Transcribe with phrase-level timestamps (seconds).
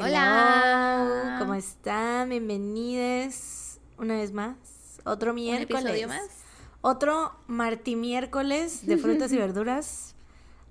[0.00, 1.36] Hola.
[1.40, 2.28] ¿Cómo están?
[2.28, 4.54] Bienvenidos una vez más.
[5.04, 6.02] Otro miércoles.
[6.04, 6.28] ¿Un más?
[6.82, 10.14] Otro martí miércoles de frutas y verduras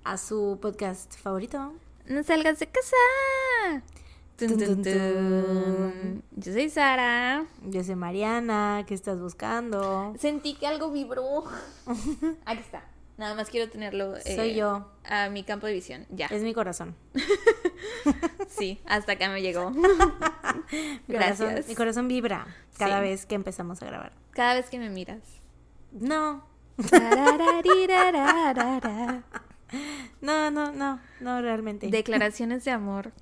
[0.02, 1.74] a su podcast favorito.
[2.06, 2.96] No salgas de casa.
[4.36, 6.22] Tun, tun, tun.
[6.34, 7.44] Yo soy Sara.
[7.66, 8.84] Yo soy Mariana.
[8.86, 10.14] ¿Qué estás buscando?
[10.18, 11.44] Sentí que algo vibró.
[12.46, 12.82] Aquí está.
[13.18, 14.16] Nada más quiero tenerlo.
[14.16, 14.90] eh, Soy yo.
[15.04, 16.06] A mi campo de visión.
[16.08, 16.26] Ya.
[16.26, 16.96] Es mi corazón.
[18.48, 19.70] Sí, hasta acá me llegó.
[21.06, 21.68] Corazón- Gracias.
[21.68, 22.46] mi corazón vibra
[22.78, 23.08] cada Sí.
[23.08, 24.12] vez que empezamos a grabar.
[24.32, 25.20] Cada vez que me miras.
[25.92, 26.44] No.
[30.20, 30.98] No, no, no.
[31.20, 31.88] No, realmente.
[31.88, 33.12] Declaraciones de amor.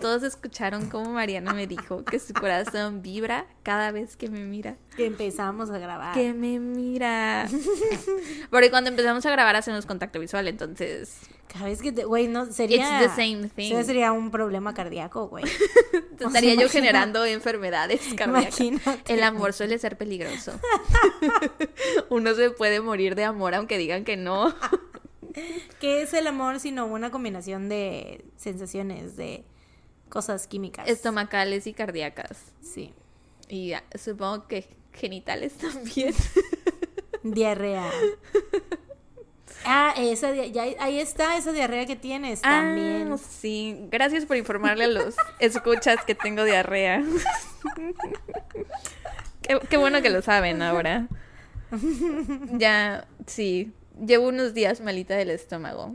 [0.00, 4.76] Todos escucharon cómo Mariana me dijo que su corazón vibra cada vez que me mira.
[4.96, 6.14] Que empezamos a grabar.
[6.14, 7.48] Que me mira.
[8.50, 11.18] Porque cuando empezamos a grabar hacemos contacto visual, entonces
[11.52, 13.02] Cada vez que te, güey, no, sería...
[13.02, 13.82] It's the same thing.
[13.84, 15.44] Sería un problema cardíaco, güey.
[16.18, 18.60] estaría yo generando enfermedades cardíacas.
[18.60, 19.12] Imagínate.
[19.12, 20.52] El amor suele ser peligroso.
[22.08, 24.54] Uno se puede morir de amor aunque digan que no.
[25.80, 29.44] ¿Qué es el amor sino una combinación de sensaciones, de
[30.12, 30.86] cosas químicas?
[30.88, 32.52] Estomacales y cardíacas.
[32.60, 32.92] Sí.
[33.48, 36.14] Y supongo que genitales también.
[37.22, 37.90] Diarrea.
[39.64, 43.12] Ah, esa, ya, ahí está esa diarrea que tienes también.
[43.12, 43.86] Ah, sí.
[43.90, 47.02] Gracias por informarle a los escuchas que tengo diarrea.
[49.42, 51.08] qué, qué bueno que lo saben ahora.
[52.50, 53.72] Ya, sí.
[54.04, 55.94] Llevo unos días malita del estómago.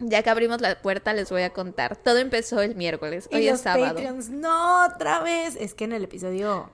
[0.00, 1.94] Ya que abrimos la puerta, les voy a contar.
[1.96, 3.28] Todo empezó el miércoles.
[3.30, 3.94] y Hoy los es sábado.
[3.94, 5.56] Patreons, no, otra vez.
[5.60, 6.70] Es que en el episodio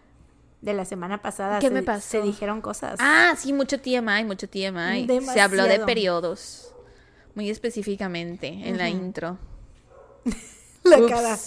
[0.61, 2.09] de la semana pasada ¿Qué se, me pasó?
[2.09, 2.97] se dijeron cosas.
[3.01, 5.07] Ah, sí, mucho TMI, mucho TMI.
[5.33, 5.87] Se habló de Demasiado.
[5.87, 6.73] periodos.
[7.35, 9.39] Muy específicamente en la intro.
[10.85, 11.11] la Ups.
[11.11, 11.39] cara.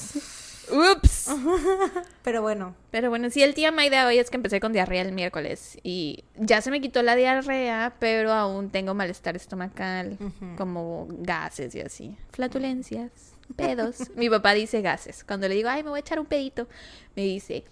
[0.72, 1.30] Ups.
[2.24, 5.12] Pero bueno, Pero bueno, sí, el TMI de hoy es que empecé con diarrea el
[5.12, 10.18] miércoles y ya se me quitó la diarrea, pero aún tengo malestar estomacal,
[10.58, 13.12] como gases y así, flatulencias,
[13.56, 14.12] pedos.
[14.16, 15.24] Mi papá dice gases.
[15.24, 16.68] Cuando le digo, ay, me voy a echar un pedito,
[17.16, 17.64] me dice,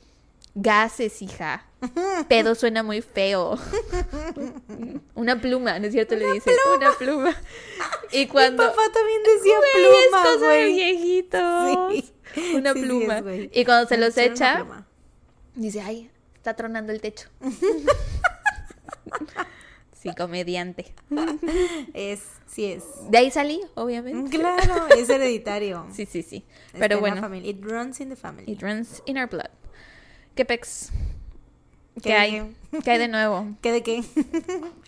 [0.55, 1.65] gases, hija.
[2.27, 3.57] Pedo suena muy feo.
[5.13, 6.15] Una pluma, ¿no es cierto?
[6.15, 7.35] Le dice, una pluma.
[8.11, 8.63] Y cuando...
[8.63, 10.73] papá también decía es pluma, de güey.
[10.73, 11.91] viejitos.
[11.91, 12.13] Sí.
[12.55, 13.17] Una Sí, sí pluma.
[13.19, 14.65] es, y cuando se los echa.
[15.55, 17.29] Dice, ay, está tronando el techo.
[19.93, 20.93] sí, comediante.
[21.93, 22.83] Es, sí es.
[23.09, 24.37] De ahí salí, obviamente.
[24.37, 25.87] Claro, es hereditario.
[25.93, 26.45] Sí, sí, sí.
[26.77, 27.35] Pero bueno.
[27.37, 28.51] It runs in the family.
[28.51, 29.49] it runs in our blood.
[30.35, 30.91] ¿Qué pex?
[31.95, 32.13] ¿Qué, ¿Qué?
[32.13, 32.55] hay?
[32.83, 33.55] ¿Qué hay de nuevo?
[33.61, 34.03] ¿Qué de qué?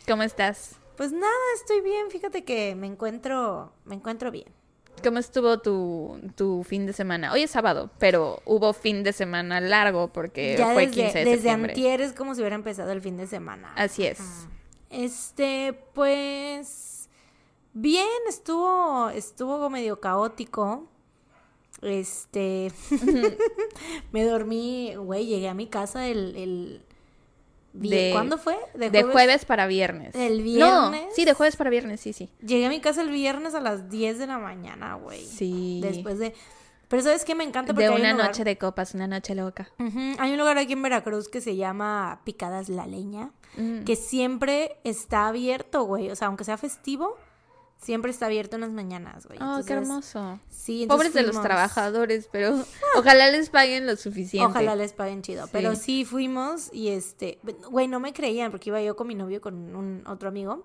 [0.08, 0.76] ¿Cómo estás?
[0.96, 2.12] Pues nada, estoy bien.
[2.12, 4.54] Fíjate que me encuentro, me encuentro bien.
[5.02, 7.32] ¿Cómo estuvo tu, tu fin de semana?
[7.32, 11.26] Hoy es sábado, pero hubo fin de semana largo porque ya fue desde, 15 de
[11.26, 11.72] desde septiembre.
[11.72, 13.74] antier es como si hubiera empezado el fin de semana.
[13.76, 14.20] Así es.
[14.90, 17.10] Este, pues
[17.74, 20.88] bien, estuvo, estuvo medio caótico.
[21.82, 22.72] Este,
[24.12, 26.86] me dormí, güey, llegué a mi casa el, el
[27.74, 28.58] De- ¿cuándo fue?
[28.74, 30.16] De jueves para viernes.
[30.16, 31.14] ¿El No, viernes?
[31.16, 32.30] sí, de jueves para viernes, sí, sí.
[32.42, 35.26] Llegué a mi casa el viernes a las 10 de la mañana, güey.
[35.26, 35.80] Sí.
[35.82, 36.34] Después de,
[36.88, 39.08] pero sabes qué me encanta porque De hay un una lugar- noche de copas, una
[39.08, 39.70] noche loca.
[40.18, 43.84] Hay un lugar aquí en Veracruz que se llama Picadas La Leña, Mm.
[43.84, 46.10] que siempre está abierto, güey.
[46.12, 47.16] O sea, aunque sea festivo,
[47.80, 49.40] siempre está abierto en las mañanas, güey.
[49.42, 50.40] Oh, qué hermoso.
[50.50, 52.64] Sí, Pobres de los trabajadores, pero
[52.96, 54.48] ojalá les paguen lo suficiente.
[54.48, 55.46] Ojalá les paguen chido.
[55.46, 55.50] Sí.
[55.54, 59.42] Pero sí fuimos y este, güey, no me creían porque iba yo con mi novio
[59.42, 60.64] con un otro amigo.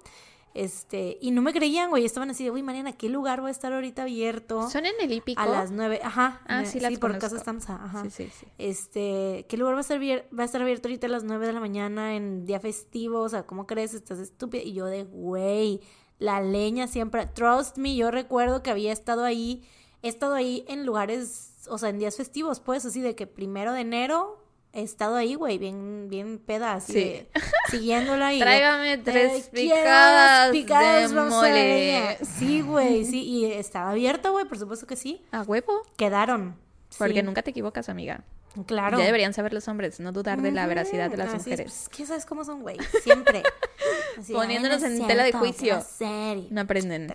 [0.54, 2.04] Este, y no me creían, güey.
[2.04, 4.70] Estaban así de, güey, Mariana, ¿qué lugar va a estar ahorita abierto?
[4.70, 5.40] ¿Son en el hípico?
[5.40, 6.00] A las nueve.
[6.02, 6.42] Ajá.
[6.46, 7.22] Ah, eh, sí, las por conozco.
[7.22, 7.74] Casa Estamza.
[7.82, 8.04] Ajá.
[8.04, 8.46] Sí, sí, sí.
[8.58, 11.52] Este, ¿qué lugar va a estar, va a estar abierto ahorita a las 9 de
[11.52, 13.22] la mañana en día festivo?
[13.22, 13.94] O sea, ¿cómo crees?
[13.94, 14.62] Estás estúpida.
[14.62, 15.80] Y yo de, güey,
[16.18, 19.62] la leña siempre, trust me, yo recuerdo que había estado ahí,
[20.02, 23.72] he estado ahí en lugares, o sea, en días festivos, pues, así de que primero
[23.72, 24.40] de enero
[24.72, 26.98] he estado ahí, güey, bien, bien peda, así Sí.
[26.98, 27.28] de,
[27.70, 28.40] siguiéndola y...
[28.40, 31.10] Tráigame tres "Eh, ¿quieres picadas, picadas?
[31.10, 32.00] de Vamos a la leña".
[32.00, 32.18] mole.
[32.24, 35.22] Sí, güey, sí, y estaba abierto, güey, por supuesto que sí.
[35.30, 35.82] ¿A huevo?
[35.96, 36.56] Quedaron.
[36.98, 38.24] Porque sí, nunca te equivocas, amiga.
[38.66, 38.98] Claro.
[38.98, 41.64] Ya deberían saber los hombres, no dudar de la veracidad de las así es, mujeres.
[41.66, 42.78] pues, es que sabes cómo son, güey.
[43.02, 43.42] Siempre.
[44.18, 45.64] Así, "Ay, Poniéndonos en tela de juicio.
[45.64, 47.12] ¿qué va a hacer?", y No aprenden.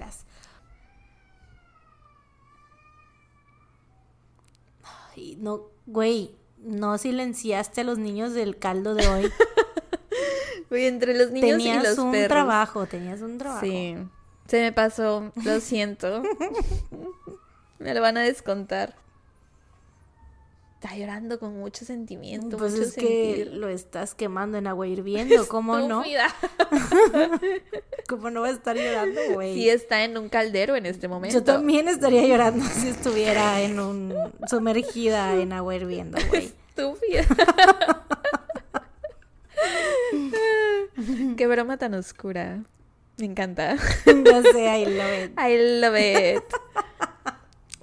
[5.15, 9.31] Ay, no, güey, no silenciaste a los niños del caldo de hoy.
[10.69, 12.27] Güey, entre los niños y tenías los un perros.
[12.27, 13.65] trabajo, tenías un trabajo.
[13.65, 13.97] Sí.
[14.45, 16.21] Se me pasó, lo siento.
[17.80, 18.95] me lo van a descontar.
[20.81, 22.56] Está llorando con mucho sentimiento.
[22.56, 26.06] Pues mucho es que lo estás quemando en agua hirviendo, ¿cómo no?
[28.08, 29.56] ¿Cómo no va a estar llorando, güey?
[29.56, 31.38] Sí está en un caldero en este momento.
[31.38, 34.14] Yo también estaría llorando si estuviera en un
[34.50, 36.46] sumergida en agua hirviendo, güey.
[36.46, 37.25] Estúpida.
[41.36, 42.64] Qué broma tan oscura.
[43.18, 43.75] Me encanta.
[44.06, 45.38] Ya sé, I love it.
[45.38, 46.44] I love it.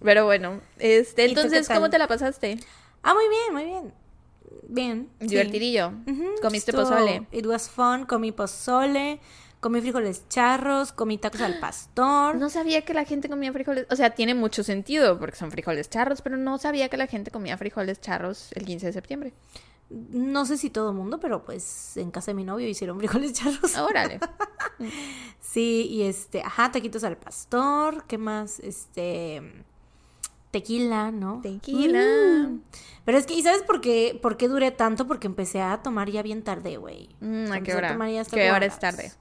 [0.02, 1.68] Pero bueno, este, ¿Y tú qué entonces?
[1.68, 2.58] ¿cómo te la pasaste?
[3.06, 3.94] Ah, muy bien, muy bien.
[4.68, 5.08] Bien.
[5.20, 5.28] sí.
[5.28, 5.92] Divertidillo.
[6.42, 7.26] ¿Comiste pozole?
[7.30, 8.04] It was fun.
[8.04, 9.20] Comí pozole,
[9.60, 12.34] comí frijoles charros, comí tacos al pastor.
[12.34, 13.86] No sabía que la gente comía frijoles.
[13.90, 17.30] O sea, tiene mucho sentido porque son frijoles charros, pero no sabía que la gente
[17.30, 19.32] comía frijoles charros el 15 de septiembre.
[19.88, 23.34] No sé si todo el mundo, pero pues en casa de mi novio hicieron frijoles
[23.34, 23.76] charros.
[23.76, 24.18] Órale.
[25.40, 28.58] Sí, y este, ajá, taquitos al pastor, ¿qué más?
[28.58, 29.64] Este,
[30.60, 31.40] tequila, ¿no?
[31.42, 32.00] Tequila.
[32.48, 32.60] Mm.
[33.04, 35.06] Pero es que, ¿y sabes por qué, por qué duré tanto?
[35.06, 37.14] Porque empecé a tomar ya bien tarde, güey.
[37.20, 37.88] Mm, ¿A qué a hora?
[37.92, 39.12] tomar ya hasta ¿Qué hora es tarde?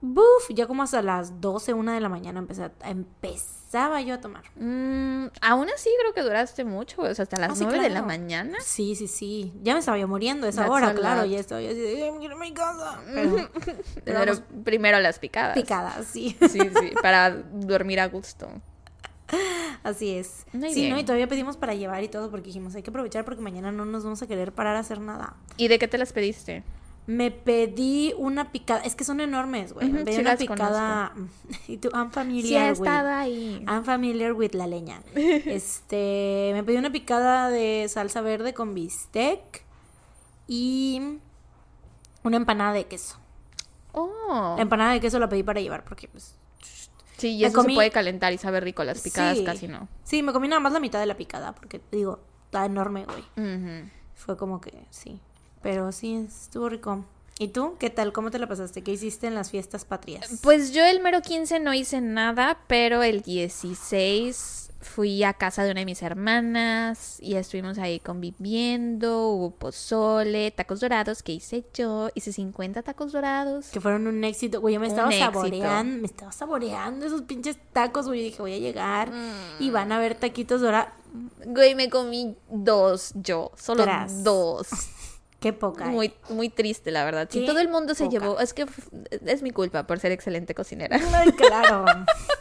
[0.00, 4.20] Buf, ya como hasta las 12, una de la mañana empecé a, empezaba yo a
[4.20, 4.44] tomar.
[4.56, 7.90] Mm, aún así creo que duraste mucho, o sea, hasta las Ah, sí, 9 de
[7.90, 8.58] la mañana.
[8.62, 9.52] Sí, sí, sí.
[9.62, 11.24] Ya me estaba yo muriendo a esa That's hora, claro.
[11.24, 13.00] Ya estaba yo así de, "Ay, me quiero ir a mi casa.
[13.06, 13.30] Pero,
[13.64, 15.54] pero Pero vamos, primero las picadas.
[15.54, 16.36] picadas, sí.
[16.40, 18.48] Sí, sí, para dormir a gusto.
[19.82, 20.46] Así es.
[20.52, 20.98] Muy sí, ¿no?
[20.98, 23.84] Y todavía pedimos para llevar y todo porque dijimos, hay que aprovechar porque mañana no
[23.84, 25.36] nos vamos a querer parar a hacer nada.
[25.56, 26.62] ¿Y de qué te las pediste?
[27.06, 29.88] Me pedí una picada, es que son enormes, güey.
[29.88, 31.12] Me pedí sí una picada.
[31.68, 32.78] Y tú, I'm Sí, he familiar, with.
[32.78, 33.64] estado ahí.
[33.68, 35.00] I'm familiar with la leña.
[35.14, 39.64] Este, me pedí una picada de salsa verde con bistec
[40.48, 41.18] y
[42.24, 43.18] una empanada de queso.
[43.92, 44.54] Oh.
[44.56, 46.34] La empanada de queso la pedí para llevar porque pues
[47.16, 48.84] Sí, y me eso comí- se puede calentar y sabe rico.
[48.84, 49.44] Las picadas Sí.
[49.44, 49.88] casi no.
[50.04, 53.24] Sí, me comí nada más la mitad de la picada porque digo, está enorme, güey.
[54.14, 55.18] Fue como que sí.
[55.62, 57.04] Pero sí, estuvo rico.
[57.38, 57.76] ¿Y tú?
[57.78, 58.12] ¿Qué tal?
[58.14, 58.82] ¿Cómo te la pasaste?
[58.82, 60.38] ¿Qué hiciste en las fiestas patrias?
[60.42, 65.70] Pues yo el mero 15 no hice nada, pero el 16 fui a casa de
[65.72, 72.08] una de mis hermanas y estuvimos ahí conviviendo, hubo pozole, tacos dorados que hice yo,
[72.14, 73.66] hice 50 tacos dorados.
[73.68, 74.60] Que fueron un éxito.
[74.60, 75.32] Güey, yo me Un estaba éxito.
[75.32, 78.20] saboreando, me estaba saboreando esos pinches tacos, güey.
[78.20, 79.62] Yo dije, voy a llegar Mm.
[79.62, 80.92] y van a ver taquitos dorados.
[81.46, 84.22] Güey, me comí dos yo, solo Tras.
[84.24, 84.68] dos.
[85.40, 85.86] Qué poca.
[85.86, 87.28] Muy, muy triste, la verdad.
[87.30, 88.18] Si todo el mundo se poca.
[88.18, 88.66] llevó, es que
[89.26, 90.98] es mi culpa por ser excelente cocinera.
[91.12, 91.84] Ay, claro.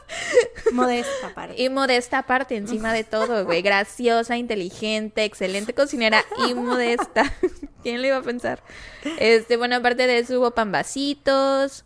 [0.72, 1.62] Modesta parte.
[1.62, 3.62] Y modesta aparte, encima de todo, güey.
[3.62, 7.32] Graciosa, inteligente, excelente cocinera y modesta.
[7.84, 8.64] ¿Quién le iba a pensar?
[9.20, 11.86] Este, bueno, aparte de eso hubo pambacitos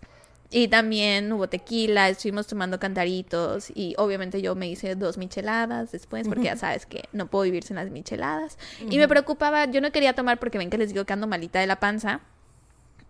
[0.51, 6.27] y también hubo tequila, estuvimos tomando cantaritos y obviamente yo me hice dos micheladas después
[6.27, 8.57] porque ya sabes que no puedo vivir sin las micheladas.
[8.89, 11.59] Y me preocupaba, yo no quería tomar porque ven que les digo que ando malita
[11.59, 12.21] de la panza.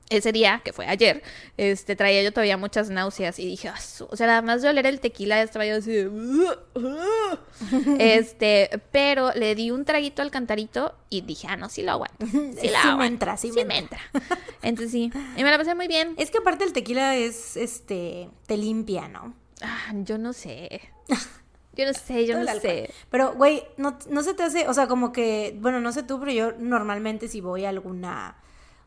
[0.10, 1.22] Ese día, que fue ayer,
[1.58, 4.08] este, traía yo todavía muchas náuseas y dije, "Ah, su-".
[4.10, 6.10] o sea, nada más de oler el tequila estaba yo así de...
[8.00, 12.26] Este, pero le di un traguito al cantarito y dije, ah, no, sí lo aguanto.
[12.26, 13.04] Sí, Sí lo me aguanto.
[13.06, 14.00] entra, sí me me entra.
[14.62, 16.14] Entonces sí, y me la pasé muy bien.
[16.18, 19.34] Es que aparte el tequila es, este, te limpia, ¿no?
[19.62, 20.82] Ah, yo no sé.
[21.76, 22.90] Yo no sé, yo no sé.
[23.10, 26.20] Pero, güey, no, no se te hace, o sea, como que, bueno, no sé tú,
[26.20, 28.36] pero yo normalmente si voy a alguna,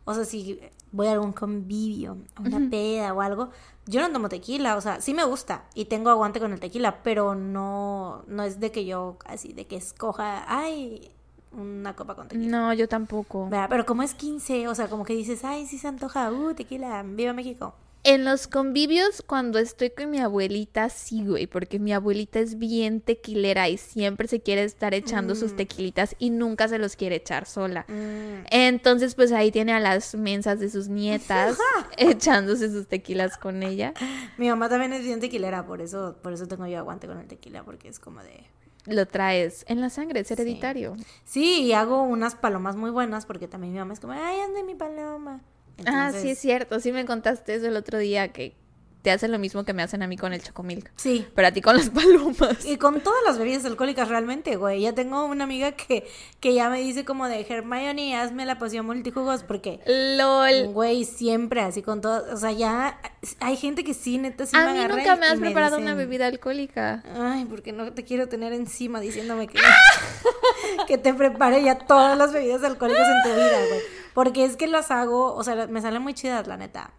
[0.05, 3.51] o sea, si voy a algún convivio, a una peda o algo,
[3.87, 7.03] yo no tomo tequila, o sea, sí me gusta y tengo aguante con el tequila,
[7.03, 11.13] pero no, no es de que yo así, de que escoja, ay,
[11.53, 12.51] una copa con tequila.
[12.51, 13.49] No, yo tampoco.
[13.49, 13.67] ¿Verdad?
[13.69, 17.03] Pero como es 15, o sea, como que dices, ay, sí se antoja, uh, tequila,
[17.03, 17.75] viva México.
[18.05, 23.01] En los convivios, cuando estoy con mi abuelita, sí, güey, porque mi abuelita es bien
[23.01, 27.47] tequilera y siempre se quiere estar echando sus tequilitas y nunca se los quiere echar
[27.47, 27.87] sola.
[27.87, 28.47] Mm.
[28.51, 31.57] Entonces, pues ahí tiene a las mensas de sus nietas
[31.97, 33.95] echándose sus tequilas con ella.
[34.37, 37.29] Mi mamá también es bien tequilera, por eso, por eso tengo yo aguante con el
[37.29, 38.47] tequila, porque es como de...
[38.85, 40.97] Lo traes en la sangre, es hereditario.
[41.25, 44.65] Sí, y hago unas palomas muy buenas porque también mi mamá es como, ay, ande
[44.65, 45.41] mi paloma.
[45.87, 46.81] Ah, sí, es cierto.
[46.81, 48.55] Sí me contaste eso el otro día, que
[49.03, 50.91] te hacen lo mismo que me hacen a mí con el chocomilk.
[50.97, 51.27] Sí.
[51.35, 52.65] Pero a ti con las palomas.
[52.65, 54.83] Y con todas las bebidas alcohólicas realmente, güey.
[54.83, 56.07] Ya tengo una amiga que,
[56.39, 60.69] que ya me dice como de Hermione, hazme la poción multijugos porque, LOL.
[60.73, 62.33] güey, siempre así con todo.
[62.33, 63.01] O sea, ya
[63.41, 66.29] hay gente que sí, neta, sí A me mí nunca me has preparado una bebida
[66.29, 67.03] alcohólica.
[67.17, 69.59] Ay, porque no te quiero tener encima diciéndome que,
[70.87, 74.02] que te prepare ya todas las bebidas alcohólicas en tu vida, güey.
[74.15, 76.91] Porque es que las hago, o sea, me salen muy chidas, la neta.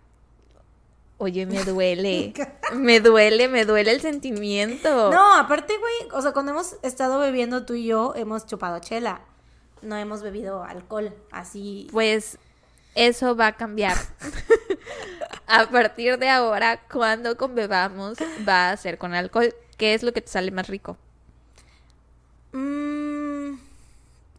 [1.18, 2.34] Oye, me duele.
[2.74, 5.12] me duele, me duele el sentimiento.
[5.12, 9.22] No, aparte, güey, o sea, cuando hemos estado bebiendo tú y yo, hemos chupado chela.
[9.82, 11.88] no hemos bebido alcohol así.
[11.92, 12.38] Pues
[12.96, 13.98] eso va a cambiar.
[15.48, 18.18] a partir de ahora, cuando conbebamos,
[18.48, 19.54] va a ser con alcohol.
[19.78, 20.98] ¿Qué es lo que te sale más rico?
[22.52, 22.83] Mm,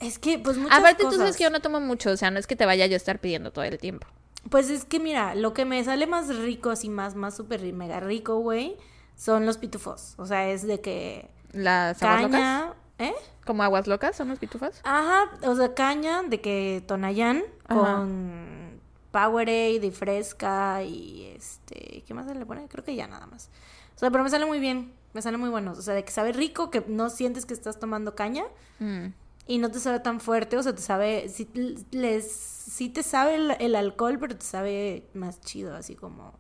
[0.07, 1.21] es que, pues muchas Aparte, tú cosas.
[1.21, 2.97] sabes que yo no tomo mucho, o sea, no es que te vaya yo a
[2.97, 4.07] estar pidiendo todo el tiempo.
[4.51, 8.01] Pues es que mira, lo que me sale más rico, así más, más súper mega
[8.01, 8.77] rico, güey,
[9.17, 10.15] son los pitufos.
[10.19, 12.31] O sea, es de que Las aguas locas.
[12.41, 13.15] caña, ¿eh?
[13.47, 14.81] ¿Como aguas locas son los pitufos?
[14.85, 18.81] Ajá, o sea, caña de que Tonayán con
[19.11, 22.67] Powerade y fresca y este, ¿qué más se le pone?
[22.69, 23.49] Creo que ya nada más.
[23.95, 26.11] O sea, pero me sale muy bien, me sale muy bueno, o sea, de que
[26.11, 28.45] sabe rico, que no sientes que estás tomando caña
[28.81, 29.07] Mm.
[29.47, 31.49] Y no te sabe tan fuerte, o sea, te sabe, sí,
[31.91, 36.39] les, sí te sabe el, el alcohol, pero te sabe más chido, así como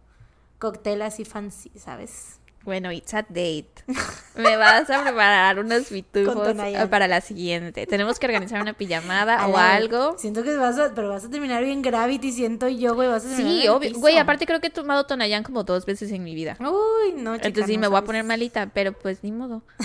[0.58, 2.38] cóctel así fancy, ¿sabes?
[2.64, 3.75] Bueno, it's a date.
[4.37, 6.88] Me vas a preparar unos pitufos Tonayán.
[6.88, 7.87] para la siguiente.
[7.87, 10.16] Tenemos que organizar una pijamada o algo.
[10.16, 13.28] Siento que vas a, pero vas a terminar bien Gravity, siento yo, güey, vas a
[13.28, 13.92] terminar Sí, obvio.
[13.99, 16.56] Güey, aparte creo que he tomado Tonayán como dos veces en mi vida.
[16.58, 18.06] Uy, no, chica, Entonces sí, no me voy a sabes.
[18.06, 19.62] poner malita, pero pues ni modo.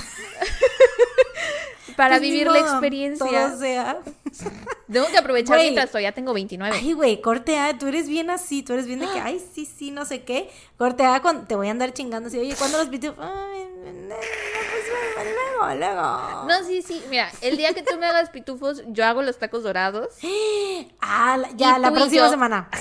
[1.99, 3.25] Para Pues vivir la experiencia.
[3.49, 3.99] todo sea.
[4.89, 6.77] Tengo que aprovechar mientras todavía tengo 29.
[6.79, 9.65] Ay, güey, corte A, tú eres bien así, tú eres bien de que, ay, sí,
[9.65, 10.49] sí, no sé qué.
[10.77, 13.17] Corte A, te voy a andar chingando así, oye, ¿cuándo los pitufos?
[13.19, 16.45] Ay, no, no, pues luego, luego.
[16.47, 17.03] No, sí, sí.
[17.09, 20.07] Mira, el día que tú me hagas pitufos, yo hago los tacos dorados.
[21.01, 22.29] Ah, ya, la próxima yo.
[22.29, 22.69] semana.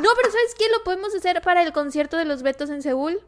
[0.00, 0.64] No, pero ¿sabes qué?
[0.70, 3.20] Lo podemos hacer para el concierto de los Betos en Seúl.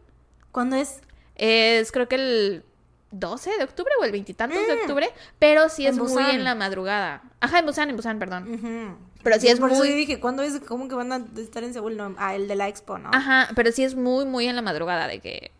[0.52, 1.00] ¿Cuándo es?
[1.34, 2.64] Es creo que el
[3.10, 5.86] 12 de octubre o el veintitantos de octubre, pero sí Mm.
[5.86, 7.22] En es muy en la madrugada.
[7.40, 8.98] Ajá, en Busan, en Busan, perdón.
[9.22, 10.60] Pero sí es Por eso muy- yo dije, ¿cuándo es?
[10.60, 11.96] ¿Cómo que van a estar en Seúl?
[11.96, 13.10] No, ah, el de la expo, ¿no?
[13.12, 15.50] Ajá, pero sí es muy, muy en la madrugada, de que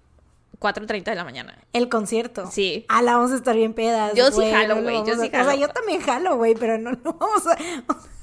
[0.61, 1.57] 4.30 de la mañana.
[1.73, 2.51] El concierto.
[2.51, 2.85] Sí.
[2.89, 4.13] Ah, la vamos a estar bien pedas.
[4.15, 5.59] Yo sí güey, jalo, no güey, yo sí a- O sea, jalo.
[5.61, 7.57] yo también jalo, güey, pero no lo vamos a.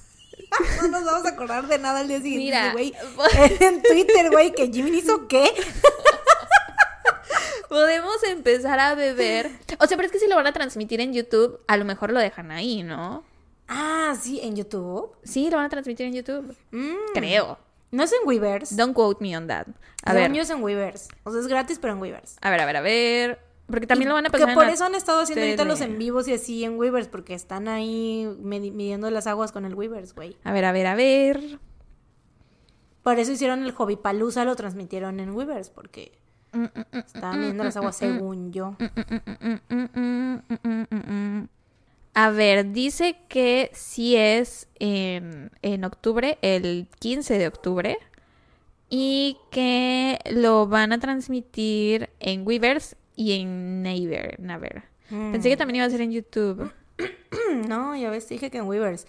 [0.81, 2.93] No nos vamos a acordar de nada al día siguiente, Mira, güey.
[3.59, 5.51] En Twitter, güey, que Jimmy hizo qué.
[7.75, 9.51] Podemos empezar a beber.
[9.79, 12.13] O sea, pero es que si lo van a transmitir en YouTube, a lo mejor
[12.13, 13.25] lo dejan ahí, ¿no?
[13.67, 15.11] Ah, sí, en YouTube.
[15.23, 16.55] Sí, lo van a transmitir en YouTube.
[16.71, 16.95] Mm.
[17.13, 17.59] Creo.
[17.91, 18.77] No es en Weavers.
[18.77, 19.67] Don't quote me on that.
[20.05, 21.09] A Según ver, yo es en Weavers.
[21.25, 22.37] O sea, es gratis, pero en Weavers.
[22.41, 23.39] a ver, a ver, a ver.
[23.67, 25.65] Porque también Y lo van a Que pasar en por eso han estado haciendo ahorita
[25.65, 29.75] los en vivos y así en Weavers, porque están ahí midiendo las aguas con el
[29.75, 30.37] Weavers, güey.
[30.45, 31.59] A ver, a ver, a ver.
[33.03, 36.17] Por eso hicieron el Hobby Palooza, lo transmitieron en Weavers, porque
[36.91, 38.75] estaban midiendo las aguas según yo.
[42.13, 47.97] A ver, dice que sí es en, en octubre, el 15 de octubre,
[48.89, 54.39] y que lo van a transmitir en Weavers y en Naver.
[54.39, 54.83] Naver.
[55.09, 56.71] Pensé que también iba a ser en YouTube.
[57.67, 59.07] No, ya ves, dije que en Weavers.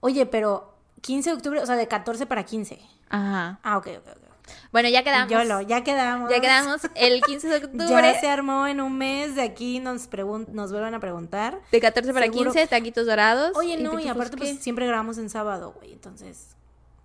[0.00, 2.78] Oye, pero 15 de octubre, o sea, de 14 para 15.
[3.08, 3.58] Ajá.
[3.62, 4.23] Ah, ok, ok, ok.
[4.72, 5.30] Bueno, ya quedamos.
[5.30, 6.30] Yolo, ya quedamos.
[6.30, 7.86] Ya quedamos el 15 de octubre.
[7.88, 10.08] Ya se armó en un mes, de aquí nos
[10.48, 11.60] nos vuelven a preguntar.
[11.70, 12.52] De 14 para Seguro.
[12.52, 13.56] 15, taquitos dorados.
[13.56, 16.48] Oye, no, y aparte pues siempre grabamos en sábado, güey, entonces...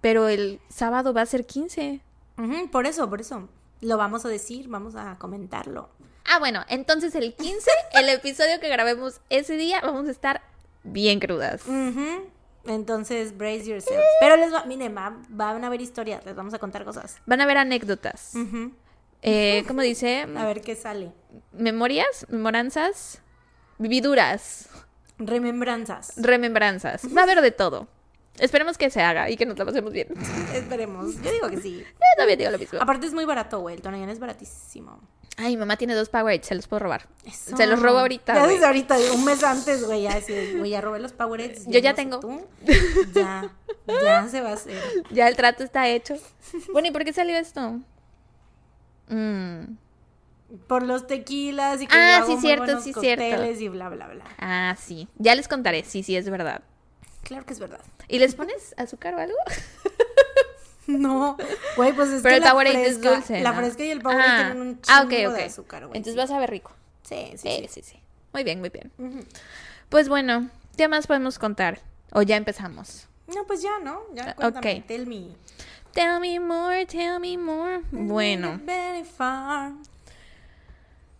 [0.01, 2.01] Pero el sábado va a ser 15.
[2.37, 3.49] Ujú, por eso, por eso.
[3.81, 5.89] Lo vamos a decir, vamos a comentarlo.
[6.25, 10.41] Ah, bueno, entonces el 15, el episodio que grabemos ese día, vamos a estar
[10.83, 11.63] bien crudas.
[11.67, 12.29] Ujú.
[12.65, 13.99] Entonces, brace yourself.
[14.19, 17.17] Pero les va, miren, va- van a haber historias, les vamos a contar cosas.
[17.25, 18.35] Van a ver anécdotas.
[18.35, 18.73] Ujú.
[19.21, 20.27] Eh, ¿Cómo dice?
[20.37, 21.11] A ver qué sale.
[21.51, 23.21] Memorias, memoranzas,
[23.77, 24.69] vividuras,
[25.17, 26.13] Remembranzas.
[26.17, 27.01] remembranzas.
[27.15, 27.87] Va a haber de todo.
[28.37, 30.07] Esperemos que se haga y que nos la pasemos bien.
[30.53, 31.21] Esperemos.
[31.21, 31.79] Yo digo que sí.
[31.85, 31.85] Yo
[32.17, 32.79] también digo lo mismo.
[32.81, 33.75] Aparte es muy barato, güey.
[33.75, 35.01] El Tonayán es baratísimo.
[35.41, 37.07] Ay, mamá tiene dos Powerades, se los puedo robar.
[37.25, 37.55] Eso.
[37.55, 38.33] Se los robo ahorita.
[38.33, 40.01] Ya desde ahorita, un mes antes, güey.
[40.01, 41.65] Ya, así güey, ya robé los Powerades.
[41.65, 42.19] Yo ya no tengo.
[42.19, 42.41] tú.
[43.13, 43.49] Ya,
[43.87, 44.77] ya se va a hacer.
[45.11, 46.15] Ya el trato está hecho.
[46.73, 47.79] Bueno, ¿y por qué salió esto?
[49.07, 49.77] Mm.
[50.67, 53.45] Por los tequilas y que Ah, yo sí, cierto, sí, cierto.
[53.45, 54.25] y bla, bla, bla.
[54.39, 55.07] Ah, sí.
[55.17, 55.83] Ya les contaré.
[55.85, 56.61] Sí, sí, es verdad.
[57.23, 57.79] Claro que es verdad.
[58.09, 59.37] ¿Y les pones azúcar o algo?
[60.99, 61.37] No,
[61.77, 63.57] güey, pues es Pero que el la Powerade es fresca, dulce, la ¿no?
[63.59, 64.35] fresca y el Powerade Ah.
[64.51, 65.35] tienen un chingo Ah, ok, ok.
[65.37, 65.97] de azúcar, güey.
[65.97, 66.17] Entonces sí.
[66.17, 66.71] va a saber rico.
[67.03, 67.67] Sí, sí, Sí, sí.
[67.69, 67.99] sí, sí.
[68.33, 68.91] Muy bien, muy bien.
[69.89, 71.79] Pues bueno, ¿qué más podemos contar?
[72.11, 73.07] O ya empezamos.
[73.27, 74.01] No, pues ya, ¿no?
[74.13, 74.85] Ya cuéntame, ok.
[74.87, 75.27] tell me.
[75.93, 77.81] Tell me more, tell me more.
[77.91, 79.71] Bueno, Very far.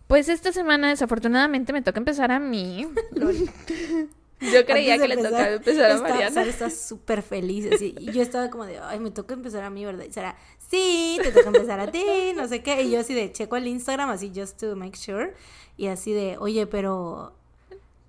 [0.06, 2.88] pues esta semana desafortunadamente me toca empezar a mí.
[4.40, 6.30] Yo creía que de le tocaba empezar a está- Mariana.
[6.34, 7.70] Sara está súper feliz.
[7.72, 10.04] Así, y yo estaba como de, ay, me toca empezar a mí, ¿verdad?
[10.08, 10.36] Y Sara,
[10.70, 12.04] sí, te toca empezar a ti,
[12.34, 12.82] no sé qué.
[12.82, 15.34] Y yo así de, checo el Instagram, así, just to make sure.
[15.76, 17.34] Y así de, oye, pero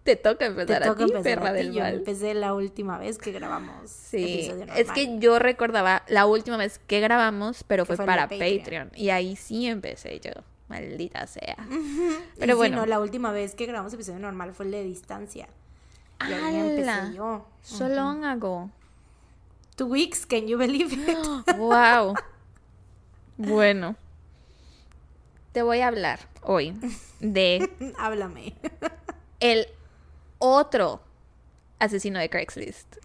[0.03, 1.57] Te toca Te empezar a toca ti, empezar perra a ti.
[1.59, 1.93] del Yo mal.
[1.95, 3.91] empecé la última vez que grabamos.
[3.91, 8.57] Sí, episodio es que yo recordaba la última vez que grabamos, pero fue, para Patreon.
[8.59, 8.91] Patreon.
[8.95, 10.31] Y ahí sí empecé yo,
[10.69, 11.55] maldita sea.
[12.39, 12.77] Pero bueno.
[12.77, 15.47] no, la última vez que grabamos episodio normal fue el de distancia.
[16.29, 17.45] Y ahí empecé yo.
[17.61, 18.69] So long ago.
[19.75, 21.17] Two weeks, can you believe it?
[21.57, 22.15] Wow.
[23.37, 23.95] Bueno.
[25.53, 26.73] Te voy a hablar hoy
[27.19, 28.55] de Háblame.
[29.39, 29.67] el
[30.39, 31.01] otro
[31.81, 32.95] asesino de Craigslist.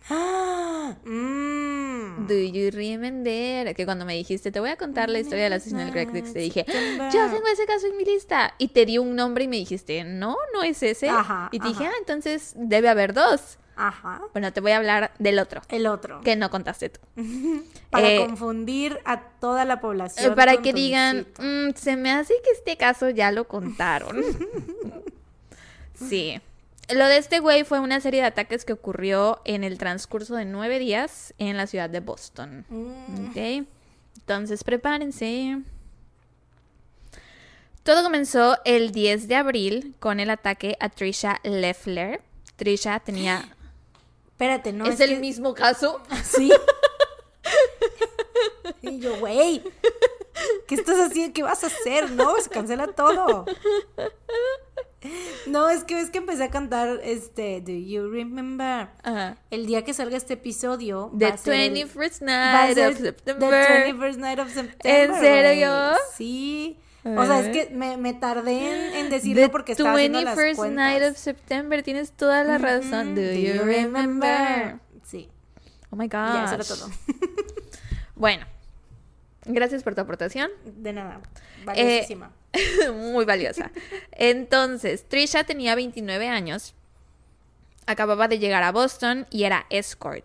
[1.05, 2.27] Mm.
[2.27, 3.75] Do you remember?
[3.75, 6.39] Que cuando me dijiste, te voy a contar la historia del asesino de Craigslist, te
[6.41, 8.55] dije, yo tengo ese caso en mi lista.
[8.59, 11.09] Y te di un nombre y me dijiste, no, no es ese.
[11.09, 13.59] Ajá, y te dije, ah, entonces debe haber dos.
[13.79, 14.23] Ajá.
[14.33, 16.23] Bueno, te voy a hablar del otro, El otro.
[16.23, 17.01] que no contaste tú.
[17.91, 20.35] Para Eh, confundir a toda la población.
[20.35, 21.27] Para que digan.
[21.39, 24.17] "Mm, se me hace que este caso ya lo contaron.
[26.09, 26.41] sí.
[26.89, 30.45] Lo de este güey fue una serie de ataques que ocurrió en el transcurso de
[30.45, 32.65] nueve días en la ciudad de Boston.
[32.69, 33.31] Mm.
[33.31, 33.67] Ok.
[34.19, 35.59] Entonces prepárense.
[37.83, 42.21] Todo comenzó el 10 de abril con el ataque a Trisha Leffler.
[42.57, 43.53] Trisha tenía...
[44.33, 44.87] Espérate, no.
[44.87, 46.01] ¿Es, Es, el que- mismo caso?
[46.25, 46.51] Sí.
[48.83, 49.63] y yo, güey.
[50.69, 51.33] ¿Qué estás haciendo?
[51.33, 52.11] ¿Qué vas a hacer?
[52.11, 53.47] No, se cancela todo.
[55.47, 58.89] No, es que ves que empecé a cantar este Do you remember?
[59.03, 59.37] Ajá.
[59.51, 62.79] El día que salga este episodio The va a ser el- 21st va a night
[62.79, 63.87] of The September.
[63.87, 65.11] 21st night of September.
[65.11, 65.73] ¿En serio?
[66.17, 66.79] Sí.
[67.05, 70.37] O sea, es que me, me tardé en, en decirlo The porque estaba haciendo las
[70.37, 70.77] 21st cuentas.
[70.77, 71.83] night of September.
[71.85, 73.15] Tienes toda la razón.
[73.15, 74.81] Do you remember?
[75.05, 75.29] Sí,
[75.91, 76.91] Oh my ya, eso era todo.
[78.17, 78.45] Bueno,
[79.47, 80.51] gracias por tu aportación.
[80.65, 81.21] De nada.
[81.61, 82.33] Eh, Valiosísima.
[82.95, 83.71] Muy valiosa.
[84.13, 86.75] Entonces, Trisha tenía 29 años.
[87.87, 90.25] Acababa de llegar a Boston y era escort.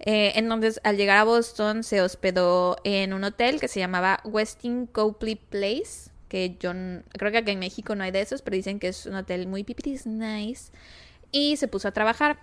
[0.00, 4.86] Eh, entonces, al llegar a Boston, se hospedó en un hotel que se llamaba Westin
[4.86, 6.10] Copley Place.
[6.28, 6.72] Que yo
[7.12, 9.46] creo que aquí en México no hay de esos, pero dicen que es un hotel
[9.46, 10.72] muy pipiris nice.
[11.30, 12.38] Y se puso a trabajar.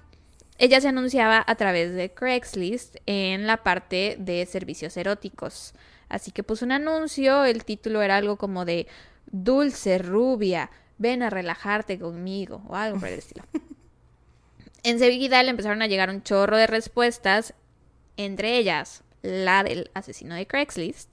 [0.58, 5.74] Ella se anunciaba a través de Craigslist en la parte de servicios eróticos.
[6.14, 8.86] Así que puso un anuncio, el título era algo como de
[9.32, 13.44] Dulce rubia, ven a relajarte conmigo o algo por el estilo.
[14.84, 17.56] Enseguida le empezaron a llegar un chorro de respuestas,
[18.16, 21.10] entre ellas la del asesino de Craigslist.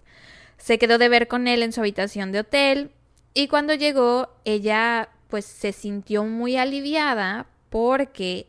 [0.59, 2.91] Se quedó de ver con él en su habitación de hotel
[3.33, 8.49] y cuando llegó ella pues se sintió muy aliviada porque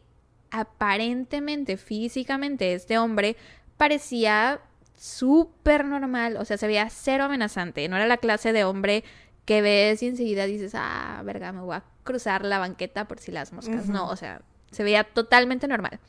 [0.50, 3.38] aparentemente físicamente este hombre
[3.78, 4.60] parecía
[5.02, 9.04] súper normal, o sea, se veía cero amenazante, no era la clase de hombre
[9.46, 13.32] que ves y enseguida dices, ah, verga, me voy a cruzar la banqueta por si
[13.32, 13.88] las moscas.
[13.88, 16.00] No, o sea, se veía totalmente normal.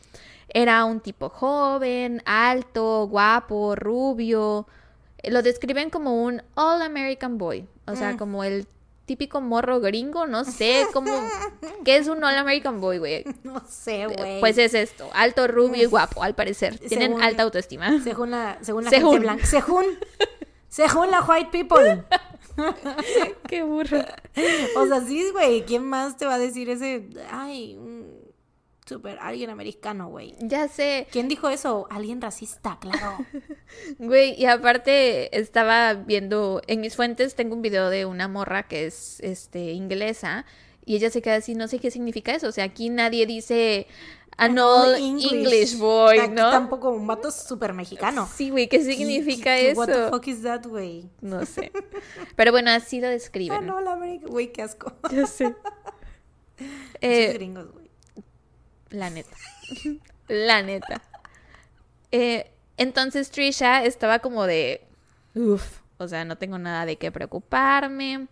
[0.48, 4.66] Era un tipo joven, alto, guapo, rubio.
[5.22, 8.16] Eh, Lo describen como un All American Boy, o sea, Mm.
[8.18, 8.66] como el
[9.06, 11.12] típico morro gringo, no sé, como
[11.84, 13.24] ¿qué es un All American Boy, güey?
[13.42, 14.40] No sé, güey.
[14.40, 16.78] Pues es esto, alto, rubio y guapo, al parecer.
[16.78, 18.00] Tienen Según- alta autoestima.
[18.02, 19.12] Según la, según la Según.
[19.12, 19.46] gente blanca.
[19.46, 19.84] Según.
[20.68, 22.04] Según la white people.
[23.48, 23.98] Qué burro.
[24.76, 25.64] O sea, sí, güey.
[25.64, 27.08] ¿Quién más te va a decir ese?
[27.30, 28.21] Ay, un
[29.20, 30.34] alguien americano, güey.
[30.40, 31.86] Ya sé, ¿Quién dijo eso?
[31.90, 33.18] Alguien racista, claro.
[33.98, 38.86] güey, y aparte estaba viendo, en mis fuentes tengo un video de una morra que
[38.86, 40.44] es este inglesa
[40.84, 43.86] y ella se queda así, no sé qué significa eso, o sea, aquí nadie dice
[44.38, 46.50] an all English, boy, Aquí ¿no?
[46.50, 48.26] Tampoco un vato súper mexicano.
[48.34, 49.80] Sí, güey, ¿qué significa ¿Qué- qué- eso?
[49.80, 51.10] What the fuck is that, güey?
[51.20, 51.70] No sé.
[52.34, 53.66] Pero bueno, así lo Ah, describen.
[53.66, 54.26] no, la América.
[54.28, 54.92] Güey, qué asco.
[55.12, 55.54] Ya sé.
[57.00, 57.81] Eh, gringos, güey.
[58.92, 59.36] La neta.
[60.28, 61.02] La neta.
[62.12, 64.86] Eh, entonces Trisha estaba como de.
[65.34, 65.80] Uf.
[65.98, 68.28] O sea, no tengo nada de qué preocuparme.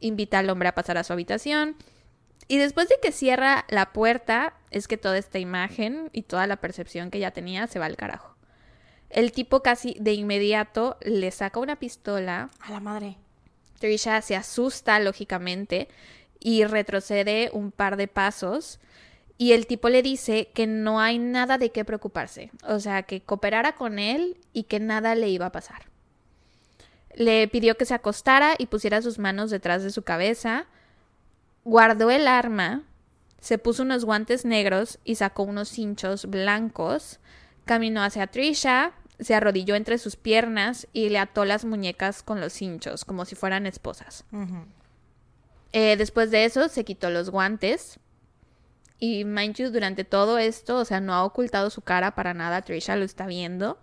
[0.00, 1.76] Invita al hombre a pasar a su habitación.
[2.48, 6.56] Y después de que cierra la puerta, es que toda esta imagen y toda la
[6.56, 8.34] percepción que ella tenía se va al carajo.
[9.10, 12.50] El tipo casi de inmediato le saca una pistola.
[12.60, 13.16] A la madre.
[13.78, 15.88] Trisha se asusta, lógicamente,
[16.38, 18.80] y retrocede un par de pasos.
[19.40, 22.50] Y el tipo le dice que no hay nada de qué preocuparse.
[22.68, 25.86] O sea, que cooperara con él y que nada le iba a pasar.
[27.14, 30.66] Le pidió que se acostara y pusiera sus manos detrás de su cabeza.
[31.64, 32.82] Guardó el arma,
[33.40, 37.18] se puso unos guantes negros y sacó unos cinchos blancos.
[37.64, 42.52] Caminó hacia Trisha, se arrodilló entre sus piernas y le ató las muñecas con los
[42.52, 44.26] cinchos, como si fueran esposas.
[45.72, 47.98] Eh, después de eso, se quitó los guantes
[49.00, 52.62] Y mind you, durante todo esto, o sea, no ha ocultado su cara para nada.
[52.62, 53.78] Trisha lo está viendo.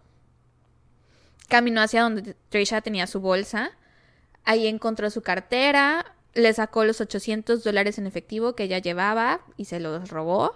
[1.50, 3.72] Caminó hacia donde Trisha tenía su bolsa.
[4.44, 6.06] Ahí encontró su cartera.
[6.36, 10.54] Le sacó los 800 dólares en efectivo que ella llevaba y se los robó.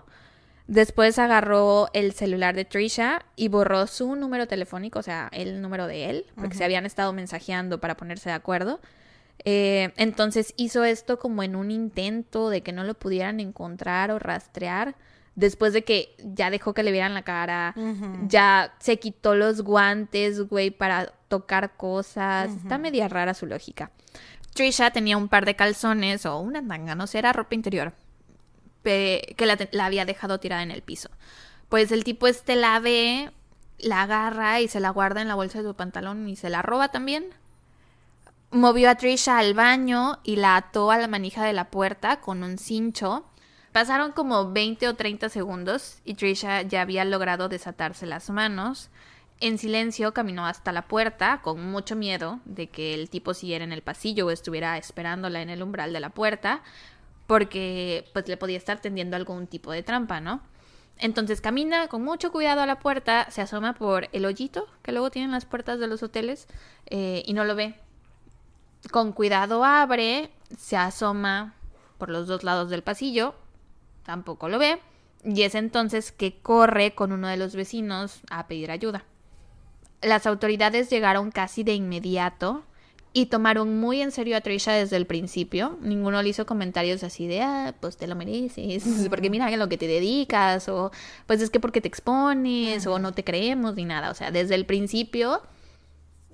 [0.68, 5.88] Después agarró el celular de Trisha y borró su número telefónico, o sea, el número
[5.88, 8.80] de él, porque se habían estado mensajeando para ponerse de acuerdo.
[9.44, 14.20] Eh, entonces hizo esto como en un intento de que no lo pudieran encontrar o
[14.20, 14.96] rastrear.
[15.36, 17.74] Después de que ya dejó que le vieran la cara,
[18.28, 22.52] ya se quitó los guantes, güey, para tocar cosas.
[22.52, 23.92] Está media rara su lógica.
[24.54, 27.94] Trisha tenía un par de calzones o una tanga, no sé, era ropa interior,
[28.84, 31.10] que la, la, había dejado tirada en el piso.
[31.70, 33.32] Pues el tipo este la ve,
[33.80, 36.62] la agarra y se la guarda en la bolsa de su pantalón y se la
[36.62, 37.34] roba también.
[38.54, 42.44] Movió a Trisha al baño y la ató a la manija de la puerta con
[42.44, 43.24] un cincho.
[43.72, 48.90] Pasaron como 20 o 30 segundos y Trisha ya había logrado desatarse las manos.
[49.40, 53.72] En silencio caminó hasta la puerta, con mucho miedo de que el tipo siguiera en
[53.72, 56.62] el pasillo o estuviera esperándola en el umbral de la puerta,
[57.28, 60.42] porque pues le podía estar tendiendo algún tipo de trampa, ¿no?
[60.98, 65.10] Entonces camina con mucho cuidado a la puerta, se asoma por el hoyito que luego
[65.10, 66.48] tienen las puertas de los hoteles
[66.88, 67.80] eh, y no lo ve.
[68.90, 71.56] Con cuidado abre, se asoma
[71.98, 73.36] por los dos lados del pasillo,
[74.04, 74.80] tampoco lo ve,
[75.24, 79.06] y es entonces que corre con uno de los vecinos a pedir ayuda.
[80.02, 82.64] Las autoridades llegaron casi de inmediato
[83.14, 85.78] y tomaron muy en serio a Trisha desde el principio.
[85.82, 89.70] Ninguno le hizo comentarios así de, ah, pues te lo mereces, porque mira a lo
[89.70, 90.92] que te dedicas, o
[91.28, 94.10] pues es que porque te expones, o no te creemos, ni nada.
[94.12, 95.42] O sea, desde el principio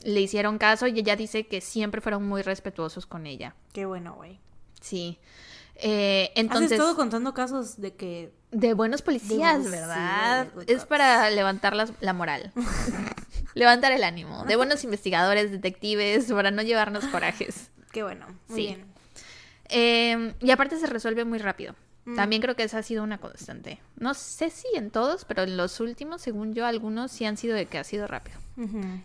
[0.07, 3.55] le hicieron caso y ella dice que siempre fueron muy respetuosos con ella.
[3.73, 4.39] Qué bueno, güey.
[4.79, 5.19] Sí.
[5.75, 6.71] Eh, entonces...
[6.71, 8.31] Has estado contando casos de que...
[8.51, 10.47] De buenos policías, ¿verdad?
[10.65, 12.53] es para levantar la, moral.
[13.53, 14.45] levantar el ánimo.
[14.45, 17.69] De buenos investigadores, detectives, para no llevarnos corajes.
[17.91, 18.27] Qué bueno.
[18.47, 18.85] Muy bien.
[19.67, 21.75] Eh, y aparte se resuelve muy rápido.
[22.07, 22.15] Mm.
[22.15, 23.81] También creo que esa ha sido una constante.
[23.97, 27.53] No sé si en todos, pero en los últimos, según yo, algunos sí han sido
[27.53, 28.37] de que ha sido rápido.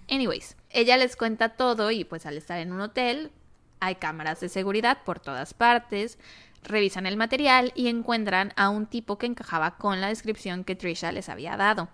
[0.08, 3.32] Anyways, ella les cuenta todo y pues al estar en un hotel
[3.80, 6.16] hay cámaras de seguridad por todas partes,
[6.62, 11.10] revisan el material y encuentran a un tipo que encajaba con la descripción que Trisha
[11.10, 11.88] les había dado.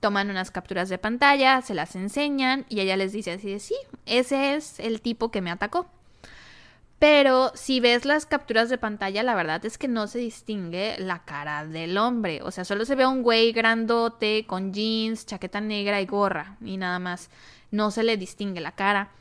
[0.00, 3.76] Toman unas capturas de pantalla, se las enseñan y ella les dice así de sí,
[4.04, 5.88] ese es el tipo que me atacó.
[7.00, 11.24] Pero si ves las capturas de pantalla, la verdad es que no se distingue la
[11.24, 12.42] cara del hombre.
[12.42, 16.58] O sea, solo se ve a un güey grandote con jeans, chaqueta negra y gorra
[16.60, 17.30] y nada más.
[17.70, 19.12] No se le distingue la cara.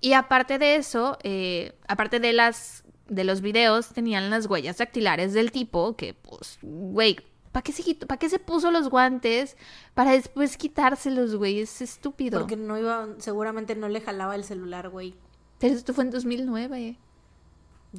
[0.00, 5.34] Y aparte de eso, eh, aparte de las de los videos, tenían las huellas dactilares
[5.34, 7.18] del tipo que, pues, güey,
[7.52, 9.58] ¿para qué, se ¿para qué se puso los guantes?
[9.92, 12.40] Para después quitárselos, güey, es estúpido.
[12.40, 15.14] Porque no iba, seguramente no le jalaba el celular, güey.
[15.58, 16.96] Pero esto fue en 2009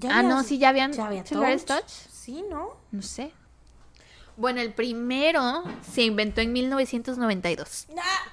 [0.09, 1.23] ah, no, sí, ya habían ¿ya
[1.65, 1.87] touch?
[1.87, 2.77] Sí, ¿no?
[2.91, 3.31] No sé.
[4.35, 7.87] Bueno, el primero se inventó en 1992.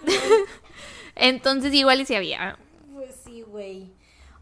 [1.14, 2.58] Entonces igual y si había.
[2.92, 3.92] Pues sí, güey.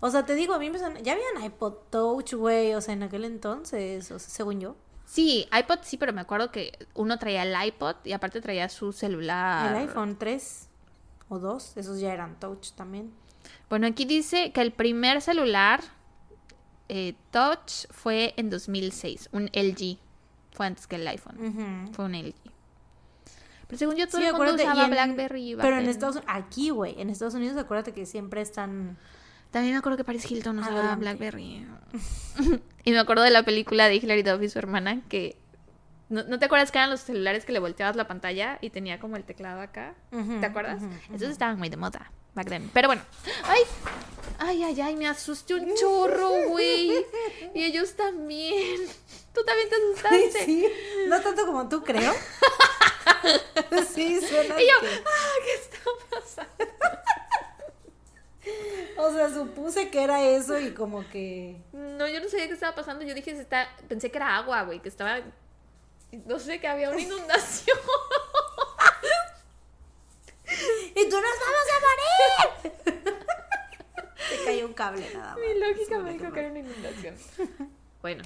[0.00, 0.96] O sea, te digo, a mí me son...
[1.04, 4.76] Ya habían iPod Touch, güey, o sea, en aquel entonces, o sea, según yo.
[5.06, 8.92] Sí, iPod sí, pero me acuerdo que uno traía el iPod y aparte traía su
[8.92, 9.76] celular.
[9.76, 10.68] El iPhone 3
[11.28, 13.12] o 2, esos ya eran touch también.
[13.68, 15.82] Bueno, aquí dice que el primer celular
[16.94, 19.96] eh, Touch fue en 2006, un LG.
[20.52, 21.90] Fue antes que el iPhone.
[21.94, 22.34] Fue un LG.
[23.66, 25.56] Pero según yo, todo el mundo usaba BlackBerry.
[25.56, 28.98] Pero en Estados Unidos, aquí, güey, en Estados Unidos, acuérdate que siempre están...
[29.50, 31.66] También me acuerdo que Paris Hilton usaba BlackBerry.
[32.84, 35.38] y me acuerdo de la película de Hilary Duff y su hermana, que...
[36.10, 39.16] ¿No, te acuerdas que eran los celulares que le volteabas la pantalla y tenía como
[39.16, 39.94] el teclado acá?
[40.10, 40.82] ¿Te acuerdas?
[41.14, 42.70] Esos estaban muy de moda back then.
[42.72, 43.02] Pero bueno.
[43.44, 43.62] ¡Ay!
[44.44, 47.06] Ay, ay, ay, me asusté un chorro, güey.
[47.54, 48.80] Y ellos también.
[49.32, 50.44] Tú también te asustaste.
[50.44, 50.66] Sí,
[51.06, 52.12] no tanto como tú, creo.
[53.94, 54.60] sí, suena.
[54.60, 54.74] Y yo,
[55.06, 55.78] ah, ¿qué está
[56.10, 56.68] pasando?
[58.98, 61.56] O sea, supuse que era eso y como que.
[61.72, 63.04] No, yo no sabía qué estaba pasando.
[63.04, 63.68] Yo dije, está...
[63.88, 65.20] pensé que era agua, güey, que estaba.
[66.26, 67.78] No sé, que había una inundación.
[70.94, 73.21] ¡Y tú nos vamos a morir!
[74.28, 75.38] Se cayó un cable nada más.
[75.38, 77.14] Mi lógica me dijo que era una inundación.
[78.00, 78.24] Bueno.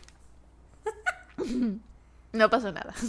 [2.33, 2.93] No pasó nada.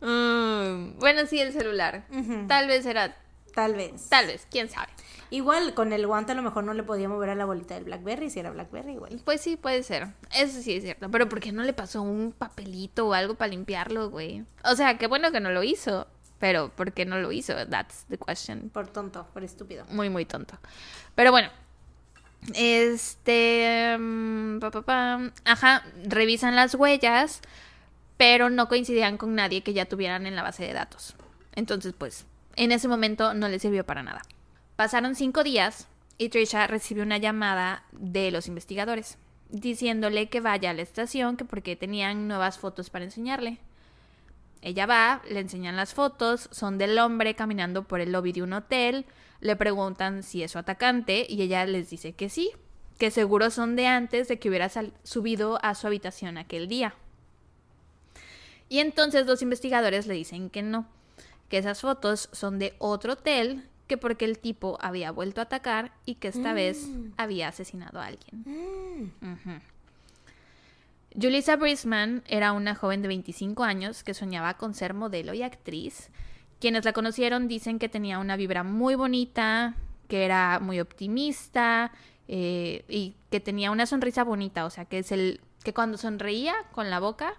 [0.00, 2.04] bueno, sí, el celular.
[2.48, 3.16] Tal vez era
[3.54, 4.08] Tal vez.
[4.08, 4.88] Tal vez, quién sabe.
[5.30, 7.84] Igual con el guante a lo mejor no le podía mover a la bolita del
[7.84, 9.20] Blackberry si era Blackberry igual.
[9.24, 10.08] Pues sí, puede ser.
[10.34, 11.08] Eso sí es cierto.
[11.10, 14.44] Pero ¿por qué no le pasó un papelito o algo para limpiarlo, güey?
[14.64, 16.08] O sea, qué bueno que no lo hizo.
[16.40, 17.54] Pero ¿por qué no lo hizo?
[17.68, 18.70] That's the question.
[18.70, 19.84] Por tonto, por estúpido.
[19.90, 20.58] Muy, muy tonto.
[21.14, 21.50] Pero bueno.
[22.54, 23.96] Este...
[23.98, 25.20] mm, pa, pa, pa.
[25.44, 27.42] Ajá, revisan las huellas,
[28.16, 31.14] pero no coincidían con nadie que ya tuvieran en la base de datos.
[31.54, 32.26] Entonces, pues,
[32.64, 34.22] en ese momento no le sirvió para nada.
[34.76, 39.18] Pasaron cinco días y Trisha recibió una llamada de los investigadores
[39.48, 43.58] diciéndole que vaya a la estación, que porque tenían nuevas fotos para enseñarle.
[44.62, 48.52] Ella va, le enseñan las fotos, son del hombre caminando por el lobby de un
[48.52, 49.06] hotel,
[49.40, 52.50] le preguntan si es su atacante y ella les dice que sí,
[52.98, 54.70] que seguro son de antes de que hubiera
[55.02, 56.94] subido a su habitación aquel día.
[58.68, 60.86] Y entonces los investigadores le dicen que no,
[61.50, 65.92] que esas fotos son de otro hotel, que porque el tipo había vuelto a atacar
[66.06, 69.10] y que esta vez había asesinado a alguien.
[69.20, 69.50] Ujú.
[71.20, 76.10] Julissa Brisman era una joven de 25 años que soñaba con ser modelo y actriz.
[76.60, 79.74] Quienes la conocieron dicen que tenía una vibra muy bonita,
[80.06, 81.90] que era muy optimista
[82.28, 86.54] eh, y que tenía una sonrisa bonita, o sea, que es el que cuando sonreía
[86.70, 87.34] con la boca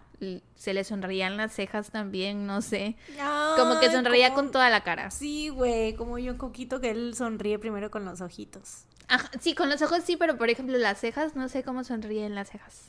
[0.55, 2.95] se le sonreían las cejas también, no sé,
[3.57, 5.09] como que Ay, sonreía como- con toda la cara.
[5.11, 8.83] Sí, güey, como yo un coquito que él sonríe primero con los ojitos.
[9.07, 12.35] Ajá, sí, con los ojos sí, pero por ejemplo las cejas, no sé cómo sonríen
[12.35, 12.85] las cejas.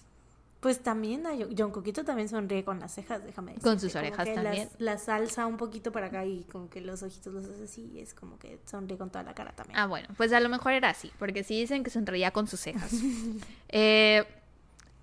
[0.60, 3.68] Pues también a John Coquito también sonríe con las cejas, déjame decirte.
[3.68, 4.68] Con sus Como orejas que también.
[4.78, 8.14] Las alza un poquito para acá y como que los ojitos los hace así es
[8.14, 9.76] como que sonríe con toda la cara también.
[9.76, 12.60] Ah, bueno, pues a lo mejor era así, porque sí dicen que sonreía con sus
[12.60, 12.92] cejas.
[13.70, 14.24] Eh,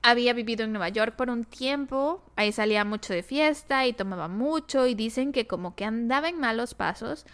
[0.02, 4.28] había vivido en Nueva York por un tiempo, ahí salía mucho de fiesta y tomaba
[4.28, 7.26] mucho y dicen que como que andaba en malos pasos,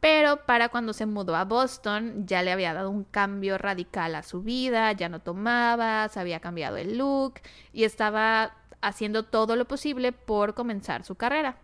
[0.00, 4.22] pero para cuando se mudó a Boston ya le había dado un cambio radical a
[4.22, 7.34] su vida, ya no tomaba, se había cambiado el look
[7.72, 11.56] y estaba haciendo todo lo posible por comenzar su carrera.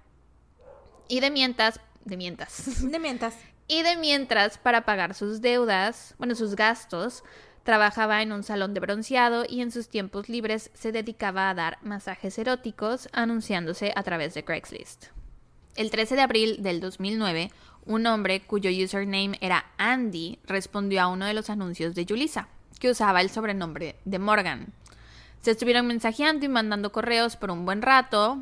[1.08, 3.36] Y de mientras, de mientras, De mientas.
[3.68, 7.24] y de mientras, para pagar sus deudas, bueno, sus gastos,
[7.64, 11.78] trabajaba en un salón de bronceado y en sus tiempos libres se dedicaba a dar
[11.82, 15.06] masajes eróticos anunciándose a través de Craigslist.
[15.76, 17.50] El 13 de abril del 2009,
[17.86, 22.48] un hombre cuyo username era Andy respondió a uno de los anuncios de Julissa,
[22.80, 24.72] que usaba el sobrenombre de Morgan.
[25.40, 28.38] Se estuvieron mensajeando y mandando correos por un buen rato.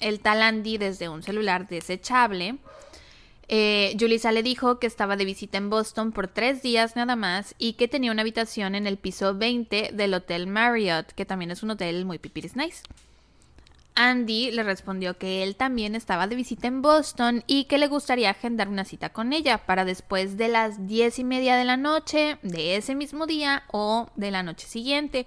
[0.00, 2.58] El tal Andy desde un celular desechable.
[3.50, 7.54] Eh, Julissa le dijo que estaba de visita en Boston por tres días nada más
[7.58, 11.62] y que tenía una habitación en el piso 20 del Hotel Marriott, que también es
[11.62, 12.82] un hotel muy pipiris nice.
[13.94, 18.30] Andy le respondió que él también estaba de visita en Boston y que le gustaría
[18.30, 22.38] agendar una cita con ella para después de las diez y media de la noche
[22.42, 25.26] de ese mismo día o de la noche siguiente,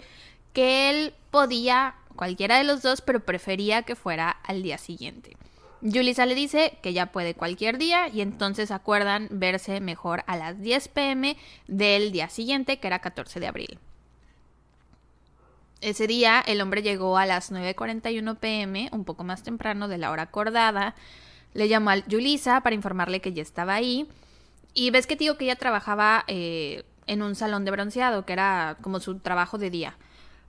[0.53, 5.35] que él podía cualquiera de los dos, pero prefería que fuera al día siguiente.
[5.81, 10.61] Julissa le dice que ya puede cualquier día y entonces acuerdan verse mejor a las
[10.61, 13.79] 10 pm del día siguiente, que era 14 de abril.
[15.81, 20.11] Ese día el hombre llegó a las 9.41 pm, un poco más temprano de la
[20.11, 20.93] hora acordada.
[21.55, 24.07] Le llamó a Julissa para informarle que ya estaba ahí.
[24.75, 28.77] Y ves que digo que ella trabajaba eh, en un salón de bronceado, que era
[28.81, 29.97] como su trabajo de día.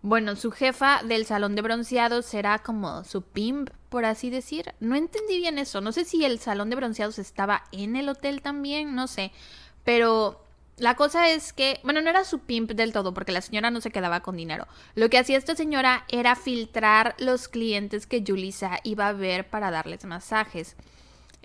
[0.03, 4.75] Bueno, su jefa del salón de bronceado será como su pimp, por así decir.
[4.81, 5.81] No entendí bien eso.
[5.81, 9.31] No sé si el salón de bronceados estaba en el hotel también, no sé.
[9.85, 10.45] Pero
[10.77, 13.81] la cosa es que, bueno, no era su pimp del todo, porque la señora no
[13.81, 14.67] se quedaba con dinero.
[14.97, 19.71] Lo que hacía esta señora era filtrar los clientes que Julissa iba a ver para
[19.71, 20.75] darles masajes.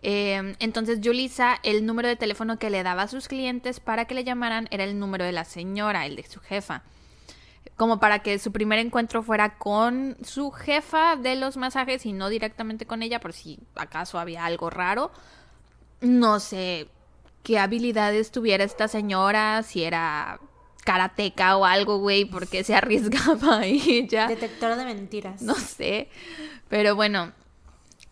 [0.02, 4.16] Eh, entonces Julissa, el número de teléfono que le daba a sus clientes para que
[4.16, 6.82] le llamaran era el número de la señora, el de su jefa.
[7.76, 12.30] Como para que su primer encuentro fuera con su jefa de los masajes y no
[12.30, 15.12] directamente con ella, por si acaso había algo raro.
[16.02, 16.88] No sé
[17.44, 20.40] qué habilidades tuviera esta señora, si era
[20.84, 24.28] karateca o algo, güey, porque se arriesgaba ella.
[24.28, 25.42] Detector de mentiras.
[25.42, 26.10] No sé.
[26.70, 27.34] Pero bueno.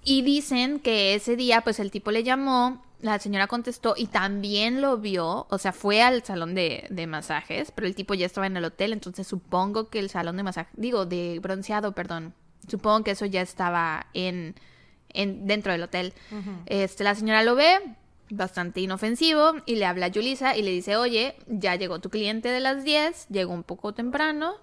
[0.04, 4.82] Y dicen que ese día, pues el tipo le llamó, la señora contestó y también
[4.82, 8.48] lo vio, o sea, fue al salón de, de masajes, pero el tipo ya estaba
[8.48, 12.34] en el hotel, entonces supongo que el salón de masaje, digo, de bronceado, perdón,
[12.68, 14.56] supongo que eso ya estaba en,
[15.10, 16.14] en dentro del hotel.
[16.66, 17.78] Este, la señora lo ve,
[18.32, 22.50] bastante inofensivo, y le habla a Julissa y le dice, oye, ya llegó tu cliente
[22.50, 24.56] de las 10, llegó un poco temprano,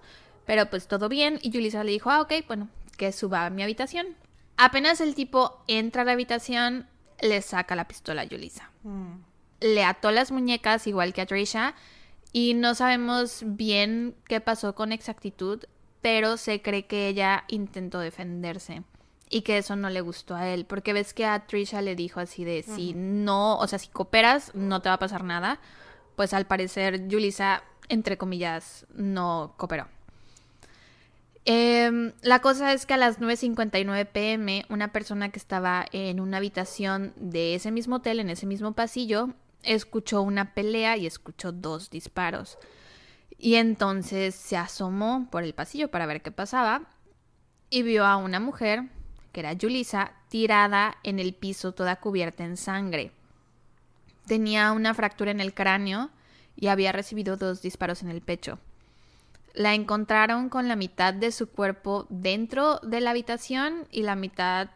[0.45, 3.63] pero pues todo bien, y Julissa le dijo, ah, ok, bueno, que suba a mi
[3.63, 4.17] habitación.
[4.57, 6.87] Apenas el tipo entra a la habitación,
[7.21, 8.69] le saca la pistola a Julissa.
[8.83, 9.13] Mm.
[9.61, 11.73] le ató las muñecas igual que a Trisha
[12.33, 15.63] y no sabemos bien qué pasó con exactitud,
[16.01, 18.83] pero se cree que ella intentó defenderse
[19.29, 22.19] y que eso no le gustó a él, porque ves que a Trisha le dijo
[22.19, 25.59] así de si no, o sea, si cooperas no te va a pasar nada,
[26.15, 29.87] pues al parecer Julissa, entre comillas, no cooperó.
[31.45, 36.37] Em, la cosa es que a las 9.59 pm, una persona que estaba en una
[36.37, 39.29] habitación de ese mismo hotel, en ese mismo pasillo,
[39.63, 42.57] escuchó una pelea y escuchó dos disparos.
[43.37, 46.83] Y entonces se asomó por el pasillo para ver qué pasaba
[47.69, 48.83] y vio a una mujer,
[49.33, 53.11] que era Julissa, tirada en el piso toda cubierta en sangre.
[54.27, 56.09] Tenía una fractura en el cráneo
[56.55, 58.59] y había recibido dos disparos en el pecho.
[59.53, 64.69] La encontraron con la mitad de su cuerpo dentro de la habitación y la mitad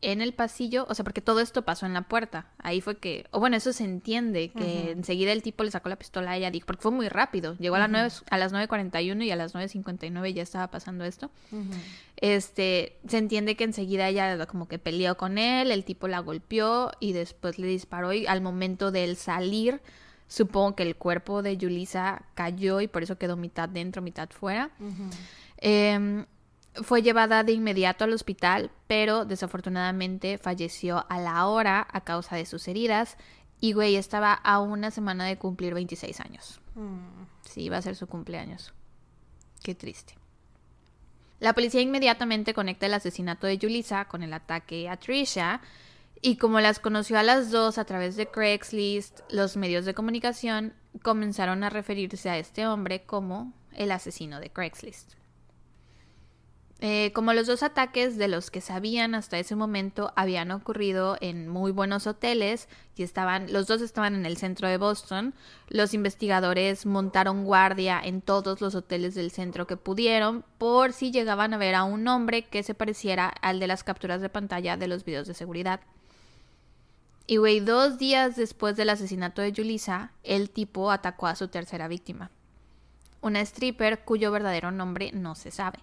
[0.00, 2.46] en el pasillo, o sea, porque todo esto pasó en la puerta.
[2.58, 5.96] Ahí fue que, o bueno, eso se entiende, que enseguida el tipo le sacó la
[5.96, 7.56] pistola a ella, dijo, porque fue muy rápido.
[7.56, 11.30] Llegó a, las nueve, a las 9.41 y a las 9.59 ya estaba pasando esto.
[12.16, 16.92] Este, se entiende que enseguida ella como que peleó con él, el tipo la golpeó
[17.00, 19.80] y después le disparó y al momento de él salir,
[20.28, 24.70] supongo que el cuerpo de Yulisa cayó y por eso quedó mitad dentro, mitad fuera.
[25.56, 26.24] eh,
[26.82, 32.46] fue llevada de inmediato al hospital, pero desafortunadamente falleció a la hora a causa de
[32.46, 33.16] sus heridas.
[33.60, 36.60] Y güey, estaba a una semana de cumplir 26 años.
[36.74, 37.24] Mm.
[37.42, 38.72] Sí, iba a ser su cumpleaños.
[39.62, 40.14] Qué triste.
[41.40, 45.60] La policía inmediatamente conecta el asesinato de Julissa con el ataque a Trisha.
[46.20, 50.74] Y como las conoció a las dos a través de Craigslist, los medios de comunicación
[51.02, 55.14] comenzaron a referirse a este hombre como el asesino de Craigslist.
[56.80, 61.48] Eh, como los dos ataques de los que sabían hasta ese momento habían ocurrido en
[61.48, 65.34] muy buenos hoteles y estaban, los dos estaban en el centro de Boston,
[65.68, 71.52] los investigadores montaron guardia en todos los hoteles del centro que pudieron por si llegaban
[71.52, 74.86] a ver a un hombre que se pareciera al de las capturas de pantalla de
[74.86, 75.80] los videos de seguridad.
[77.30, 81.86] Y güey, dos días después del asesinato de Julissa, el tipo atacó a su tercera
[81.86, 82.30] víctima,
[83.20, 85.78] una stripper cuyo verdadero nombre no se sabe.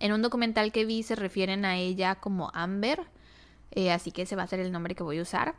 [0.00, 3.04] En un documental que vi se refieren a ella como Amber,
[3.70, 5.54] eh, así que ese va a ser el nombre que voy a usar.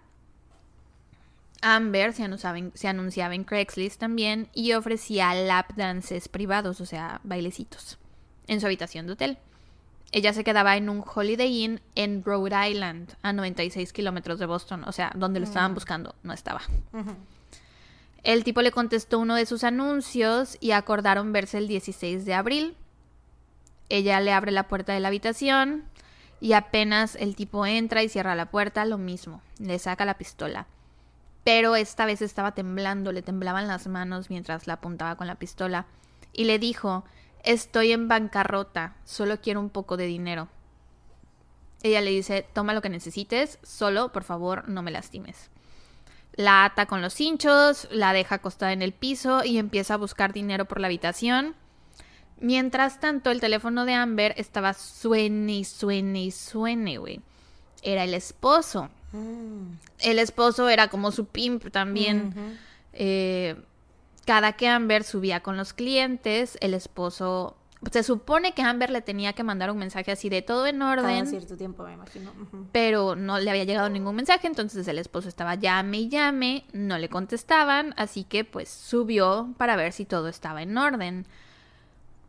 [1.62, 6.86] Amber se anunciaba, en, se anunciaba en Craigslist también y ofrecía lap dances privados, o
[6.86, 7.98] sea, bailecitos,
[8.48, 9.38] en su habitación de hotel.
[10.12, 14.84] Ella se quedaba en un Holiday Inn en Rhode Island, a 96 kilómetros de Boston,
[14.86, 16.62] o sea, donde lo estaban buscando, no estaba.
[18.24, 22.76] El tipo le contestó uno de sus anuncios y acordaron verse el 16 de abril.
[23.90, 25.84] Ella le abre la puerta de la habitación
[26.40, 30.68] y apenas el tipo entra y cierra la puerta, lo mismo, le saca la pistola.
[31.44, 35.86] Pero esta vez estaba temblando, le temblaban las manos mientras la apuntaba con la pistola
[36.34, 37.06] y le dijo,
[37.48, 40.50] estoy en bancarrota, solo quiero un poco de dinero.
[41.82, 45.50] Ella le dice, toma lo que necesites, solo por favor no me lastimes.
[46.34, 50.34] La ata con los hinchos, la deja acostada en el piso y empieza a buscar
[50.34, 51.56] dinero por la habitación.
[52.40, 57.22] Mientras tanto, el teléfono de Amber estaba suene y suene y suene, güey.
[57.82, 58.90] Era el esposo.
[59.14, 59.72] Mm.
[60.00, 62.60] El esposo era como su pimp también.
[62.94, 63.56] Eh,
[64.28, 67.56] cada que Amber subía con los clientes, el esposo...
[67.92, 71.06] Se supone que Amber le tenía que mandar un mensaje así de todo en orden.
[71.06, 72.34] Cada cierto tiempo, me imagino.
[72.72, 76.98] Pero no le había llegado ningún mensaje, entonces el esposo estaba llame y llame, no
[76.98, 81.26] le contestaban, así que pues subió para ver si todo estaba en orden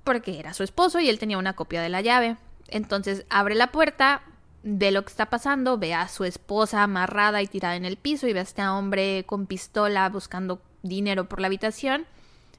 [0.04, 2.36] porque era su esposo y él tenía una copia de la llave.
[2.68, 4.22] Entonces abre la puerta,
[4.62, 8.28] ve lo que está pasando, ve a su esposa amarrada y tirada en el piso
[8.28, 12.06] y ve a este hombre con pistola buscando dinero por la habitación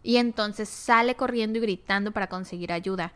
[0.03, 3.11] y entonces sale corriendo y gritando para conseguir ayuda.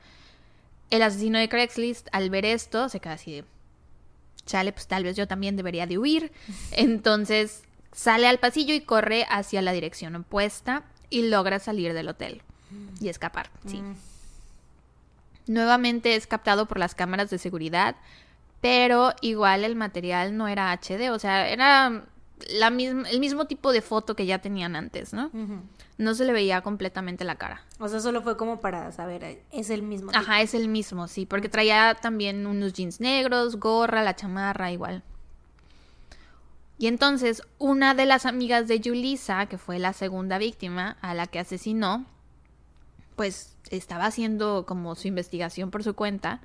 [0.90, 3.46] El asesino de Craigslist al ver esto se queda así de,
[4.46, 6.32] chale, pues tal vez yo también debería de huir.
[6.72, 12.42] Entonces sale al pasillo y corre hacia la dirección opuesta y logra salir del hotel
[13.00, 13.78] y escapar, sí.
[13.78, 13.96] Mm.
[15.46, 17.96] Nuevamente es captado por las cámaras de seguridad,
[18.62, 22.06] pero igual el material no era HD, o sea, era
[22.50, 25.32] la misma, el mismo tipo de foto que ya tenían antes, ¿no?
[25.98, 27.62] No se le veía completamente la cara.
[27.80, 30.12] O sea, solo fue como para saber, es el mismo.
[30.14, 35.04] Ajá, es el mismo, sí, porque traía también unos jeans negros, gorra, la chamarra, igual.
[36.78, 41.28] Y entonces, una de las amigas de Julissa, que fue la segunda víctima a la
[41.28, 42.06] que asesinó,
[43.16, 46.42] pues estaba haciendo como su investigación por su cuenta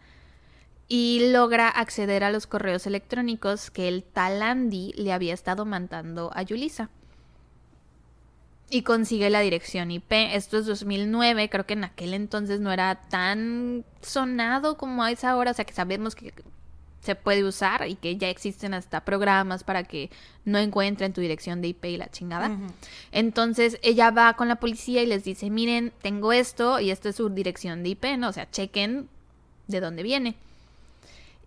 [0.88, 6.30] y logra acceder a los correos electrónicos que el tal Andy le había estado mandando
[6.34, 6.90] a Yulisa.
[8.70, 10.12] y consigue la dirección IP.
[10.12, 15.52] Esto es 2009, creo que en aquel entonces no era tan sonado como es ahora,
[15.52, 16.34] o sea que sabemos que
[17.00, 20.10] se puede usar y que ya existen hasta programas para que
[20.44, 22.50] no encuentren tu dirección de IP y la chingada.
[23.12, 27.16] Entonces ella va con la policía y les dice, miren, tengo esto y esta es
[27.16, 28.28] su dirección de IP, ¿no?
[28.28, 29.08] O sea, chequen
[29.66, 30.34] de dónde viene.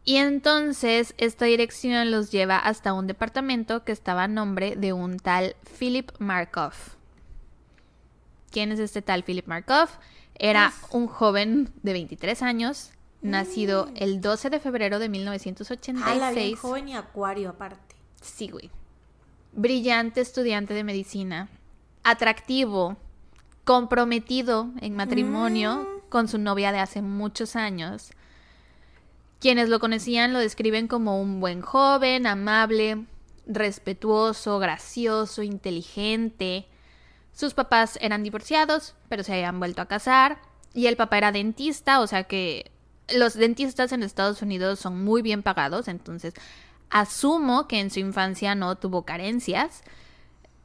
[0.04, 5.18] Y entonces esta dirección los lleva hasta un departamento que estaba a nombre de un
[5.18, 6.74] tal Philip Markov.
[8.52, 9.89] ¿Quién es este tal Philip Markov?
[10.36, 12.91] Era un joven de 23 años,
[13.22, 13.93] nacido Mm.
[13.97, 16.08] el 12 de febrero de 1986.
[16.16, 17.95] Ala, bien joven y acuario aparte.
[18.22, 18.72] Sí, güey.
[19.54, 21.49] Brillante estudiante de medicina,
[22.04, 22.97] atractivo,
[23.66, 28.12] comprometido en matrimonio con su novia de hace muchos años.
[29.42, 33.06] Quienes lo conocían lo describen como un buen joven, amable,
[33.48, 36.68] respetuoso, gracioso, inteligente.
[37.34, 40.38] Sus papás eran divorciados, pero se habían vuelto a casar.
[40.76, 42.72] Y el papá era dentista, o sea que
[43.10, 46.36] los dentistas en Estados Unidos son muy bien pagados, entonces
[46.92, 49.82] asumo que en su infancia no tuvo carencias.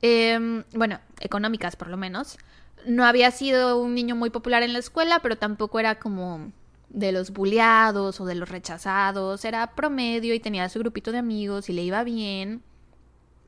[0.02, 2.36] Em, bueno, económicas por lo menos.
[2.84, 6.52] No había sido un niño muy popular en la escuela, pero tampoco era como
[6.96, 9.44] de los bulleados o de los rechazados.
[9.44, 12.62] Era promedio y tenía su grupito de amigos y le iba bien.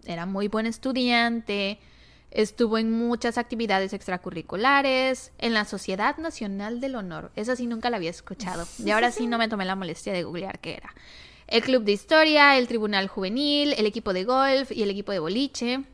[0.05, 1.81] Era muy buen estudiante.
[2.31, 7.33] Estuvo en muchas actividades extracurriculares, en la Sociedad Nacional del Honor.
[7.37, 8.67] Esa sí nunca la había escuchado.
[8.85, 10.95] Y ahora sí no me tomé la molestia de googlear qué era.
[11.47, 15.21] El Club de Historia, el Tribunal Juvenil, el equipo de golf y el equipo de
[15.21, 15.85] boliche.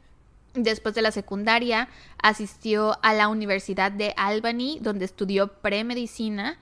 [0.55, 1.89] Después de la secundaria,
[2.21, 6.59] asistió a la Universidad de Albany, donde estudió premedicina.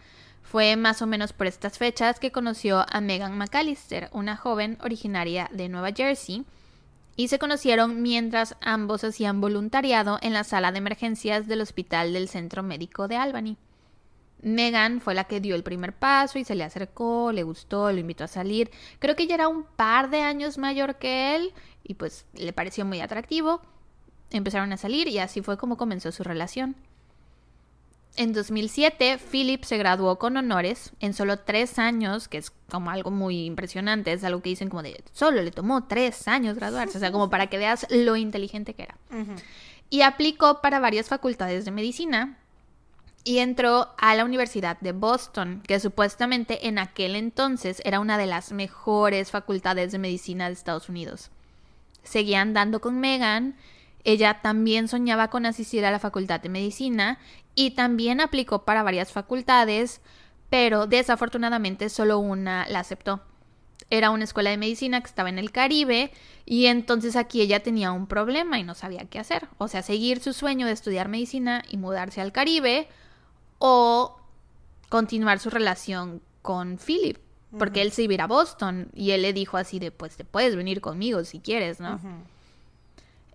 [0.53, 5.49] Fue más o menos por estas fechas que conoció a Megan McAllister, una joven originaria
[5.51, 6.45] de Nueva Jersey,
[7.17, 12.29] y se conocieron mientras ambos hacían voluntariado en la sala de emergencias del Hospital del
[12.29, 13.57] Centro Médico de Albany.
[14.43, 17.99] Megan fue la que dio el primer paso y se le acercó, le gustó, lo
[17.99, 18.71] invitó a salir.
[18.99, 22.85] Creo que ella era un par de años mayor que él y pues le pareció
[22.85, 23.63] muy atractivo.
[24.29, 26.77] Empezaron a salir y así fue como comenzó su relación.
[28.17, 33.11] En 2007, Philip se graduó con honores en solo tres años, que es como algo
[33.11, 37.01] muy impresionante, es algo que dicen como de solo le tomó tres años graduarse, o
[37.01, 38.97] sea, como para que veas lo inteligente que era.
[39.89, 42.37] Y aplicó para varias facultades de medicina
[43.25, 48.27] y entró a la Universidad de Boston, que supuestamente en aquel entonces era una de
[48.27, 51.31] las mejores facultades de medicina de Estados Unidos.
[52.03, 53.57] Seguía andando con Megan,
[54.05, 57.19] ella también soñaba con asistir a la Facultad de Medicina
[57.55, 60.01] y también aplicó para varias facultades,
[60.51, 63.23] pero desafortunadamente solo una la aceptó.
[63.91, 66.13] Era una escuela de medicina que estaba en el Caribe
[66.47, 69.49] y entonces aquí ella tenía un problema y no sabía qué hacer.
[69.59, 72.89] O sea, seguir su sueño de estudiar medicina y mudarse al Caribe
[73.59, 74.19] o
[74.89, 77.19] continuar su relación con Philip,
[77.59, 80.17] porque él se iba a ir a Boston y él le dijo así de, pues
[80.17, 82.01] te puedes venir conmigo si quieres, ¿no?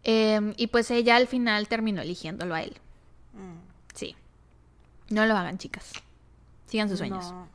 [0.10, 2.78] Eh, y pues ella al final terminó eligiéndolo a él.
[3.93, 4.16] Sí.
[5.10, 5.91] No lo hagan, chicas.
[6.66, 7.30] Sigan sus sueños.
[7.30, 7.47] No.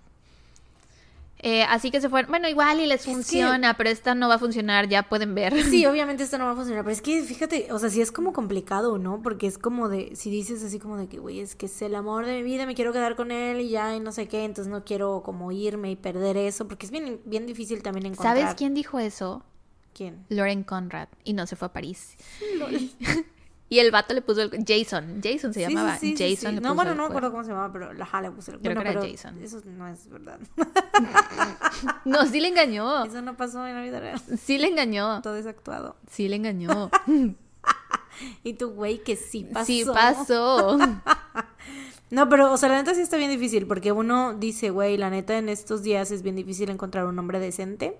[1.39, 2.31] Eh, así que se fueron.
[2.31, 5.65] Bueno, igual y les funciona, pero esta no va a funcionar, ya pueden ver.
[5.65, 8.13] Sí, obviamente esto no va a funcionar, pero es que fíjate, o sea, sí es
[8.13, 9.23] como complicado, ¿no?
[9.23, 11.95] Porque es como de, si dices así como de que, güey, es que es el
[11.95, 14.45] amor de mi vida, me quiero quedar con él y ya, y no sé qué,
[14.45, 18.37] entonces no quiero como irme y perder eso, porque es bien, bien difícil también encontrar.
[18.37, 19.43] ¿Sabes quién dijo eso?
[19.95, 20.25] ¿Quién?
[20.29, 21.09] Lauren Conrad.
[21.25, 22.17] Y no se fue a París.
[23.69, 24.51] Y el vato le puso el.
[24.69, 25.23] Jason.
[25.25, 25.97] Jason se Sí, llamaba.
[25.97, 27.95] sí, sí, Jason le No, puso bueno, el no me acuerdo cómo se llamaba, pero
[27.95, 29.43] la jale puse el Creo bueno, que era pero Jason.
[29.43, 30.39] Eso no es verdad.
[32.05, 33.03] No, sí le engañó.
[33.07, 34.21] Eso no pasó en la vida real.
[34.39, 35.23] Sí le engañó.
[35.23, 35.97] Todo es actuado.
[36.11, 36.91] Sí le engañó.
[38.45, 39.65] Y tu güey que sí pasó.
[39.65, 40.79] Sí pasó.
[42.11, 45.09] No, pero, o sea, la neta sí está bien difícil, porque uno dice, güey, la
[45.09, 47.99] neta en estos días es bien difícil encontrar un hombre decente.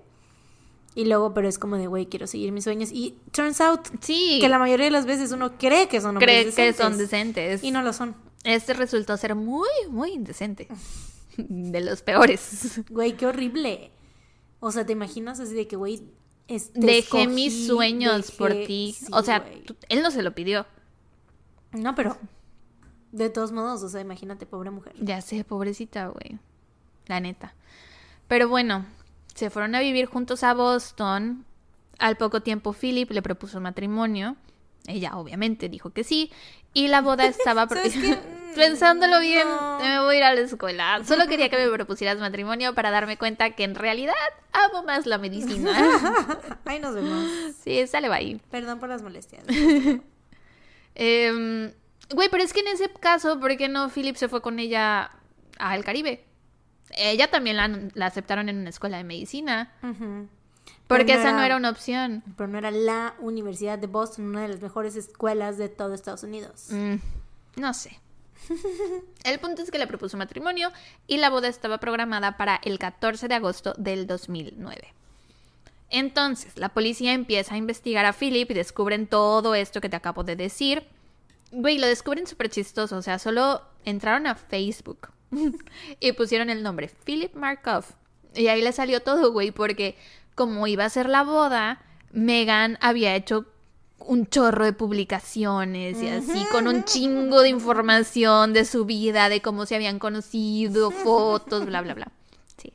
[0.95, 2.91] Y luego, pero es como de, güey, quiero seguir mis sueños.
[2.91, 4.37] Y turns out Sí.
[4.41, 6.77] que la mayoría de las veces uno cree que son hombres cree que decentes.
[6.85, 7.63] son decentes.
[7.63, 8.15] Y no lo son.
[8.43, 10.67] Este resultó ser muy, muy indecente.
[11.37, 12.81] De los peores.
[12.89, 13.89] Güey, qué horrible.
[14.59, 16.03] O sea, ¿te imaginas así de que, güey,
[16.47, 18.95] es- te Dejé mis sueños por ti.
[18.97, 20.67] Sí, o sea, tú- él no se lo pidió.
[21.71, 22.17] No, pero
[23.11, 24.93] de todos modos, o sea, imagínate, pobre mujer.
[24.99, 26.37] Ya sé, pobrecita, güey.
[27.07, 27.55] La neta.
[28.27, 28.85] Pero bueno,
[29.33, 31.45] se fueron a vivir juntos a Boston.
[31.99, 34.35] Al poco tiempo Philip le propuso matrimonio.
[34.87, 36.31] Ella obviamente dijo que sí.
[36.73, 37.67] Y la boda estaba...
[37.67, 38.17] por- ¿Sabes qué?
[38.55, 39.79] Pensándolo bien, No.
[39.79, 41.01] me voy a ir a la escuela.
[41.05, 44.13] Solo quería que me propusieras matrimonio para darme cuenta que en realidad
[44.51, 45.71] amo más la medicina.
[46.65, 47.25] Ahí nos vemos.
[47.63, 48.39] sí, sale va ahí.
[48.51, 49.43] Perdón por las molestias.
[50.95, 51.71] Em,
[52.13, 55.09] güey, pero es que en ese caso, ¿por qué no Philip se fue con ella
[55.57, 56.23] al Caribe?
[56.97, 59.71] Ella también la, la aceptaron en una escuela de medicina.
[60.87, 62.23] Porque no esa no era- era una opción.
[62.37, 66.23] Pero no era la Universidad de Boston, una de las mejores escuelas de todo Estados
[66.23, 66.67] Unidos.
[66.69, 66.95] Mm,
[67.55, 67.99] no sé.
[69.23, 70.71] El punto es que le propuso matrimonio
[71.07, 74.93] y la boda estaba programada para el 14 de agosto del 2009.
[75.89, 80.23] Entonces, la policía empieza a investigar a Philip y descubren todo esto que te acabo
[80.23, 80.87] de decir.
[81.51, 82.97] Güey, lo descubren súper chistoso.
[82.97, 85.09] O sea, solo entraron a Facebook
[85.99, 87.85] y pusieron el nombre Philip Markov.
[88.35, 89.95] Y ahí le salió todo, güey, porque
[90.35, 91.81] como iba a ser la boda,
[92.11, 93.45] Megan había hecho
[93.99, 99.41] un chorro de publicaciones y así, con un chingo de información de su vida, de
[99.41, 102.11] cómo se habían conocido, fotos, bla, bla, bla.
[102.57, 102.73] Sí.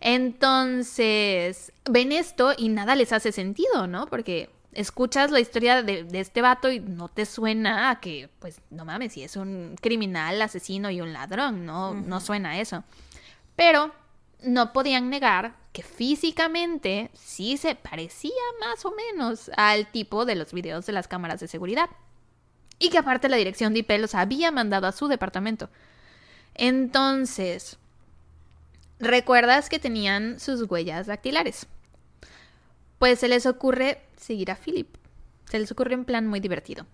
[0.00, 4.06] Entonces, ven esto y nada les hace sentido, ¿no?
[4.06, 8.60] Porque escuchas la historia de, de este vato y no te suena a que, pues,
[8.70, 12.84] no mames, si es un criminal, asesino y un ladrón, no, no suena a eso.
[13.56, 13.92] Pero
[14.42, 20.52] no podían negar que físicamente sí se parecía más o menos al tipo de los
[20.52, 21.90] videos de las cámaras de seguridad.
[22.78, 25.70] Y que aparte la dirección de IP los había mandado a su departamento.
[26.54, 27.78] Entonces,
[28.98, 31.66] ¿recuerdas que tenían sus huellas dactilares?
[32.98, 34.96] Pues se les ocurre seguir a Philip.
[35.50, 36.86] Se les ocurre un plan muy divertido.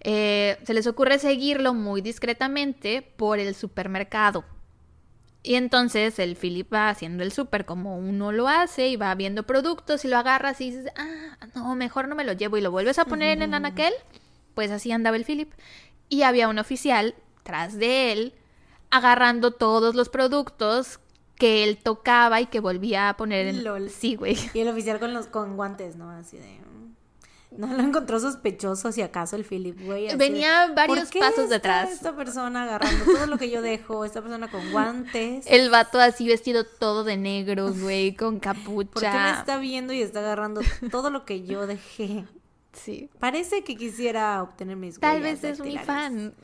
[0.00, 4.44] Eh, se les ocurre seguirlo muy discretamente por el supermercado.
[5.42, 9.44] Y entonces el Philip va haciendo el súper como uno lo hace y va viendo
[9.44, 12.70] productos y lo agarras y dices, ah, no, mejor no me lo llevo y lo
[12.70, 13.92] vuelves a poner en el anaquel.
[14.54, 15.52] Pues así andaba el Philip.
[16.08, 18.34] Y había un oficial tras de él
[18.90, 21.00] agarrando todos los productos
[21.40, 23.64] que él tocaba y que volvía a poner en...
[23.64, 23.90] Lol.
[23.90, 24.36] Sí, güey.
[24.54, 26.10] Y el oficial con los con guantes, ¿no?
[26.10, 26.60] Así de.
[26.60, 27.58] mm.
[27.58, 30.06] No lo encontró sospechoso, si acaso, el Philip, güey.
[30.06, 31.90] de, Venía ¿por varios qué pasos está detrás.
[31.90, 35.46] Esta persona agarrando todo lo que yo dejo, esta persona con guantes.
[35.48, 38.90] El vato así vestido todo de negro, güey, con capucha.
[38.92, 40.60] ¿Por qué me está viendo y está agarrando
[40.92, 42.24] todo lo que yo dejé?
[42.72, 43.10] Sí.
[43.18, 46.34] Parece que quisiera obtener mis Tal vez es mi fan.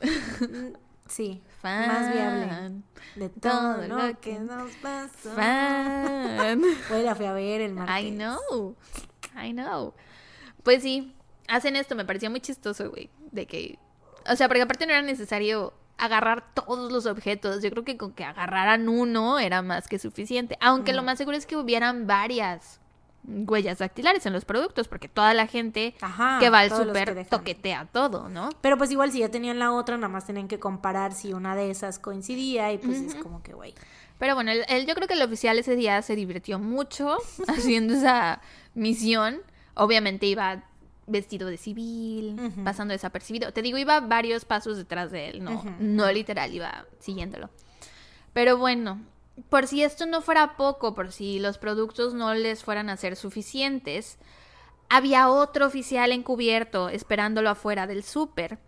[0.41, 0.75] Mm,
[1.07, 1.87] Sí, Fan.
[1.87, 2.81] más viable
[3.15, 5.31] de todo, Todo lo lo que nos pasó.
[5.31, 6.61] Fan.
[6.89, 8.05] Güey, la fui a ver el martes.
[8.05, 8.75] I know.
[9.35, 9.93] I know.
[10.63, 11.15] Pues sí,
[11.47, 13.09] hacen esto, me pareció muy chistoso, güey.
[13.31, 13.79] De que.
[14.29, 17.63] O sea, porque aparte no era necesario agarrar todos los objetos.
[17.63, 20.57] Yo creo que con que agarraran uno era más que suficiente.
[20.61, 22.79] Aunque lo más seguro es que hubieran varias
[23.27, 27.85] huellas dactilares en los productos, porque toda la gente Ajá, que va al súper toquetea
[27.91, 28.49] todo, ¿no?
[28.61, 31.55] Pero pues igual si ya tenían la otra, nada más tenían que comparar si una
[31.55, 33.73] de esas coincidía y pues es como que, güey.
[34.17, 37.17] Pero bueno, el, el- yo creo que el oficial ese día se divirtió mucho
[37.47, 38.41] haciendo esa
[38.73, 39.41] misión.
[39.75, 40.63] Obviamente iba
[41.05, 43.51] vestido de civil, pasando desapercibido.
[43.53, 47.49] Te digo, iba varios pasos detrás de él, no, no literal, iba siguiéndolo.
[48.33, 49.01] Pero bueno,
[49.49, 53.15] por si esto no fuera poco, por si los productos no les fueran a ser
[53.15, 54.17] suficientes,
[54.89, 58.59] había otro oficial encubierto esperándolo afuera del súper.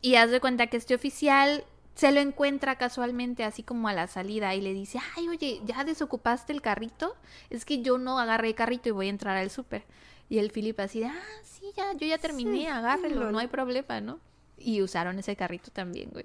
[0.00, 1.64] Y haz de cuenta que este oficial
[1.94, 5.84] se lo encuentra casualmente así como a la salida y le dice, ay, oye, ¿ya
[5.84, 7.14] desocupaste el carrito?
[7.50, 9.84] Es que yo no agarré el carrito y voy a entrar al súper.
[10.28, 13.32] Y el Philip así de, ah, sí, ya, yo ya terminé, agárrelo, lol.
[13.32, 14.18] no hay problema, ¿no?
[14.56, 16.24] Y usaron ese carrito también, güey.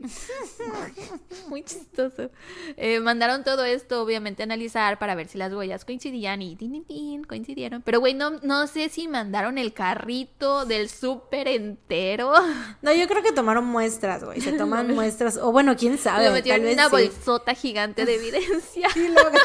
[1.49, 2.29] Muy chistoso.
[2.77, 6.71] Eh, mandaron todo esto, obviamente, a analizar para ver si las huellas coincidían y tin,
[6.71, 7.81] tin, tin, coincidieron.
[7.81, 12.33] Pero, güey, no, no sé si mandaron el carrito del súper entero.
[12.81, 14.39] No, yo creo que tomaron muestras, güey.
[14.39, 15.37] Se toman muestras.
[15.37, 16.25] O bueno, quién sabe.
[16.25, 16.91] Lo metieron en una sí.
[16.91, 18.87] bolsota gigante de evidencia.
[18.95, 19.37] Y luego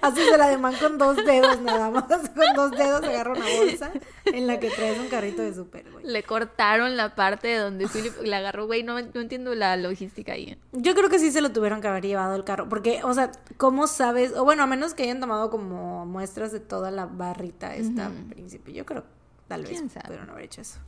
[0.00, 2.04] así se la deman con dos dedos nada más.
[2.08, 3.92] Con dos dedos agarra una bolsa
[4.24, 6.04] en la que traes un carrito de súper, güey.
[6.04, 8.82] Le cortaron la parte de donde Philip le agarró, güey.
[8.82, 10.58] No, no entiendo la logística ahí.
[10.72, 12.68] Yo creo que sí se lo tuvieron que haber llevado el carro.
[12.68, 14.32] Porque, o sea, ¿cómo sabes?
[14.32, 18.12] O bueno, a menos que hayan tomado como muestras de toda la barrita esta al
[18.30, 18.72] principio.
[18.74, 19.04] Yo creo
[19.48, 20.06] tal vez ¿Quién sabe?
[20.06, 20.78] pudieron haber hecho eso.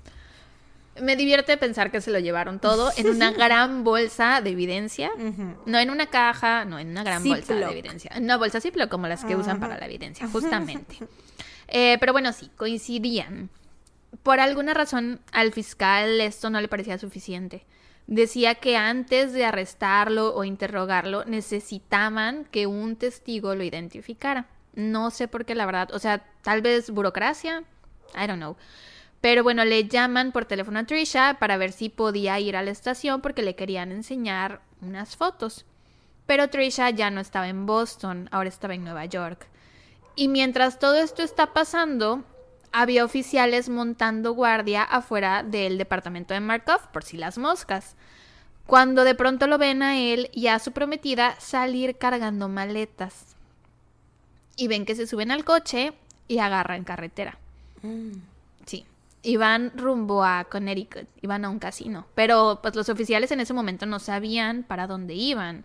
[1.00, 5.10] Me divierte pensar que se lo llevaron todo en una gran bolsa de evidencia.
[5.66, 8.12] No en una caja, no en una gran bolsa de evidencia.
[8.16, 10.98] Una bolsa Ziploc como las que usan para la evidencia, justamente.
[11.68, 13.48] Eh, pero bueno, sí, coincidían.
[14.22, 17.64] Por alguna razón al fiscal esto no le parecía suficiente.
[18.06, 24.46] Decía que antes de arrestarlo o interrogarlo necesitaban que un testigo lo identificara.
[24.74, 25.90] No sé por qué, la verdad.
[25.92, 27.64] O sea, tal vez burocracia.
[28.14, 28.56] I don't know.
[29.20, 32.70] Pero bueno, le llaman por teléfono a Trisha para ver si podía ir a la
[32.70, 35.66] estación porque le querían enseñar unas fotos.
[36.26, 39.46] Pero Trisha ya no estaba en Boston, ahora estaba en Nueva York.
[40.16, 42.24] Y mientras todo esto está pasando,
[42.72, 47.96] había oficiales montando guardia afuera del departamento de Markov por si las moscas.
[48.66, 53.34] Cuando de pronto lo ven a él y a su prometida salir cargando maletas.
[54.56, 55.92] Y ven que se suben al coche
[56.28, 57.38] y agarran carretera.
[57.82, 58.12] Mm.
[58.66, 58.84] Sí.
[59.22, 62.06] Iban rumbo a Connecticut, iban a un casino.
[62.14, 65.64] Pero pues los oficiales en ese momento no sabían para dónde iban.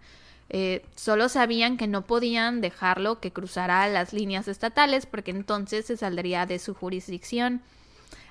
[0.50, 5.98] Eh, solo sabían que no podían dejarlo que cruzara las líneas estatales porque entonces se
[5.98, 7.62] saldría de su jurisdicción.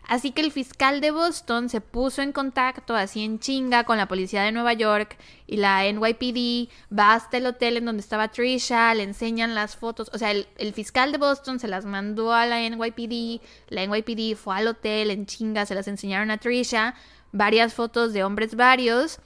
[0.06, 4.06] Así que el fiscal de Boston se puso en contacto así en chinga con la
[4.06, 8.94] policía de Nueva York y la NYPD, va hasta el hotel en donde estaba Trisha,
[8.94, 12.44] le enseñan las fotos, o sea, el, el fiscal de Boston se las mandó a
[12.44, 13.40] la NYPD,
[13.70, 16.94] la NYPD fue al hotel en chinga, se las enseñaron a Trisha,
[17.32, 19.20] varias fotos de hombres varios,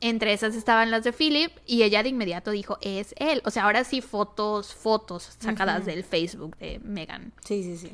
[0.00, 3.64] entre esas estaban las de Philip y ella de inmediato dijo, es él, o sea,
[3.64, 7.32] ahora sí fotos, fotos sacadas del Facebook de Megan.
[7.44, 7.92] Sí, sí, sí.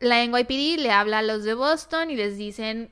[0.00, 2.90] La NYPD le habla a los de Boston y les dicen,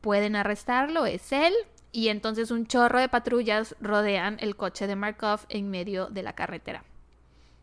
[0.00, 1.54] pueden arrestarlo, es él.
[1.92, 6.34] Y entonces un chorro de patrullas rodean el coche de Markov en medio de la
[6.34, 6.84] carretera.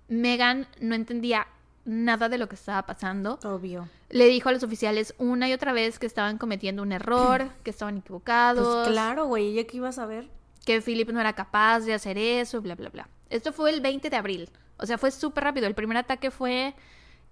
[0.08, 1.48] Megan no entendía
[1.88, 3.40] nada de lo que estaba pasando.
[3.44, 3.90] Obvio.
[4.10, 7.72] Le dijo a los oficiales una y otra vez que estaban cometiendo un error, que
[7.72, 10.30] estaban equivocados, Pues claro, güey, ¿ella qué iba a saber?
[10.66, 13.08] que Philip no era capaz de hacer eso, bla, bla, bla.
[13.30, 14.50] Esto fue el 20 de abril.
[14.78, 15.66] O sea, fue súper rápido.
[15.66, 16.76] El primer ataque fue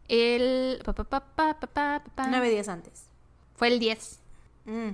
[0.08, 0.82] el...
[2.30, 3.10] Nueve días antes.
[3.56, 4.20] Fue el 10.
[4.64, 4.90] Mm,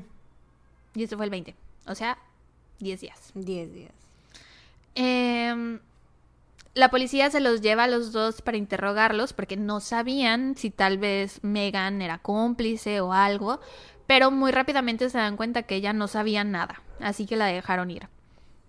[0.96, 1.56] Y este fue el 20.
[1.86, 2.18] O sea,
[2.80, 3.32] 10 días.
[3.36, 3.94] diez días.
[4.96, 5.80] Em,
[6.74, 10.98] la policía se los lleva a los dos para interrogarlos porque no sabían si tal
[10.98, 13.60] vez Megan era cómplice o algo,
[14.08, 17.92] pero muy rápidamente se dan cuenta que ella no sabía nada, así que la dejaron
[17.92, 18.08] ir.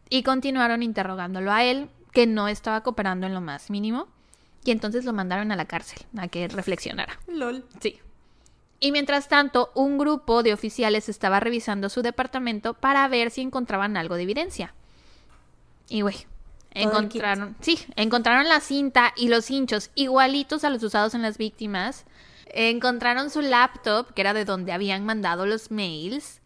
[0.08, 4.08] Y continuaron interrogándolo a él, que no estaba cooperando en lo más mínimo,
[4.64, 7.18] y entonces lo mandaron a la cárcel, a que reflexionara.
[7.26, 7.64] LOL.
[7.80, 7.98] Sí.
[8.78, 13.96] Y mientras tanto, un grupo de oficiales estaba revisando su departamento para ver si encontraban
[13.96, 14.74] algo de evidencia.
[15.88, 16.26] Y güey,
[16.74, 22.04] encontraron, sí, encontraron la cinta y los hinchos igualitos a los usados en las víctimas.
[22.46, 26.40] Encontraron su laptop, que era de donde habían mandado los mails.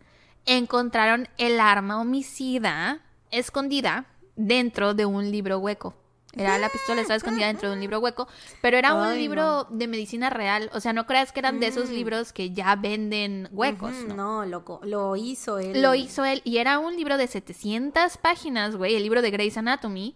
[0.45, 3.01] Encontraron el arma homicida
[3.31, 4.07] escondida
[4.37, 5.95] dentro de un libro hueco.
[6.37, 8.28] Era la pistola, estaba escondida dentro de un libro hueco,
[8.61, 10.70] pero era un libro de medicina real.
[10.74, 14.14] O sea, no creas que eran de esos libros que ya venden huecos, ¿no?
[14.14, 14.80] No, loco.
[14.84, 15.80] Lo hizo él.
[15.80, 19.57] Lo hizo él y era un libro de 700 páginas, güey, el libro de Grey's
[19.57, 20.14] Anatomy.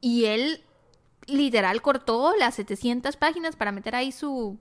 [0.00, 0.62] Y él
[1.26, 4.58] literal cortó las 700 páginas para meter ahí su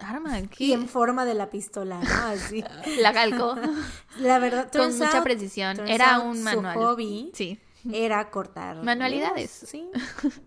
[0.00, 0.40] arma.
[0.42, 0.64] ¿qué?
[0.64, 2.10] Y en forma de la pistola, ¿no?
[2.26, 2.64] Así.
[3.00, 3.56] La calcó
[4.18, 5.88] La verdad, con mucha out- precisión.
[5.88, 6.76] Era un su manual.
[6.76, 7.58] hobby Sí.
[7.92, 8.82] Era cortar.
[8.82, 9.50] Manualidades.
[9.50, 9.88] Sí.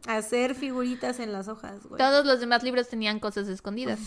[0.08, 1.98] Hacer figuritas en las hojas, güey.
[1.98, 4.00] Todos los demás libros tenían cosas escondidas.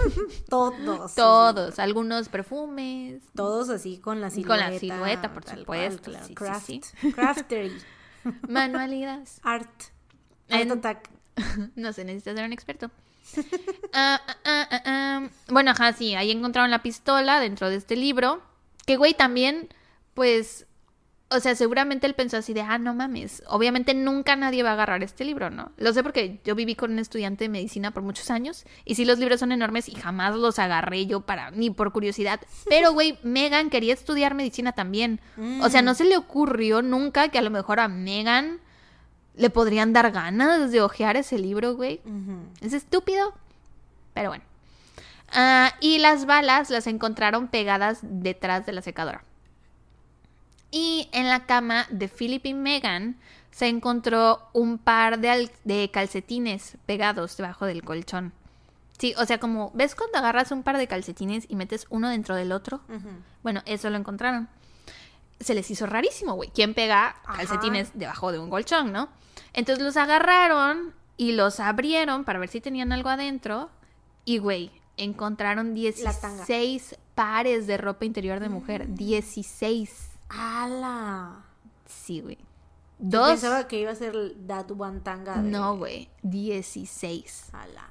[0.48, 1.14] Todos.
[1.14, 1.78] Todos.
[1.78, 3.22] Algunos perfumes.
[3.34, 4.70] Todos así con la Con silueta.
[4.70, 6.24] la silueta, por supuesto, cual, claro.
[6.24, 6.66] sí, sí, Craft.
[6.66, 6.80] sí.
[7.12, 7.72] Craftery.
[8.48, 9.40] Manualidades.
[9.42, 9.68] Art.
[10.50, 11.10] Art En- attack.
[11.76, 12.90] no se necesita ser un experto.
[13.92, 15.28] Ah, ah, ah.
[15.48, 18.42] Bueno, ajá, sí, ahí encontraron la pistola dentro de este libro.
[18.86, 19.68] Que, güey, también,
[20.14, 20.66] pues,
[21.34, 24.72] o sea, seguramente él pensó así de, ah, no mames, obviamente nunca nadie va a
[24.74, 25.72] agarrar este libro, ¿no?
[25.76, 29.04] Lo sé porque yo viví con un estudiante de medicina por muchos años y sí,
[29.04, 32.40] los libros son enormes y jamás los agarré yo para, ni por curiosidad.
[32.68, 35.20] Pero, güey, Megan quería estudiar medicina también.
[35.60, 38.60] O sea, no se le ocurrió nunca que a lo mejor a Megan
[39.36, 42.00] le podrían dar ganas de hojear ese libro, güey.
[42.60, 43.34] Es estúpido.
[44.14, 44.44] Pero bueno.
[45.32, 49.24] Ah, y las balas las encontraron pegadas detrás de la secadora.
[50.76, 53.16] Y en la cama de Philip y Megan
[53.52, 58.32] se encontró un par de, al- de calcetines pegados debajo del colchón.
[58.98, 62.34] Sí, o sea, como, ¿ves cuando agarras un par de calcetines y metes uno dentro
[62.34, 62.80] del otro?
[63.44, 64.48] Bueno, eso lo encontraron.
[65.38, 66.50] Se les hizo rarísimo, güey.
[66.52, 67.36] ¿Quién pega Ajá.
[67.36, 69.08] calcetines debajo de un colchón, no?
[69.52, 73.70] Entonces los agarraron y los abrieron para ver si tenían algo adentro.
[74.24, 76.44] Y, güey, encontraron La tanga.
[76.46, 78.92] 16 pares de ropa interior de mujer.
[78.94, 80.08] 16.
[80.36, 81.44] ¡Hala!
[81.86, 82.38] Sí, güey.
[82.98, 83.30] Yo Dos.
[83.32, 84.14] pensaba que iba a ser
[84.46, 85.36] That One Tanga.
[85.36, 86.08] de- No, güey.
[86.22, 87.50] 16.
[87.52, 87.90] ¡Hala!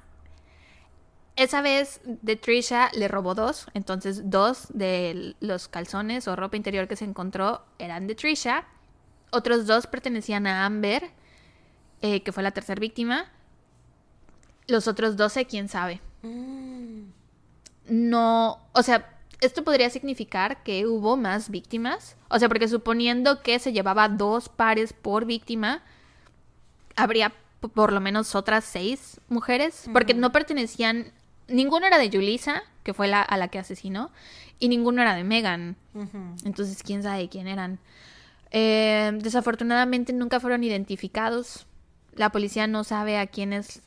[1.36, 6.86] Esa vez de Trisha le robó dos, entonces dos de los calzones o ropa interior
[6.86, 8.64] que se encontró eran de Trisha.
[9.32, 11.10] Otros dos pertenecían a Amber,
[12.02, 13.26] eh, que fue la tercera víctima.
[14.68, 16.00] Los otros 12, quién sabe.
[16.22, 17.02] Mm.
[17.88, 22.16] No, o sea, esto podría significar que hubo más víctimas.
[22.28, 25.82] O sea, porque suponiendo que se llevaba dos pares por víctima,
[26.96, 27.32] habría
[27.74, 31.12] por lo menos otras seis mujeres, porque no pertenecían,
[31.48, 34.10] ninguno era de Yulisa, que fue la, a la que asesinó,
[34.58, 35.76] y ninguno era de Megan.
[36.44, 37.78] Entonces, quién sabe quién eran.
[38.50, 41.66] Eh, desafortunadamente nunca fueron identificados.
[42.14, 43.82] La policía no sabe a quiénes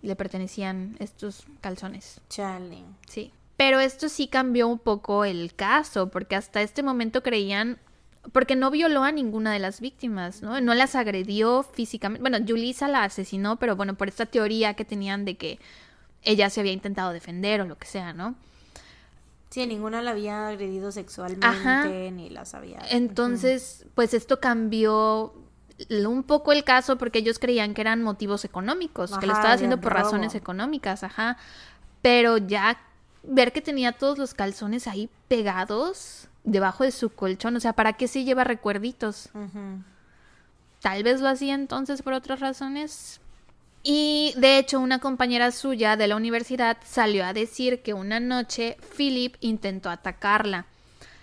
[0.00, 2.20] le pertenecían estos calzones.
[2.30, 2.84] Chale.
[3.08, 3.32] Sí.
[3.58, 7.78] Pero esto sí cambió un poco el caso, porque hasta este momento creían,
[8.32, 10.60] porque no violó a ninguna de las víctimas, ¿no?
[10.60, 12.22] No las agredió físicamente.
[12.22, 15.58] Bueno, Julissa la asesinó, pero bueno, por esta teoría que tenían de que
[16.22, 18.36] ella se había intentado defender o lo que sea, ¿no?
[19.50, 21.88] Sí, ninguna la había agredido sexualmente, Ajá.
[21.88, 22.78] ni las había...
[22.90, 25.34] Entonces, pues esto cambió
[25.90, 29.80] un poco el caso porque ellos creían que eran motivos económicos, que lo estaba haciendo
[29.80, 30.04] por robo.
[30.04, 31.38] razones económicas, ajá.
[32.02, 32.78] Pero ya
[33.22, 37.94] ver que tenía todos los calzones ahí pegados debajo de su colchón, o sea, ¿para
[37.94, 39.30] qué se lleva recuerditos?
[40.80, 43.20] Tal vez lo hacía entonces por otras razones.
[43.82, 48.76] Y de hecho, una compañera suya de la universidad salió a decir que una noche
[48.96, 50.66] Philip intentó atacarla.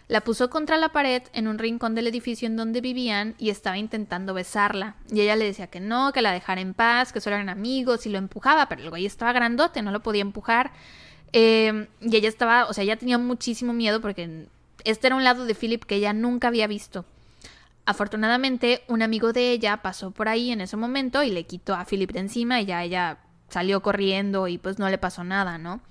[0.08, 3.78] La puso contra la pared en un rincón del edificio en donde vivían y estaba
[3.78, 4.96] intentando besarla.
[5.12, 8.06] Y ella le decía que no, que la dejara en paz, que solo eran amigos
[8.06, 10.72] y lo empujaba, pero el güey estaba grandote, no lo podía empujar.
[11.38, 14.48] Eh, y ella estaba, o sea, ella tenía muchísimo miedo porque
[14.86, 17.04] este era un lado de Philip que ella nunca había visto.
[17.86, 21.84] Afortunadamente, un amigo de ella pasó por ahí en ese momento y le quitó a
[21.84, 23.18] Philip de encima y ya ella
[23.50, 25.82] salió corriendo y pues no le pasó nada, ¿no?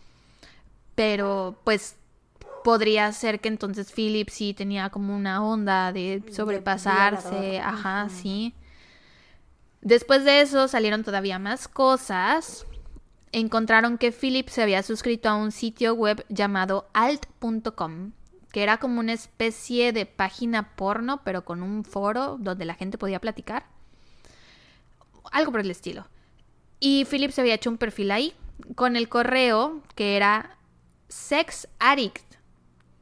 [0.94, 1.96] Pero pues
[2.64, 8.54] podría ser que entonces Philip sí tenía como una onda de sobrepasarse, ajá, sí.
[9.82, 12.64] Después de eso salieron todavía más cosas.
[13.36, 18.12] Encontraron que Philip se había suscrito a un sitio web llamado alt.com,
[18.52, 22.96] que era como una especie de página porno, pero con un foro donde la gente
[22.96, 23.66] podía platicar.
[25.32, 26.06] Algo por el estilo.
[26.78, 28.34] Y Philip se había hecho un perfil ahí
[28.76, 30.56] con el correo que era
[31.08, 32.36] sexaddict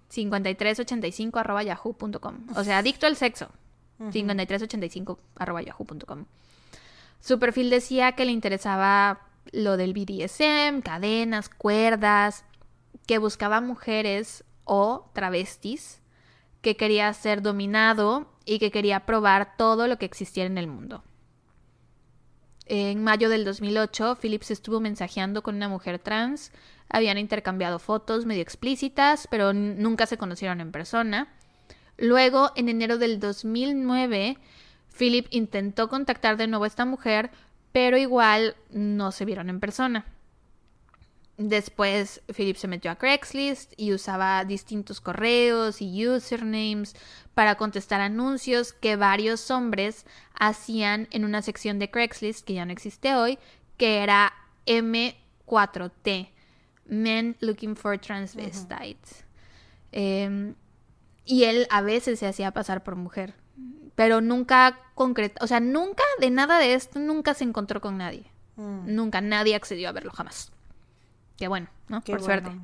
[0.09, 2.47] 5385 arroba yahoo.com.
[2.57, 3.51] O sea, adicto al sexo.
[3.99, 6.25] 5385 arroba yahoo.com.
[7.21, 12.45] Su perfil decía que le interesaba lo del BDSM, cadenas, cuerdas,
[13.07, 16.01] que buscaba mujeres o travestis,
[16.61, 21.03] que quería ser dominado y que quería probar todo lo que existiera en el mundo.
[22.67, 26.53] En mayo del 2008, Phillips estuvo mensajeando con una mujer trans.
[26.89, 31.29] Habían intercambiado fotos medio explícitas, pero nunca se conocieron en persona.
[31.99, 34.39] Luego, en enero del 2009,
[34.97, 37.31] Philip intentó contactar de nuevo a esta mujer,
[37.73, 40.07] pero igual no se vieron en persona.
[41.39, 46.95] Después, Philip se metió a Craigslist y usaba distintos correos y usernames
[47.35, 50.07] para contestar anuncios que varios hombres
[50.39, 53.39] hacían en una sección de Craigslist que ya no existe hoy,
[53.79, 54.33] que era
[54.67, 56.31] M4T,
[56.85, 59.25] Men Looking for Transvestites.
[59.91, 60.55] Em,
[61.25, 63.35] y él a veces se hacía pasar por mujer,
[63.95, 68.25] pero nunca concreta, o sea, nunca de nada de esto, nunca se encontró con nadie.
[68.57, 70.53] Mm, Nunca nadie accedió a verlo jamás.
[71.39, 72.03] Qué bueno, ¿no?
[72.03, 72.43] qué Por bueno.
[72.43, 72.61] suerte.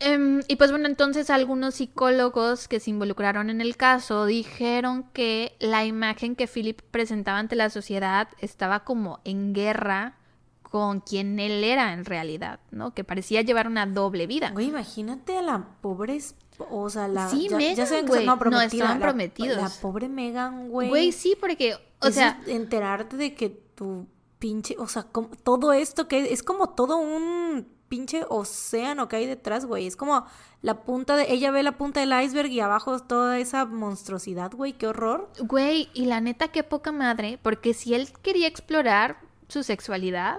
[0.00, 5.56] Em, y pues bueno, entonces algunos psicólogos que se involucraron en el caso dijeron que
[5.60, 10.16] la imagen que Philip presentaba ante la sociedad estaba como en guerra
[10.62, 12.94] con quien él era en realidad, ¿no?
[12.94, 14.50] Que parecía llevar una doble vida.
[14.50, 16.18] Güey, imagínate a la pobre
[16.52, 17.28] esposa, la...
[17.28, 18.26] Sí, ya, Megan, ya que güey.
[18.26, 19.56] no, No, estaban la- prometidos.
[19.56, 20.88] La, pobre Megan, güey.
[20.88, 24.06] Güey, sí, porque, o Eso sea, enterarte de que tu
[24.38, 29.26] pinche, o sea, como- todo esto que es como todo un pinche océano que hay
[29.26, 29.86] detrás, güey.
[29.86, 30.24] Es como
[30.62, 34.72] la punta de, ella ve la punta del iceberg y abajo toda esa monstruosidad, güey,
[34.72, 35.30] qué horror.
[35.40, 40.38] Güey, y la neta, qué poca madre, porque si él quería explorar su sexualidad,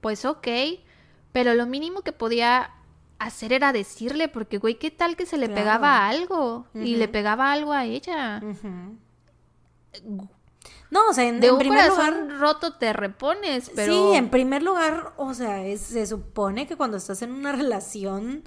[0.00, 0.48] pues ok,
[1.32, 2.70] pero lo mínimo que podía
[3.18, 5.60] hacer era decirle, porque güey, ¿qué tal que se le Claro.
[5.62, 6.66] pegaba algo?
[6.74, 8.40] Y le pegaba algo a ella.
[10.90, 12.38] No, o sea, en, De en un primer corazón lugar...
[12.40, 13.92] roto te repones, pero...
[13.92, 18.44] Sí, en primer lugar, o sea, es- se supone que cuando estás en una relación,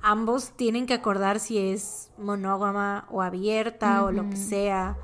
[0.00, 4.96] ambos tienen que acordar si es monógama o abierta o lo que sea.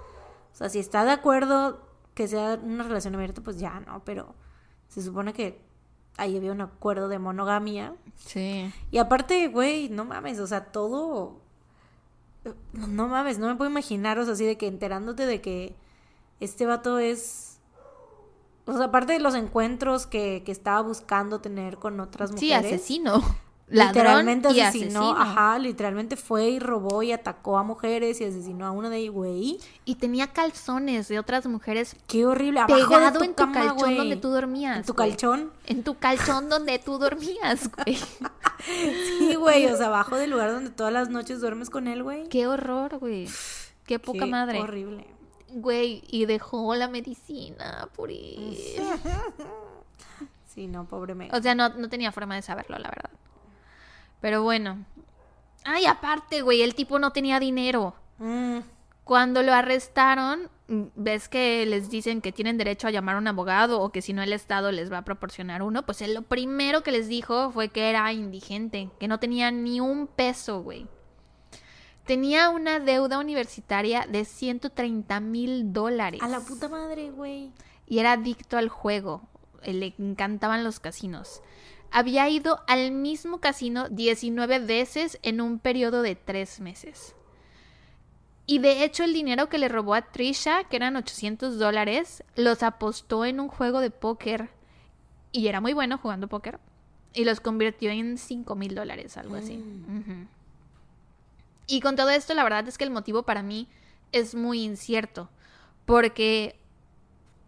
[0.52, 1.80] O sea, si está de acuerdo
[2.14, 4.34] que sea una relación abierta, pues ya no, pero
[4.88, 5.60] se supone que
[6.20, 7.94] ahí había un acuerdo de monogamia.
[8.16, 8.72] Sí.
[8.90, 11.40] Y aparte, güey, no mames, o sea, todo...
[12.72, 15.74] No, mames, no me puedo imaginar, o sea, así de que enterándote de que
[16.40, 17.58] este vato es...
[18.66, 22.72] O sea, aparte de los encuentros que, que estaba buscando tener con otras Sí, mujeres.
[22.74, 23.20] asesino.
[23.70, 25.20] Literalmente y asesinó, asesino.
[25.20, 29.14] ajá, literalmente fue y robó y atacó a mujeres y asesinó a una de ellas,
[29.14, 29.58] güey.
[29.84, 33.52] Y tenía calzones de otras mujeres Qué horrible, abajo pegado de tu en tu cama,
[33.54, 33.96] calzón güey.
[33.96, 34.76] donde tú dormías.
[34.78, 35.10] En tu güey.
[35.10, 35.52] calzón.
[35.66, 37.96] En tu calzón donde tú dormías, güey.
[39.18, 42.28] Sí, güey, o sea, abajo del lugar donde todas las noches duermes con él, güey.
[42.28, 43.28] Qué horror, güey.
[43.86, 44.60] Qué poca Qué madre.
[44.60, 45.06] Horrible.
[45.52, 48.80] Güey, y dejó la medicina por ir.
[50.52, 51.30] Sí, no, pobre me.
[51.32, 53.10] O sea, no, no tenía forma de saberlo, la verdad.
[54.20, 54.84] Pero bueno.
[55.64, 57.94] Ay, aparte, güey, el tipo no tenía dinero.
[58.18, 58.58] Mm,
[59.04, 63.80] Cuando lo arrestaron, ves que les dicen que tienen derecho a llamar a un abogado
[63.80, 65.84] o que si no el Estado les va a proporcionar uno.
[65.84, 69.80] Pues él lo primero que les dijo fue que era indigente, que no tenía ni
[69.80, 70.86] un peso, güey.
[72.06, 76.20] Tenía una deuda universitaria de 130 mil dólares.
[76.22, 77.52] a la puta madre, güey.
[77.86, 79.22] y era adicto al juego.
[79.62, 81.42] eh, Le encantaban los casinos.
[81.90, 87.14] Había ido al mismo casino 19 veces en un periodo de tres meses.
[88.46, 92.62] Y de hecho el dinero que le robó a Trisha, que eran 800 dólares, los
[92.62, 94.50] apostó en un juego de póker.
[95.32, 96.58] Y era muy bueno jugando póker.
[97.12, 99.56] Y los convirtió en 5 mil dólares, algo así.
[99.56, 100.26] Ujú.
[101.66, 103.68] Y con todo esto, la verdad es que el motivo para mí
[104.12, 105.28] es muy incierto.
[105.86, 106.59] Porque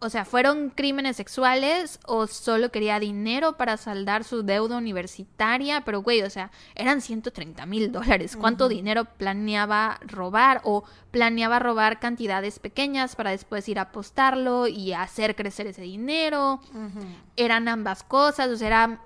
[0.03, 5.81] o sea, ¿fueron crímenes sexuales o solo quería dinero para saldar su deuda universitaria?
[5.85, 8.35] Pero, güey, o sea, eran 130 mil dólares.
[8.35, 10.61] ¿Cuánto dinero planeaba robar?
[10.63, 16.59] ¿O planeaba robar cantidades pequeñas para después ir a apostarlo y hacer crecer ese dinero?
[17.35, 19.01] Eran ambas cosas, o sea, era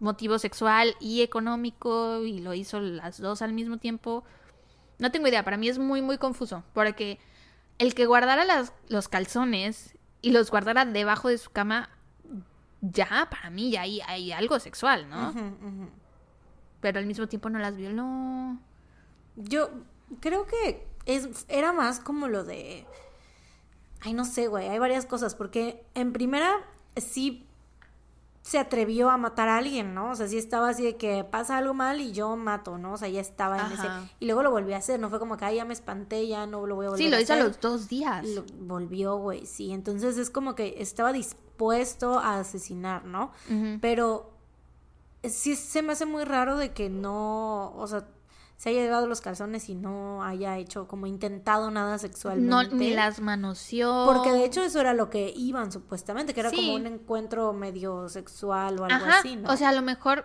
[0.00, 4.24] motivo sexual y económico y lo hizo las dos al mismo tiempo.
[4.98, 7.18] No tengo idea, para mí es muy, muy confuso, porque
[7.78, 11.90] el que guardara las- los calzones y los guardara debajo de su cama,
[12.80, 15.34] ya, para mí ya hay, hay algo sexual, ¿no?
[16.80, 18.58] Pero al mismo tiempo no las violó.
[19.36, 19.70] Yo
[20.20, 22.86] creo que es, era más como lo de.
[24.00, 24.68] Ay, no sé, güey.
[24.68, 25.34] Hay varias cosas.
[25.34, 26.56] Porque en primera,
[26.96, 27.46] sí
[28.42, 30.10] se atrevió a matar a alguien, ¿no?
[30.10, 32.94] O sea, sí estaba así de que pasa algo mal y yo mato, ¿no?
[32.94, 33.74] O sea, ya estaba en Ajá.
[34.02, 34.14] ese.
[34.18, 34.98] Y luego lo volvió a hacer.
[34.98, 37.08] No fue como que, ay, ya me espanté, ya no lo voy a volver Sí,
[37.10, 38.26] lo a hizo a los dos días.
[38.26, 39.72] Lo volvió, güey, sí.
[39.72, 43.30] Entonces es como que estaba dispuesto a asesinar, ¿no?
[43.80, 44.32] Pero
[45.22, 48.08] sí se me hace muy raro de que no, o sea,
[48.56, 52.74] se haya llevado los calzones y no haya hecho como intentado nada No, sexualmente.
[52.76, 54.04] ni las manoseó.
[54.06, 56.56] Porque de hecho eso era lo que iban supuestamente, que era Sí.
[56.56, 59.50] como un encuentro medio sexual o algo Ajá, así, ¿no?
[59.50, 60.24] o sea, a lo mejor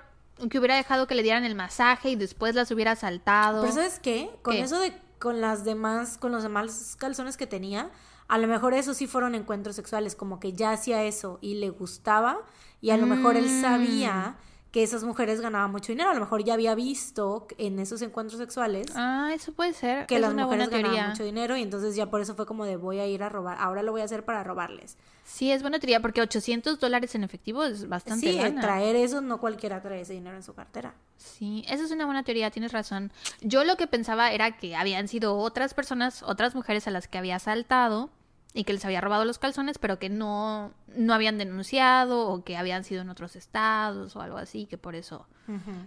[0.50, 3.62] que hubiera dejado que le dieran el masaje y después las hubiera saltado.
[3.62, 4.30] Pero ¿sabes qué?
[4.44, 4.62] Con ¿Qué?
[4.62, 7.90] eso de con las demás, con los demás calzones que tenía,
[8.28, 11.72] a lo mejor esos sí fueron encuentros sexuales, como que ya hacía eso y le
[11.72, 12.38] gustaba
[12.82, 13.62] y a lo mejor él Mm.
[13.62, 14.36] sabía
[14.72, 18.38] que esas mujeres ganaban mucho dinero, a lo mejor ya había visto en esos encuentros
[18.40, 20.06] sexuales Ah, eso puede ser.
[20.08, 22.46] que es las una buena mujeres ganaban mucho dinero y entonces ya por eso fue
[22.46, 24.98] como de voy a ir a robar, ahora lo voy a hacer para robarles.
[25.24, 28.62] Sí, es buena teoría porque 800 dólares en efectivo es bastante Sí, lana.
[28.62, 30.94] traer eso, no cualquiera trae ese dinero en su cartera.
[31.18, 33.12] Sí, esa es una buena teoría, tienes razón.
[33.42, 37.18] Yo lo que pensaba era que habían sido otras personas, otras mujeres a las que
[37.18, 38.10] había asaltado
[38.58, 42.58] y que les había robado los calzones, pero que no, no habían denunciado o que
[42.58, 45.28] habían sido en otros estados o algo así, que por eso.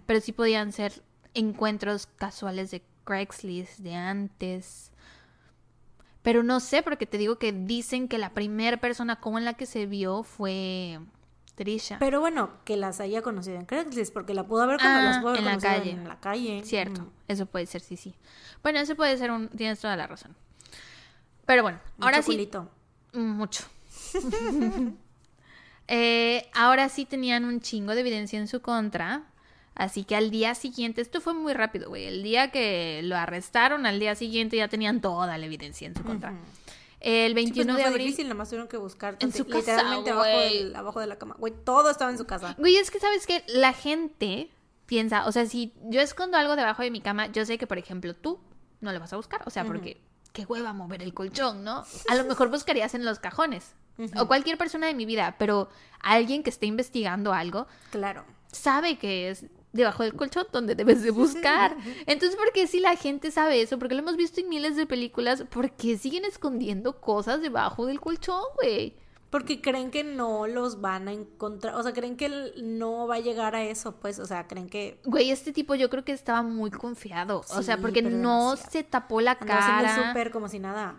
[0.07, 1.03] Pero sí podían ser
[1.35, 4.93] encuentros casuales de Craigslist de antes.
[6.23, 9.67] Pero no sé, porque te digo que dicen que la primera persona con la que
[9.67, 11.01] se vio fue
[11.57, 11.97] Trisha.
[11.99, 15.19] Pero bueno, que las haya conocido en Craigslist, porque la pudo haber, con- Ah, las
[15.19, 15.91] pudo haber en la calle.
[15.91, 16.63] en la calle.
[16.65, 17.11] Cierto, Ujú.
[17.27, 18.15] eso puede ser, sí, sí.
[18.63, 19.49] Bueno, eso puede ser un...
[19.49, 20.37] Tienes toda la razón.
[21.51, 22.37] Pero bueno, ahora Mucho sí...
[22.37, 22.71] culito.
[23.13, 23.65] Mucho.
[25.89, 29.25] Eh, ahora sí tenían un chingo de evidencia en su contra.
[29.75, 32.05] Así que al día siguiente, esto fue muy rápido, güey.
[32.07, 36.05] El día que lo arrestaron, al día siguiente ya tenían toda la evidencia en su
[36.05, 36.33] contra.
[37.01, 38.07] El Sí, pues 21 no de fue abril.
[38.07, 40.59] difícil, nomás tuvieron que buscar En su casa, literalmente abajo, güey.
[40.65, 41.35] del- abajo de la cama.
[41.39, 42.55] Güey, todo estaba en su casa.
[42.59, 44.51] Güey, es que sabes que la gente
[44.87, 47.79] piensa, o sea, si yo escondo algo debajo de mi cama, yo sé que, por
[47.79, 48.39] ejemplo, tú
[48.81, 49.43] no lo vas a buscar.
[49.47, 50.01] O sea, porque
[50.33, 51.85] qué hueva mover el colchón, ¿no?
[52.09, 53.75] A lo mejor buscarías en los cajones.
[54.19, 55.69] O cualquier persona de mi vida, pero
[56.01, 58.25] alguien que esté investigando algo Claro.
[58.51, 61.77] sabe que es debajo del colchón donde debes de buscar.
[62.07, 63.79] Entonces, ¿por qué si la gente sabe eso?
[63.79, 68.01] Porque lo hemos visto en miles de películas, ¿por qué siguen escondiendo cosas debajo del
[68.01, 68.97] colchón, güey?
[69.31, 71.77] Porque creen que no los van a encontrar.
[71.77, 74.19] O sea, creen que él no va a llegar a eso, pues.
[74.19, 77.45] O sea, creen que Güey, este tipo yo creo que estaba muy confiado.
[77.49, 78.71] o sea, porque no demasiado.
[78.73, 80.09] se tapó la cara.
[80.09, 80.97] súper como si nada.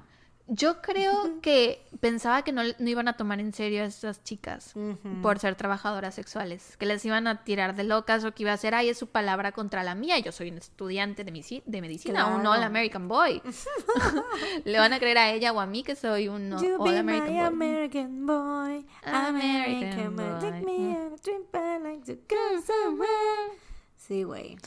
[0.54, 4.76] Yo creo que pensaba que no, no iban a tomar en serio a estas chicas
[4.76, 5.22] Ujú.
[5.22, 8.58] por ser trabajadoras sexuales, que les iban a tirar de locas o que iba a
[8.58, 11.80] ser, ay, es su palabra contra la mía, yo soy un estudiante de, misi- de
[11.82, 12.52] medicina, un Claro.
[12.52, 13.42] All American Boy.
[14.66, 17.40] Le van a creer a ella o a mí que soy un All American Boy.
[17.40, 20.40] American boy, American American boy.
[20.52, 23.58] Take me on a trip I like to go somewhere.
[23.96, 24.58] Sí, güey.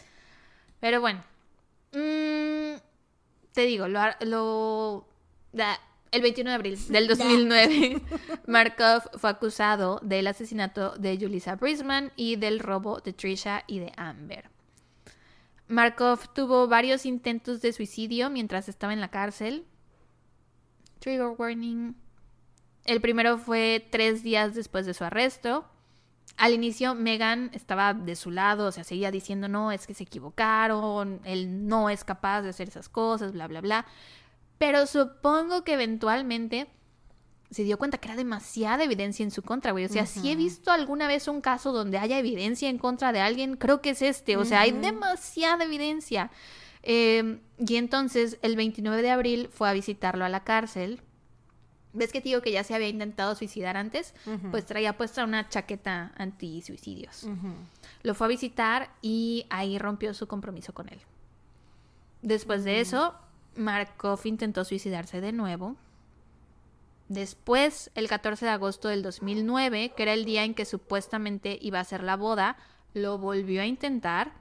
[0.80, 1.22] Pero bueno.
[1.92, 2.80] mm,
[3.52, 5.06] te digo, lo, lo-
[6.10, 8.02] el 21 de abril del 2009,
[8.46, 13.92] Markov fue acusado del asesinato de Julissa Brisman y del robo de Trisha y de
[13.96, 14.50] Amber.
[15.66, 19.64] Markov tuvo varios intentos de suicidio mientras estaba en la cárcel.
[20.98, 21.94] Trigger warning.
[22.84, 25.64] El primero fue tres días después de su arresto.
[26.36, 30.02] Al inicio, Megan estaba de su lado, o sea, seguía diciendo, no, es que se
[30.02, 33.86] equivocaron, él no es capaz de hacer esas cosas, bla, bla, bla.
[34.58, 36.68] Pero supongo que eventualmente
[37.50, 39.84] se dio cuenta que era demasiada evidencia en su contra, güey.
[39.84, 43.20] O sea, si he visto alguna vez un caso donde haya evidencia en contra de
[43.20, 44.36] alguien, creo que es este.
[44.36, 46.30] O sea, hay demasiada evidencia.
[46.82, 51.00] Eh, y entonces, el 29 de abril fue a visitarlo a la cárcel.
[51.92, 54.14] ¿Ves que digo que ya se había intentado suicidar antes?
[54.50, 57.28] Pues traía puesta una chaqueta anti-suicidios.
[58.02, 60.98] Lo fue a visitar y ahí rompió su compromiso con él.
[62.20, 63.14] Después de eso,
[63.56, 65.76] Markov intentó suicidarse de nuevo.
[67.08, 71.80] Después, el 14 de agosto del 2009, que era el día en que supuestamente iba
[71.80, 72.56] a ser la boda,
[72.94, 74.32] lo volvió a intentar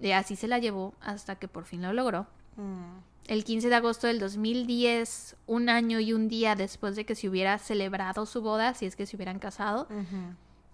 [0.00, 2.26] y así se la llevó hasta que por fin lo logró.
[2.56, 2.98] Mm.
[3.26, 7.28] El 15 de agosto del 2010, un año y un día después de que se
[7.28, 9.88] hubiera celebrado su boda, si es que se hubieran casado,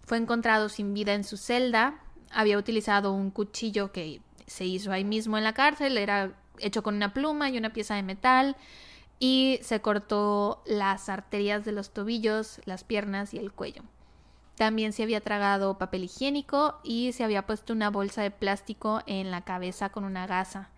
[0.04, 2.00] fue encontrado sin vida en su celda.
[2.32, 6.94] Había utilizado un cuchillo que se hizo ahí mismo en la cárcel, era hecho con
[6.94, 8.56] una pluma y una pieza de metal,
[9.18, 13.82] y se cortó las arterias de los tobillos, las piernas y el cuello.
[14.56, 19.30] También se había tragado papel higiénico y se había puesto una bolsa de plástico en
[19.30, 20.70] la cabeza con una gasa.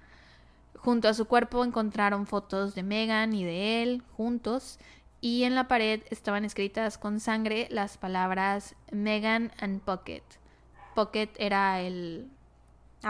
[0.77, 4.79] Junto a su cuerpo encontraron fotos de Megan y de él juntos
[5.21, 10.23] y en la pared estaban escritas con sangre las palabras Megan and Pocket.
[10.97, 12.29] Pocket era el,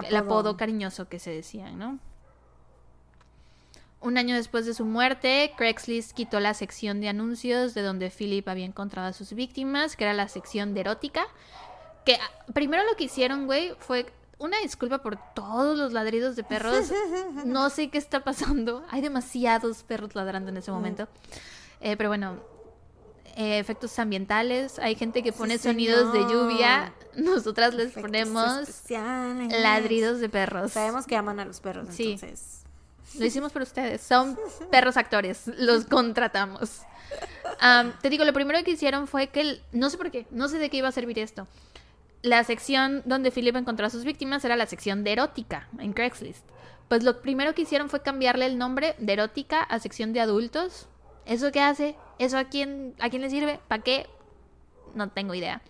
[0.06, 1.98] el apodo cariñoso que se decían, ¿no?
[4.02, 8.48] Un año después de su muerte, Craigslist quitó la sección de anuncios de donde Philip
[8.48, 11.24] había encontrado a sus víctimas, que era la sección de erótica.
[12.04, 14.06] Que ah, primero lo que hicieron, güey, fue
[14.38, 16.90] una disculpa por todos los ladridos de perros.
[17.44, 18.84] No sé qué está pasando.
[18.90, 21.06] Hay demasiados perros ladrando en ese momento.
[21.80, 22.40] Eh, pero bueno,
[23.36, 24.80] eh, efectos ambientales.
[24.80, 26.92] Hay gente que pone sonidos de lluvia.
[27.16, 29.60] Nosotras les Efectos ponemos especiales.
[29.62, 30.72] ladridos de perros.
[30.72, 32.12] Sabemos que aman a los perros, Sí.
[32.14, 32.61] entonces.
[33.18, 34.00] Lo hicimos por ustedes.
[34.00, 34.38] Son
[34.70, 35.46] perros actores.
[35.58, 36.82] Los contratamos.
[37.60, 39.40] Am, te digo, lo primero que hicieron fue que...
[39.40, 40.26] el- no sé por qué.
[40.30, 41.46] No sé de qué iba a servir esto.
[42.22, 46.44] La sección donde Philip encontró a sus víctimas era la sección de erótica en Craigslist.
[46.88, 50.88] Pues lo primero que hicieron fue cambiarle el nombre de erótica a sección de adultos.
[51.26, 51.96] ¿Eso qué hace?
[52.18, 53.60] ¿Eso a quién, a quién le sirve?
[53.68, 54.06] ¿Para qué?
[54.94, 55.62] No tengo idea.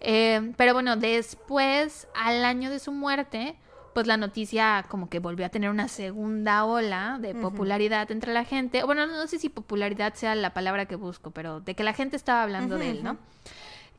[0.00, 3.56] Eh, pero bueno, después, al año de su muerte,
[3.98, 8.44] pues la noticia como que volvió a tener una segunda ola de popularidad entre la
[8.44, 8.84] gente.
[8.84, 12.14] Bueno, no sé si popularidad sea la palabra que busco, pero de que la gente
[12.14, 13.16] estaba hablando de él, ¿no?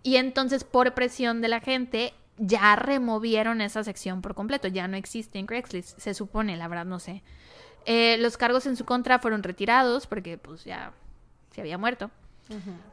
[0.01, 4.69] Y entonces, por presión de la gente, ya removieron esa sección por completo.
[4.69, 7.21] Ya no existe en Craigslist, se supone, la verdad no sé.
[7.85, 10.93] Eh, los cargos en su contra fueron retirados porque pues ya
[11.51, 12.09] se había muerto.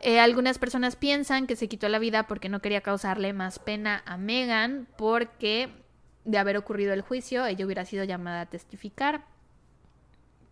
[0.00, 4.02] Eh, algunas personas piensan que se quitó la vida porque no quería causarle más pena
[4.07, 5.70] a Megan porque
[6.27, 9.24] de haber ocurrido el juicio ella hubiera sido llamada a testificar.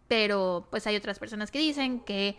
[0.08, 2.36] Pero pues hay otras personas que dicen que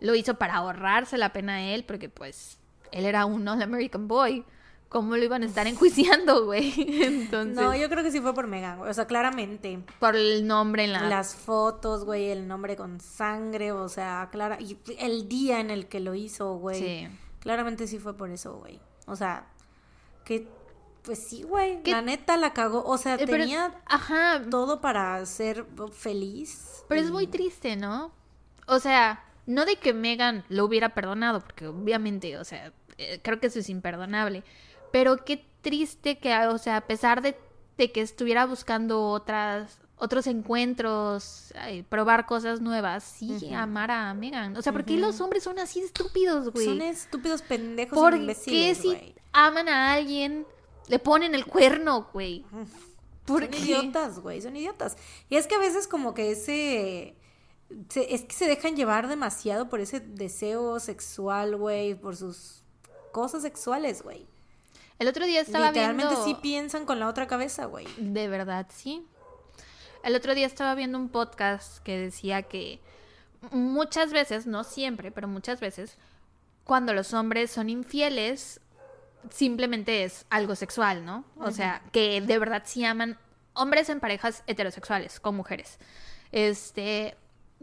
[0.00, 2.58] lo hizo para ahorrarse la pena a él porque pues
[2.92, 4.44] él era un All American Boy.
[4.88, 6.72] ¿Cómo lo iban a estar enjuiciando, güey?
[7.02, 8.90] Entonces, No, yo creo que sí fue por Megan, güey.
[8.90, 9.80] O sea, claramente.
[9.98, 11.02] por el nombre en la...
[11.02, 14.56] Las fotos, güey, el nombre con sangre, o sea, clara.
[14.58, 16.80] Y el día en el que lo hizo, güey.
[16.80, 17.08] Sí.
[17.40, 18.80] Claramente sí fue por eso, güey.
[19.06, 19.46] O sea,
[20.24, 20.48] que.
[21.08, 21.82] Pues sí, güey.
[21.82, 22.84] ¿Qué- La neta la cagó.
[22.84, 26.84] O sea, Eh, pero- tenía Ajá, todo para ser feliz.
[26.86, 28.12] Pero es muy triste, ¿no?
[28.66, 33.40] O sea, no de que Megan lo hubiera perdonado, porque obviamente, o sea, eh, creo
[33.40, 34.44] que eso es imperdonable.
[34.92, 37.38] Pero qué triste que, o sea, a pesar de,
[37.78, 43.54] de que estuviera buscando otras, otros encuentros, ay, probar cosas nuevas, sí Ujú.
[43.56, 44.56] amara a Megan.
[44.58, 46.66] O sea, ¿por qué los hombres son así estúpidos, güey?
[46.66, 49.14] Son estúpidos pendejos ¿Por qué imbéciles, si güey.
[49.32, 50.46] aman a alguien,
[50.88, 52.44] le ponen el cuerno, güey?
[53.24, 53.58] ¿Por Son qué?
[53.58, 54.96] idiotas, güey, son idiotas.
[55.28, 57.14] Y es que a veces como que ese...
[57.90, 62.62] se- es que se dejan llevar demasiado por ese deseo sexual, güey, por sus
[63.12, 64.26] cosas sexuales, güey.
[64.98, 66.24] El otro día estaba Literalmente viendo...
[66.24, 67.86] sí piensan con la otra cabeza, güey.
[67.98, 69.06] De verdad, sí.
[70.02, 72.80] El otro día estaba viendo un podcast que decía que
[73.52, 75.98] muchas veces, no siempre, pero muchas veces,
[76.64, 78.60] cuando los hombres son infieles,
[79.30, 81.24] simplemente es algo sexual, ¿no?
[81.38, 83.18] O sea, que de verdad sí aman
[83.54, 85.78] hombres en parejas heterosexuales con mujeres.
[86.32, 87.16] Este,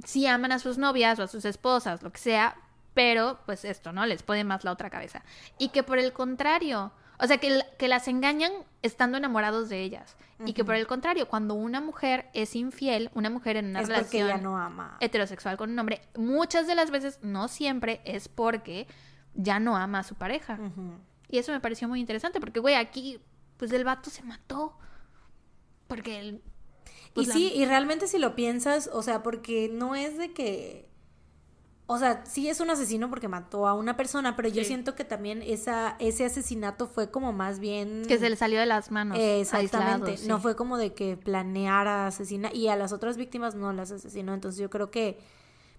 [0.04, 2.58] sí aman a sus novias o a sus esposas, lo que sea,
[2.94, 4.06] pero pues esto, ¿no?
[4.06, 5.24] Les pone más la otra cabeza.
[5.58, 8.52] Y que por el contrario, o sea, que, que las engañan
[8.82, 10.16] estando enamorados de ellas.
[10.46, 13.88] Y que por el contrario, cuando una mujer es infiel, una mujer en una Es
[13.88, 14.98] relación ella no ama.
[15.00, 18.86] heterosexual con un hombre, muchas de las veces, no siempre, es porque
[19.34, 20.60] ya no ama a su pareja.
[21.30, 23.20] Y eso me pareció muy interesante, porque, güey, aquí,
[23.58, 24.78] pues el vato se mató.
[25.88, 26.42] Porque él...
[27.14, 30.34] pues, y la- sí, y realmente si lo piensas, o sea, porque no es de
[30.34, 30.90] que...
[31.88, 35.06] O sea, sí es un asesino porque mató a una persona, pero yo siento que
[35.06, 38.02] también esa, ese asesinato fue como más bien...
[38.08, 39.20] Que se le salió de las manos.
[39.20, 40.28] Eh, Exactamente, aislado, sí.
[40.28, 44.34] no fue como de que planeara asesinar y a las otras víctimas no las asesinó,
[44.34, 45.20] entonces yo creo que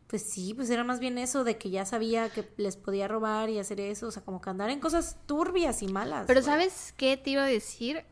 [0.07, 3.49] pues sí, pues era más bien eso de que ya sabía que les podía robar
[3.51, 6.25] y hacer eso, o sea, como que andar en cosas turbias y malas.
[6.27, 6.53] Pero güey.
[6.53, 8.05] ¿sabes qué te iba a decir?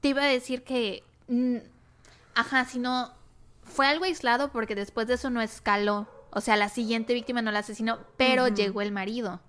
[0.00, 1.04] Te iba a decir que...
[1.28, 1.56] mm,
[2.34, 3.12] ajá, si no...
[3.62, 6.08] Fue algo aislado porque después de eso no escaló.
[6.32, 9.40] O sea, la siguiente víctima no la asesinó, pero llegó el marido.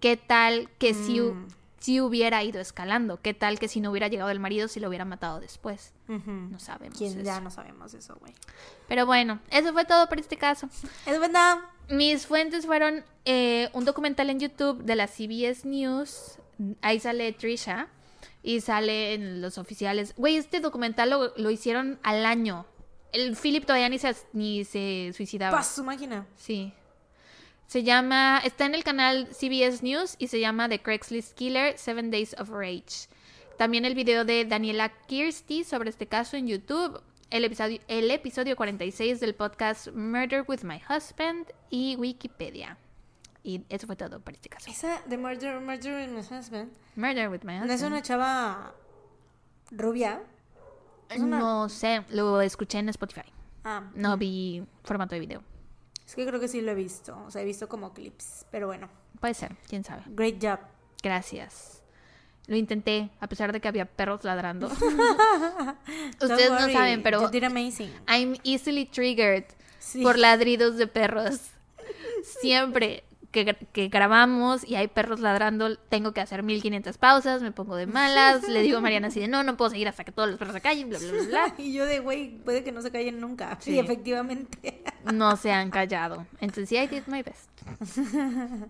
[0.00, 1.48] ¿Qué tal que si, Mm.
[1.48, 1.57] si
[2.00, 3.20] hubiera ido escalando?
[3.20, 5.92] ¿Qué tal que si no hubiera llegado el marido, si lo hubiera matado después?
[6.06, 7.00] No sabemos.
[7.00, 7.20] Eso.
[7.20, 8.34] Ya no sabemos eso, güey.
[8.88, 10.68] Pero bueno, eso fue todo por este caso.
[11.06, 11.58] Es verdad.
[11.88, 16.38] Mis fuentes fueron eh, un documental en YouTube de la CBS News.
[16.82, 17.88] Ahí sale Trisha.
[18.42, 20.14] Y salen los oficiales.
[20.16, 22.66] Güey, este documental lo, lo hicieron al año.
[23.12, 25.56] El Philip todavía ni se, ni se suicidaba.
[25.56, 26.26] Paz su máquina.
[26.36, 26.72] Sí.
[27.68, 28.40] Se llama.
[28.44, 32.48] Está en el canal CBS News y se llama The Craigslist Killer: Seven Days of
[32.48, 33.08] Rage.
[33.58, 37.02] También el video de Daniela Kirsty sobre este caso en YouTube.
[37.30, 42.78] El episodio, el episodio 46 del podcast Murder with My Husband y Wikipedia.
[43.42, 44.70] Y eso fue todo por este caso.
[44.70, 46.72] Esa de Murder, Murder in My Husband.
[46.96, 47.70] Murder with My ¿No Husband.
[47.72, 48.74] es una chava
[49.70, 50.22] rubia?
[51.18, 53.30] una- No sé, lo escuché en Spotify.
[53.64, 55.42] Ah, No vi formato de video.
[56.08, 57.16] Es que creo que sí lo he visto.
[57.26, 58.46] O sea, he visto como clips.
[58.50, 58.88] Pero bueno,
[59.20, 60.02] Puede ser, quién sabe.
[60.06, 60.58] great job.
[61.02, 61.82] Gracias.
[62.46, 64.68] Lo intenté, a pesar de que había perros ladrando.
[66.20, 67.92] Ustedes no saben, pero You did amazing.
[68.08, 69.44] I'm easily triggered
[69.78, 70.02] Sí.
[70.02, 71.40] por ladridos de perros.
[72.40, 73.04] Siempre
[73.44, 77.76] que, gra- que grabamos y hay perros ladrando, tengo que hacer 1500 pausas, me pongo
[77.76, 80.28] de malas, le digo a Mariana así de no, no puedo seguir hasta que todos
[80.28, 81.54] los perros se callen, bla, bla, bla, bla.
[81.58, 83.56] Y yo de, güey, puede que no se callen nunca.
[83.60, 83.78] Sí, Sí.
[83.78, 84.82] efectivamente.
[85.12, 86.26] No se han callado.
[86.40, 87.48] Entonces, sí, I did my best.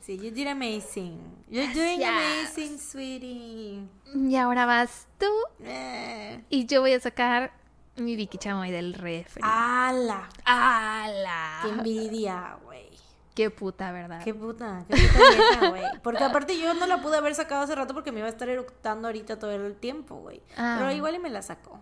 [0.00, 1.18] Sí, you did amazing.
[1.48, 2.56] You're doing Gracias.
[2.56, 3.82] amazing, sweetie.
[4.14, 5.26] Y ahora vas tú
[5.64, 6.42] Eh.
[6.48, 7.52] y yo voy a sacar
[7.96, 9.42] mi Vicky Chamoy del refri.
[9.44, 10.28] ¡Hala!
[10.44, 11.60] ¡Hala!
[11.62, 12.89] ¡Qué envidia, güey!
[13.34, 14.20] Qué puta, ¿verdad?
[14.24, 14.84] ¡Qué puta!
[14.88, 15.82] ¡Qué puta güey!
[16.02, 18.48] Porque aparte yo no la pude haber sacado hace rato porque me iba a estar
[18.48, 20.42] eructando ahorita todo el tiempo, güey.
[20.56, 20.76] Ah.
[20.78, 21.80] Pero igual y me la sacó.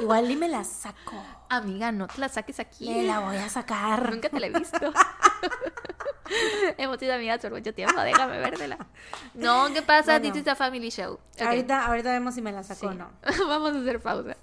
[0.00, 1.22] Igual y me la saco.
[1.48, 2.88] Amiga, no te la saques aquí.
[2.90, 4.10] Me la voy a sacar.
[4.12, 4.78] Nunca te la he visto.
[6.78, 8.78] Hemos sido amigas por mucho tiempo, déjame vértela.
[9.34, 10.18] No, ¿qué pasa?
[10.18, 10.32] Bueno.
[10.32, 11.18] This is a family show.
[11.40, 12.86] Ahorita, ahorita vemos si me la sacó Sí.
[12.86, 13.10] o no.
[13.48, 14.36] Vamos a hacer pausa.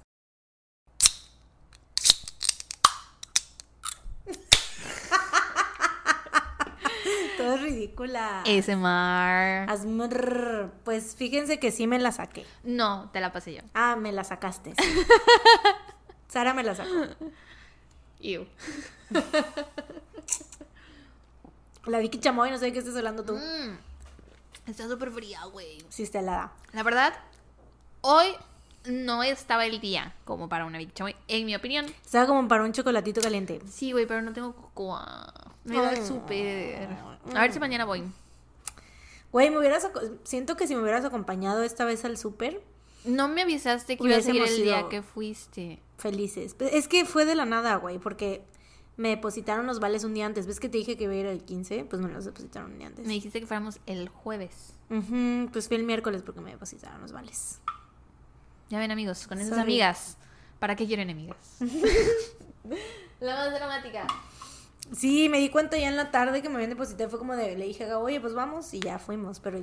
[7.42, 8.42] Todo es ridícula.
[8.42, 9.70] ASMR.
[9.70, 10.70] Asmr.
[10.84, 12.46] Pues fíjense que sí me la saqué.
[12.62, 13.62] No, te la pasé yo.
[13.74, 14.74] Ah, me la sacaste.
[16.28, 16.90] Sara me la sacó.
[18.20, 18.46] Ew.
[21.86, 23.34] La Vicky Chamoy, no sé de qué estás hablando tú.
[23.34, 23.76] Mm.
[24.70, 25.84] Está súper fría, güey.
[25.88, 26.52] Sí, te la da.
[26.72, 27.12] La verdad,
[28.02, 28.28] hoy
[28.84, 31.86] no estaba el día como para una Vicky Chamoy, en mi opinión.
[32.04, 33.60] Estaba como para un chocolatito caliente.
[33.68, 35.51] Sí, güey, pero no tengo cocoa.
[35.64, 36.06] Me da el Ay.
[36.06, 36.88] súper.
[37.34, 38.02] A ver si mañana voy.
[39.30, 39.88] Güey, me hubieras...
[40.24, 42.62] Siento que si me hubieras acompañado esta vez al súper,
[43.04, 45.78] No me avisaste que iba a el día que fuiste.
[45.98, 46.54] felices.
[46.60, 48.42] Es que fue de la nada, güey, porque
[48.96, 50.46] me depositaron los vales un día antes.
[50.46, 51.84] ¿Ves que te dije que iba a ir el 15?
[51.84, 53.06] Pues me los depositaron un día antes.
[53.06, 54.74] Me dijiste que fuéramos el jueves.
[54.90, 57.60] Ujú, pues fue el miércoles porque me depositaron los vales.
[58.68, 59.62] Ya ven, amigos, con esas Sorry.
[59.62, 60.18] amigas.
[60.58, 61.36] ¿Para qué quieren amigas?
[63.20, 64.06] La más dramática.
[64.96, 67.08] Sí, me di cuenta ya en la tarde que me habían depositado.
[67.10, 69.40] Fue como de, le dije, oye, pues vamos y ya fuimos.
[69.40, 69.62] Pero,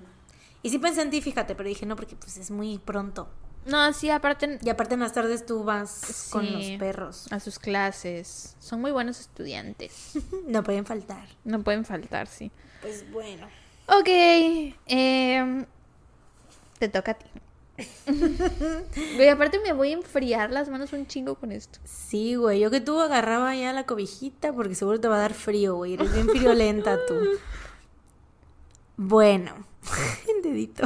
[0.64, 3.28] y sí pensé en ti, fíjate, pero dije, no, porque pues es muy pronto.
[3.66, 7.32] No, sí, aparte Y aparte en las tardes tú vas con los perros.
[7.32, 8.56] a sus clases.
[8.60, 10.14] Son muy buenos estudiantes.
[10.48, 11.28] No pueden faltar.
[11.44, 12.52] No pueden faltar, sí.
[12.82, 13.48] Pues bueno.
[13.88, 14.08] Ok.
[14.88, 15.66] em,
[16.80, 17.26] te toca a ti.
[19.16, 21.80] Güey, aparte me voy a enfriar las manos un chingo con esto.
[21.84, 25.34] Sí, güey, yo que tú agarraba ya la cobijita porque seguro te va a dar
[25.34, 25.94] frío, güey.
[25.94, 27.16] Eres bien friolenta tú.
[28.98, 29.54] Bueno,
[30.36, 30.84] el dedito.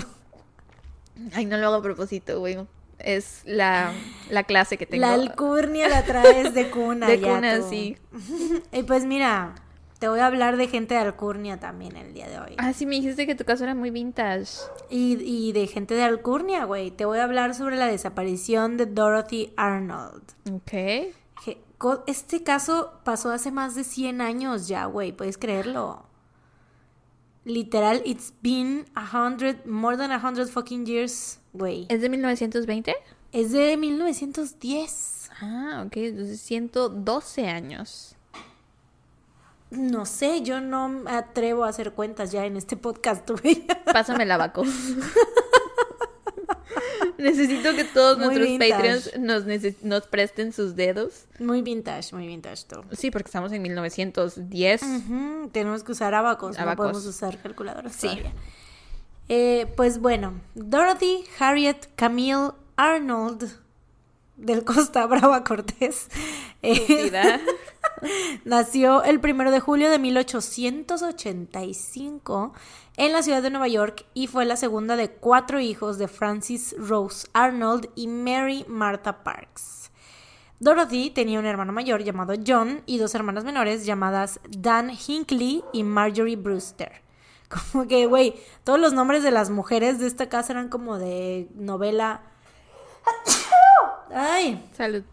[1.33, 2.57] Ay, no lo hago a propósito, güey.
[2.99, 3.93] es la,
[4.29, 5.01] la clase que tengo.
[5.01, 7.07] La alcurnia la traes de cuna.
[7.07, 7.69] de ya cuna, tú.
[7.69, 7.97] sí.
[8.71, 9.55] Y pues mira,
[10.03, 12.55] te voy a hablar de gente de alcurnia también el día de hoy.
[12.57, 14.51] Ah, sí, me dijiste que tu caso era muy vintage.
[14.89, 16.91] Y, y de gente de alcurnia, güey.
[16.91, 20.23] Te voy a hablar sobre la desaparición de Dorothy Arnold.
[20.51, 22.03] Ok.
[22.05, 25.13] Este caso pasó hace más de 100 años ya, güey.
[25.13, 26.05] ¿Puedes creerlo?
[27.45, 31.85] Literal, it's been a hundred, more than a hundred fucking years, güey.
[31.87, 32.93] ¿Es de 1920?
[33.31, 35.29] Es de 1910.
[35.39, 38.12] Ah, ok, entonces 112 años.
[39.77, 43.29] No sé, yo no me atrevo a hacer cuentas ya en este podcast.
[43.93, 44.63] Pásame el abaco.
[47.17, 48.71] Necesito que todos Muy nuestros vintage.
[48.71, 51.25] Patreons nos, presten sus dedos.
[51.39, 52.83] Muy vintage, muy vintage tú.
[52.91, 54.81] Sí, porque estamos en 1910.
[54.83, 58.07] Ujú, Tenemos que usar abacos, no podemos usar calculadoras Sí.
[58.07, 58.33] todavía.
[59.29, 63.62] Eh, pues bueno, Dorothy Harriet Camille Arnold
[64.43, 66.07] del Costa Brava Cortés
[66.61, 67.41] eh,
[68.45, 72.53] nació el primero de julio de 1885
[72.97, 76.75] en la ciudad de Nueva York y fue la segunda de cuatro hijos de Francis
[76.77, 79.91] Rose Arnold y Mary Martha Parks.
[80.59, 85.83] Dorothy tenía un hermano mayor llamado John y dos hermanas menores llamadas Dan Hinckley y
[85.83, 87.01] Marjorie Brewster.
[87.71, 91.49] Como que, güey, todos los nombres de las mujeres de esta casa eran como de
[91.55, 92.21] novela.
[94.13, 95.03] Ay, Salud.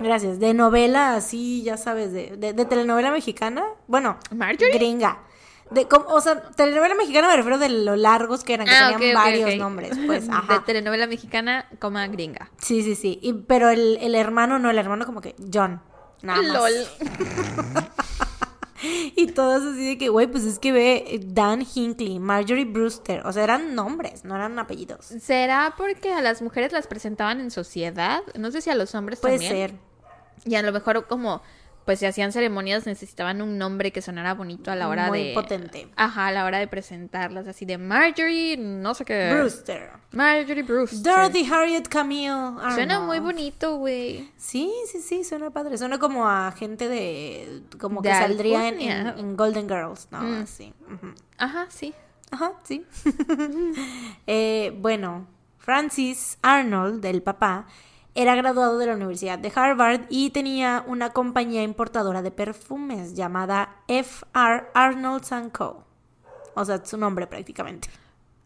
[0.00, 0.38] gracias.
[0.40, 3.64] De novela así, ya sabes, de, de, de telenovela mexicana.
[3.86, 4.72] Bueno, ¿Marjorie?
[4.74, 5.18] gringa.
[5.70, 8.92] De, como- o sea, telenovela mexicana me refiero de lo largos que eran, que Ah,
[8.98, 10.64] tenían varios nombres, pues, De ajá.
[10.66, 12.50] telenovela mexicana, coma gringa.
[12.58, 13.18] Sí, sí, sí.
[13.22, 15.80] Y- pero el, el hermano no, el hermano como que John.
[16.22, 16.52] Nada más.
[16.52, 16.72] LOL.
[19.16, 23.24] Y todos así de que, güey, pues es que ve eh, Dan Hinckley, Marjorie Brewster.
[23.26, 25.06] O sea, eran nombres, no eran apellidos.
[25.06, 28.22] ¿Será porque a las mujeres las presentaban en sociedad?
[28.38, 29.52] No sé si a los hombres Puede también.
[29.52, 29.74] ser.
[30.44, 31.42] Y a lo mejor como,
[31.84, 35.34] pues si hacían ceremonias necesitaban un nombre que sonara bonito a la hora Muy de...
[35.34, 35.88] potente.
[35.96, 39.32] Ajá, a la hora de presentarlas, así de Marjorie, no sé qué.
[39.32, 39.90] Brewster.
[40.12, 41.02] Marjorie Brewster.
[41.02, 42.28] Dorothy Harriet Camille.
[42.28, 42.74] Arnold.
[42.74, 44.30] Suena muy bonito, güey.
[44.36, 45.76] Sí, sí, sí, suena padre.
[45.78, 47.62] Suena como a gente de.
[47.80, 49.00] como De que saldría en, alcurnia.
[49.00, 50.20] en- en Golden Girls, ¿no?
[50.22, 50.42] Mm.
[50.42, 50.74] Así.
[51.38, 51.94] Ajá, sí.
[52.30, 52.86] Ajá, sí.
[54.26, 55.26] Eh, bueno,
[55.58, 57.66] Francis Arnold, el papá,
[58.14, 63.76] era graduado de la Universidad de Harvard y tenía una compañía importadora de perfumes llamada
[63.88, 64.64] F.R.
[64.74, 65.84] Arnold Co.
[66.54, 67.88] O sea, su nombre prácticamente.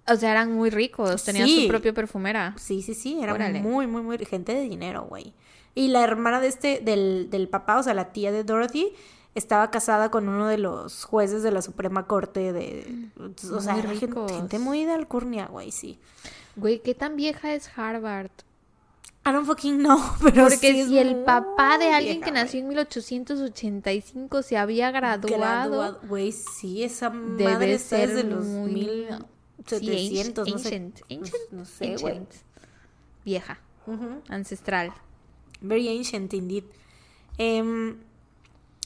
[0.09, 1.63] O sea, eran muy ricos, tenían Sí.
[1.63, 2.55] su propia perfumera.
[2.57, 3.61] Sí, sí, sí, era Órale.
[3.61, 5.35] muy, muy, muy gente de dinero, güey.
[5.75, 8.93] Y la hermana de este, del, del papá, o sea, la tía de Dorothy,
[9.35, 13.09] estaba casada con uno de los jueces de la Suprema Corte de...
[13.53, 14.31] O sea, era gen- ricos.
[14.33, 15.99] gente muy de alcurnia, güey, sí.
[16.55, 18.31] Güey, ¿qué tan vieja es Harvard?
[19.27, 22.61] I don't fucking know, pero Porque sí si el papá de alguien vieja, que nació
[22.61, 29.09] en 1885 se había graduado, Güey, sí, esa debe madre está ser desde los muy...
[29.69, 30.77] 1700, sí, no sé.
[30.77, 31.01] ancient,
[31.51, 32.19] No sé, güey.
[32.19, 32.31] ancient.
[33.25, 33.59] Vieja,
[34.29, 34.93] ancestral.
[35.61, 36.63] Very ancient indeed.
[37.39, 37.97] Em,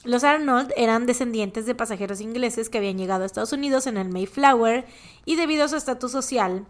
[0.03, 4.09] los Arnold eran descendientes de pasajeros ingleses que habían llegado a Estados Unidos en el
[4.09, 4.85] Mayflower
[5.25, 6.65] y debido a su estatus social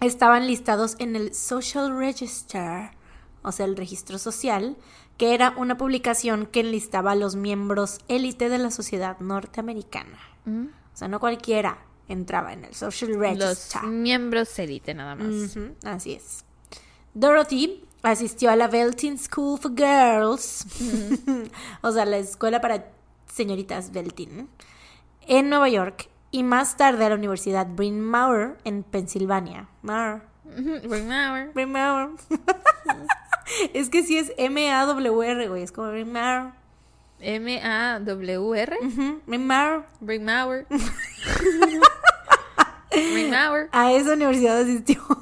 [0.00, 2.90] estaban listados en el Social Register,
[3.42, 4.76] o sea, el registro social,
[5.16, 10.18] que era una publicación que enlistaba a los miembros élite de la sociedad norteamericana.
[10.44, 10.66] Mm.
[10.66, 13.82] O sea, no cualquiera entraba en el Social Los Register.
[13.82, 15.56] miembros élite nada más.
[15.84, 16.44] Así es.
[17.14, 20.66] Dorothy asistió a la Beltin School for Girls,
[21.82, 22.92] o sea, la escuela para
[23.26, 24.48] señoritas Beltin,
[25.26, 29.68] en Nueva York y más tarde a la Universidad Bryn Mawr en Pensilvania.
[29.82, 30.22] Mawr.
[30.44, 31.52] Bryn Mawr.
[31.54, 32.10] Bryn Mawr.
[33.74, 36.52] es que sí es M-A-W-R, güey, es como Bryn Mawr.
[37.20, 38.76] M-A-W-R.
[38.80, 39.86] Ujú, Bryn Mawr.
[40.00, 40.66] Bryn Mawr.
[42.90, 43.68] Bryn Mawr.
[43.72, 45.02] A esa universidad asistió.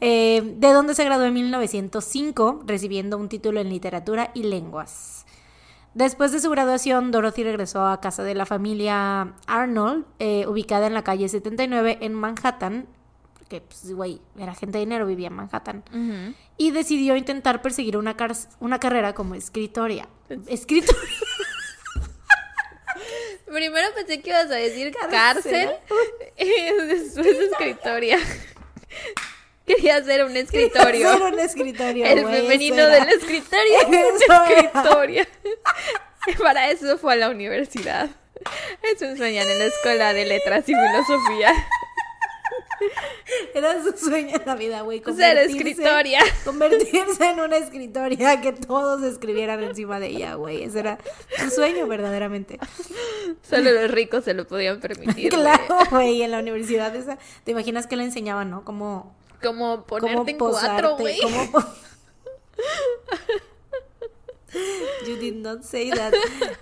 [0.00, 5.23] Eh, de donde se graduó en 1905, recibiendo un título en literatura y lenguas.
[5.94, 10.94] Después de su graduación, Dorothy regresó a casa de la familia Arnold, eh, ubicada en
[10.94, 12.88] la calle 79 en Manhattan,
[13.38, 15.84] porque, pues, güey, era gente de dinero, vivía en Manhattan,
[16.56, 20.08] y decidió intentar perseguir una, car- una carrera como escritoria.
[20.48, 21.00] Escritoria.
[23.46, 25.10] Primero pensé que ibas a decir Cárcel.
[25.12, 25.70] cárcel.
[26.38, 28.18] y después escritoria.
[29.66, 31.26] Quería hacer un escritorio.
[31.26, 32.06] Un escritorio.
[32.06, 33.78] El femenino del escritorio.
[34.18, 35.28] Escritoria.
[36.42, 38.10] Para eso fue a la universidad.
[38.82, 41.52] Eso enseñan en la escuela de letras y filosofía.
[43.54, 45.02] Era su sueño en la vida, güey.
[45.16, 46.20] Ser escritoria.
[46.44, 50.64] Convertirse en una escritoria que todos escribieran encima de ella, güey.
[50.64, 50.98] Ese era
[51.38, 52.58] su sueño verdaderamente.
[53.42, 55.32] Solo los ricos se lo podían permitir.
[55.44, 56.22] Claro, güey.
[56.22, 58.64] En la universidad esa, te imaginas que le enseñaban, ¿no?
[58.64, 59.14] Cómo,
[59.44, 61.20] Como cómo ponerte en cuatro, güey.
[61.20, 61.62] cómo po-
[65.06, 66.12] You did not say that.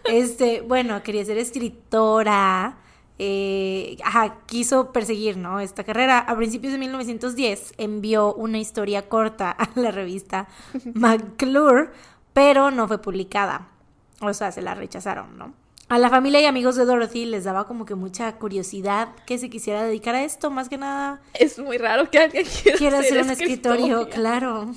[0.04, 2.78] Este, bueno, quería ser escritora.
[3.18, 5.60] eh, ajá, quiso perseguir, ¿no?
[5.60, 6.18] Esta carrera.
[6.18, 10.48] A principios de 1910 envió una historia corta a la revista
[10.94, 11.90] McClure,
[12.32, 13.68] pero no fue publicada.
[14.22, 15.52] O sea, se la rechazaron, ¿no?
[15.92, 19.50] A la familia y amigos de Dorothy les daba como que mucha curiosidad que se
[19.50, 23.18] quisiera dedicar a esto, más que nada Es muy raro que alguien quiera, quiere ser
[23.18, 24.72] hacer un escritorio, claro.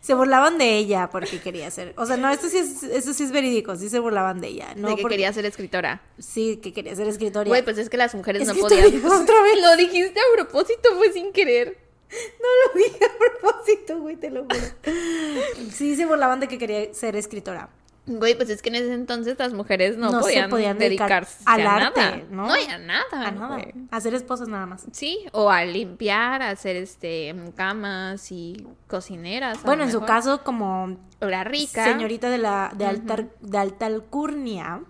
[0.00, 1.94] Se burlaban de ella porque quería hacer.
[1.96, 4.74] O sea, no, esto sí es, esto sí es verídico, sí se burlaban de ella.
[4.74, 6.02] No de que porque- quería ser escritora.
[6.18, 7.50] Sí, que quería ser escritoria.
[7.50, 8.86] Güey, pues es que las mujeres no podían.
[9.06, 9.62] otra vez.
[9.62, 11.89] Lo dijiste a propósito, fue sin querer.
[12.40, 14.56] No lo dije a propósito, güey, te lo juro.
[15.72, 17.68] Sí, se burlaban de que quería ser escritora.
[18.06, 21.24] Güey, pues es que en ese entonces las mujeres no, No se podían, podían dedicar
[21.26, 22.22] dedicarse al a arte, nada.
[22.30, 22.46] ¿no?
[22.48, 23.04] No, y a nada.
[23.12, 23.54] A nada.
[23.54, 23.72] güey.
[23.90, 24.86] A ser esposas nada más.
[24.90, 29.62] Sí, o a limpiar, a hacer este camas y cocineras.
[29.62, 31.84] Bueno, en su caso, como la rica.
[31.84, 34.80] señorita de la de alta, de alta alcurnia,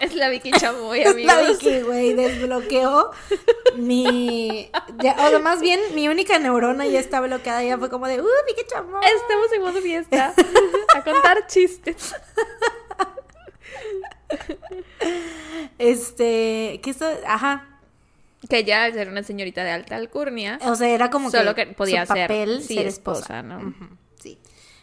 [0.00, 1.34] Es la Vicky Chamoy, amigos.
[1.34, 3.10] La Vicky, güey, desbloqueó
[3.76, 4.70] mi...
[5.02, 7.62] ya, o sea, más bien, mi única neurona ya está bloqueada.
[7.62, 9.04] Ya fue como de, ¡uh, Vicky Chamoy!
[9.04, 10.34] Estamos en modo fiesta.
[10.94, 12.14] a contar chistes.
[15.78, 17.18] Este, ¿qué está?
[17.26, 17.68] Ajá.
[18.48, 21.68] Que ya al ser una señorita de alta alcurnia, O sea, era como Solo que,
[21.68, 23.60] que podía su ser, papel sí, ser esposa, esposa, ¿no?
[23.60, 23.86] Sí.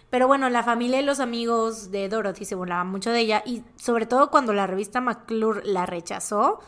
[0.09, 3.63] Pero bueno, la familia y los amigos de Dorothy se burlaban mucho de ella y
[3.75, 6.59] sobre todo cuando la revista McClure la rechazó,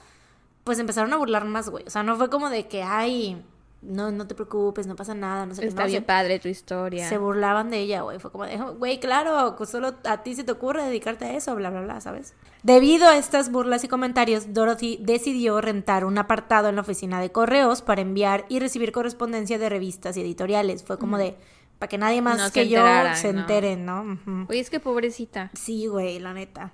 [0.63, 1.84] pues empezaron a burlar más, güey.
[1.88, 3.43] O sea, no fue como de que, ay,
[3.81, 5.68] no, no te preocupes, no pasa nada, no sé qué.
[5.68, 7.09] está bien padre tu historia.
[7.09, 8.19] Se burlaban de ella, güey.
[8.19, 11.55] Fue como de, güey, claro, pues solo a ti se te ocurre dedicarte a eso,
[11.55, 12.35] bla, bla, bla, ¿sabes?
[12.61, 17.31] Debido a estas burlas y comentarios, Dorothy decidió rentar un apartado en la oficina de
[17.31, 20.84] correos para enviar y recibir correspondencia de revistas y editoriales.
[20.84, 21.35] Fue como de,
[21.81, 22.85] para que nadie más No que yo
[23.15, 23.39] se ¿no?
[23.39, 24.03] enteren, ¿no?
[24.03, 24.45] Ujú.
[24.49, 25.49] Oye, es que pobrecita.
[25.55, 26.73] Sí, güey, la neta.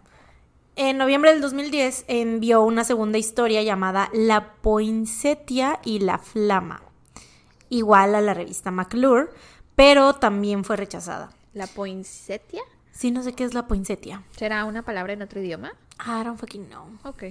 [0.76, 6.82] En noviembre del 2010 envió una segunda historia llamada La Poinsettia y la Flama,
[7.70, 9.30] igual a la revista McClure,
[9.78, 11.30] pero también fue rechazada.
[11.54, 12.62] ¿La poinsettia?
[12.92, 14.24] Sí, no sé qué es la poinsettia.
[14.36, 15.72] ¿Será una palabra en otro idioma?
[16.06, 16.90] I don't fucking know.
[17.06, 17.24] Ok.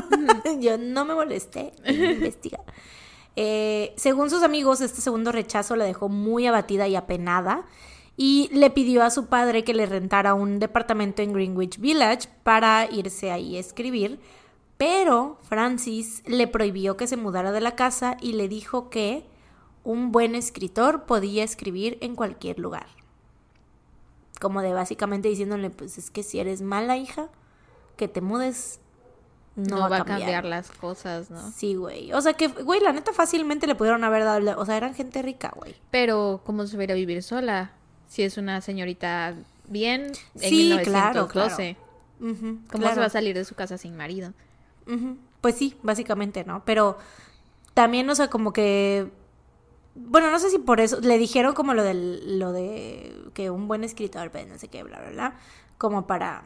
[0.60, 2.64] Yo no me molesté en investigar.
[3.36, 7.66] Eh, según sus amigos, este segundo rechazo la dejó muy abatida y apenada
[8.16, 12.88] y le pidió a su padre que le rentara un departamento en Greenwich Village para
[12.90, 14.20] irse ahí a escribir,
[14.76, 19.26] pero Francis le prohibió que se mudara de la casa y le dijo que
[19.82, 22.86] un buen escritor podía escribir en cualquier lugar.
[24.40, 27.28] Como de básicamente diciéndole, pues es que si eres mala hija,
[27.96, 28.80] que te mudes
[29.56, 30.44] no, No, va, a cambiar.
[30.44, 31.50] las cosas, ¿no?
[31.52, 32.12] Sí, güey.
[32.12, 34.60] O sea que, güey, la neta fácilmente le pudieron haber dado.
[34.60, 35.76] O sea, eran gente rica, güey.
[35.90, 37.72] Pero, ¿cómo se va a ir a vivir sola?
[38.08, 39.34] Si es una señorita
[39.68, 41.76] bien en Sí, claro, 1912.
[42.20, 42.94] Ujú, ¿Cómo claro.
[42.94, 44.32] se va a salir de su casa sin marido?
[45.40, 46.64] Pues sí, básicamente, ¿no?
[46.64, 46.98] Pero
[47.74, 49.08] también, o sea, como que.
[49.94, 51.00] Bueno, no sé si por eso.
[51.00, 52.38] Le dijeron como lo del.
[52.38, 55.34] Lo de que un buen escritor, pues no sé qué, bla, bla, bla.
[55.78, 56.44] Como para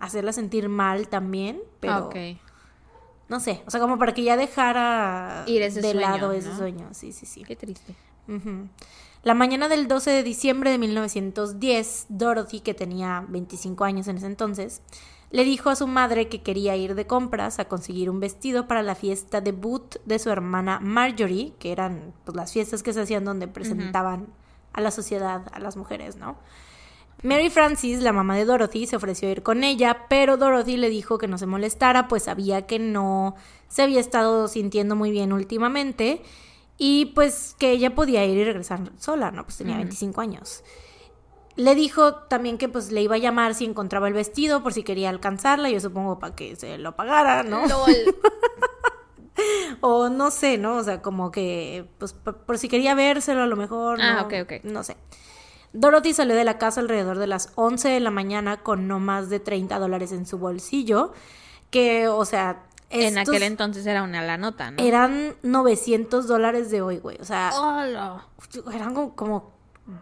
[0.00, 1.60] hacerla sentir mal también.
[1.80, 2.10] Pero.
[2.14, 2.38] Ah.
[3.28, 3.62] No sé.
[3.66, 6.56] O sea, como para que ya dejara Ir ese de sueño, lado ese ¿no?
[6.56, 6.88] sueño.
[6.92, 7.44] Sí, sí, sí.
[7.44, 7.94] Qué triste.
[9.22, 14.26] La mañana del 12 de diciembre de 1910, Dorothy, que tenía 25 años en ese
[14.26, 14.80] entonces,
[15.30, 18.82] le dijo a su madre que quería ir de compras a conseguir un vestido para
[18.82, 23.24] la fiesta debut de su hermana Marjorie, que eran pues, las fiestas que se hacían
[23.24, 24.28] donde presentaban
[24.72, 26.36] a la sociedad, a las mujeres, ¿no?
[27.22, 30.88] Mary Francis, la mamá de Dorothy, se ofreció a ir con ella, pero Dorothy le
[30.88, 33.34] dijo que no se molestara, pues sabía que no
[33.68, 36.22] se había estado sintiendo muy bien últimamente
[36.78, 39.44] y pues que ella podía ir y regresar sola, ¿no?
[39.44, 40.62] Pues tenía 25 años.
[41.56, 44.84] Le dijo también que pues le iba a llamar si encontraba el vestido por si
[44.84, 47.66] quería alcanzarla, yo supongo para que se lo pagara, ¿no?
[47.68, 47.94] LOL.
[49.80, 50.78] O no sé, ¿no?
[50.78, 54.00] O sea, como que, pues, por, por si quería vérselo a lo mejor.
[54.00, 54.64] Ah, no, ok, ok.
[54.64, 54.96] No sé.
[55.72, 59.28] Dorothy salió de la casa alrededor de las 11 de la mañana con no más
[59.28, 61.12] de 30 dólares en su bolsillo,
[61.70, 62.64] que, o sea...
[62.90, 64.82] En aquel entonces era una la nota, ¿no?
[64.82, 67.18] Eran 900 dólares de hoy, güey.
[67.20, 68.24] O sea, Hola.
[68.72, 69.52] eran como, como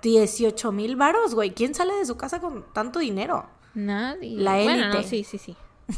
[0.02, 1.51] 18 mil varos, güey.
[1.52, 3.47] ¿Quién sale de su casa con tanto dinero?
[3.74, 4.36] Nadie.
[4.40, 5.09] La Bueno, no, élite.
[5.09, 5.56] sí, sí, sí.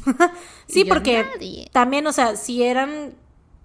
[0.67, 1.69] sí, yo, porque nadie.
[1.73, 3.15] también, o sea, si eran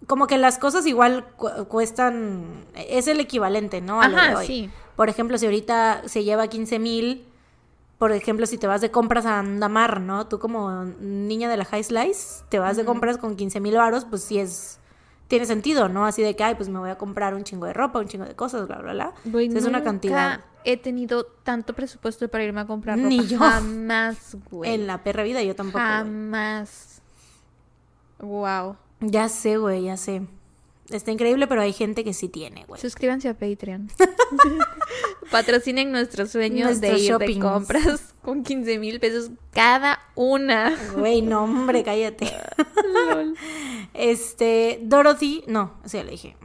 [0.06, 4.02] como que las cosas igual cu- cuestan, es el equivalente, ¿no?
[4.02, 4.48] A lo de Ajá, hoy.
[4.48, 4.70] sí.
[4.96, 7.26] Por ejemplo, si ahorita se lleva 15 mil,
[7.98, 10.28] por ejemplo, si te vas de compras a Andamar, ¿no?
[10.28, 14.06] Tú como niña de la High Slice, te vas de compras con 15 mil varos,
[14.06, 14.80] pues sí es,
[15.28, 16.06] tiene sentido, ¿no?
[16.06, 18.26] Así de que, ay, pues me voy a comprar un chingo de ropa, un chingo
[18.26, 19.14] de cosas, bla, bla, bla.
[19.42, 23.10] Es una cantidad he tenido tanto presupuesto para irme a comprar ropa.
[23.10, 23.38] Ni yo.
[23.38, 24.74] Jamás, güey.
[24.74, 25.80] en la perra vida, yo tampoco.
[25.80, 27.02] Jamás.
[28.20, 28.78] Wow.
[29.02, 30.26] Ya sé, güey, ya sé.
[30.94, 32.80] Está increíble, pero hay gente que sí tiene, güey.
[32.80, 33.90] Suscríbanse a Patreon.
[35.32, 40.76] Patrocinen nuestros sueños de ir de compras con 15 mil pesos cada una.
[40.96, 42.32] Güey, no, hombre, cállate.
[42.94, 43.36] Lol.
[43.94, 46.36] Este, Dorothy, no, sí, ya le dije.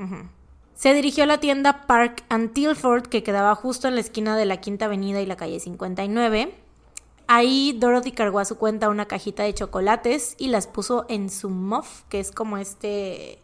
[0.75, 4.45] Se dirigió a la tienda Park and Tilford, que quedaba justo en la esquina de
[4.45, 6.55] la Quinta Avenida y la calle 59.
[7.27, 11.51] Ahí Dorothy cargó a su cuenta una cajita de chocolates y las puso en su
[11.51, 13.39] muff, que es como este.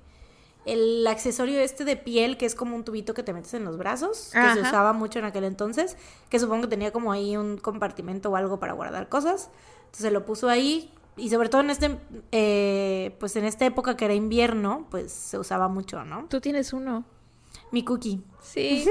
[0.65, 3.77] El accesorio este de piel, que es como un tubito que te metes en los
[3.77, 5.97] brazos, que se usaba mucho en aquel entonces,
[6.31, 9.51] que supongo que tenía como ahí un compartimento o algo para guardar cosas.
[9.87, 11.99] Entonces lo puso ahí y sobre todo en este,
[12.33, 16.27] eh, pues en esta época que era invierno, pues se usaba mucho, ¿no?
[16.29, 17.05] Tú tienes uno.
[17.71, 18.23] Mi cookie.
[18.43, 18.85] Sí.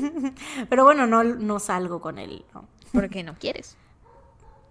[0.68, 2.66] Pero bueno, no, no salgo con él, ¿no?
[2.92, 3.76] Porque no quieres.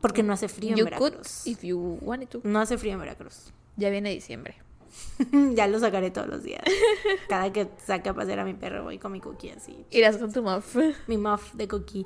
[0.02, 1.48] Porque no hace frío en You could Veracruz.
[1.48, 2.42] if you wanted to.
[2.44, 3.52] No hace frío en Veracruz.
[3.76, 4.56] Ya viene diciembre.
[5.54, 6.62] ya lo sacaré todos los días.
[7.28, 9.86] Cada que saque a pasear a mi perro voy con mi cookie así.
[9.92, 10.76] Irás con tu muff.
[11.08, 12.06] mi muff de cookie.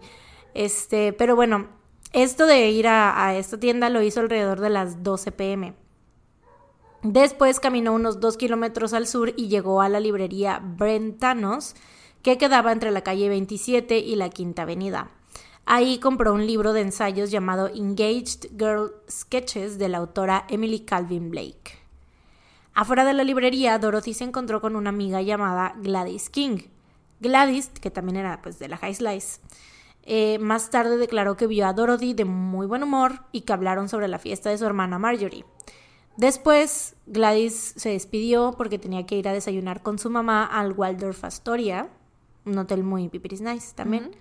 [0.53, 1.67] Este, pero bueno,
[2.11, 5.73] esto de ir a, a esta tienda lo hizo alrededor de las 12 pm.
[7.03, 11.75] Después caminó unos dos kilómetros al sur y llegó a la librería Brentanos,
[12.21, 15.11] que quedaba entre la calle 27 y la Quinta Avenida.
[15.65, 21.29] Ahí compró un libro de ensayos llamado Engaged Girl Sketches de la autora Emily Calvin
[21.29, 21.82] Blake.
[22.73, 26.57] Afuera de la librería, Dorothy se encontró con una amiga llamada Gladys King.
[27.19, 29.39] Gladys, que también era pues de la High Slice,
[30.05, 33.87] eh, más tarde declaró que vio a Dorothy de muy buen humor y que hablaron
[33.87, 35.45] sobre la fiesta de su hermana Marjorie.
[36.17, 41.23] Después, Gladys se despidió porque tenía que ir a desayunar con su mamá al Waldorf
[41.23, 41.89] Astoria,
[42.45, 44.11] un hotel muy pipiris nice también.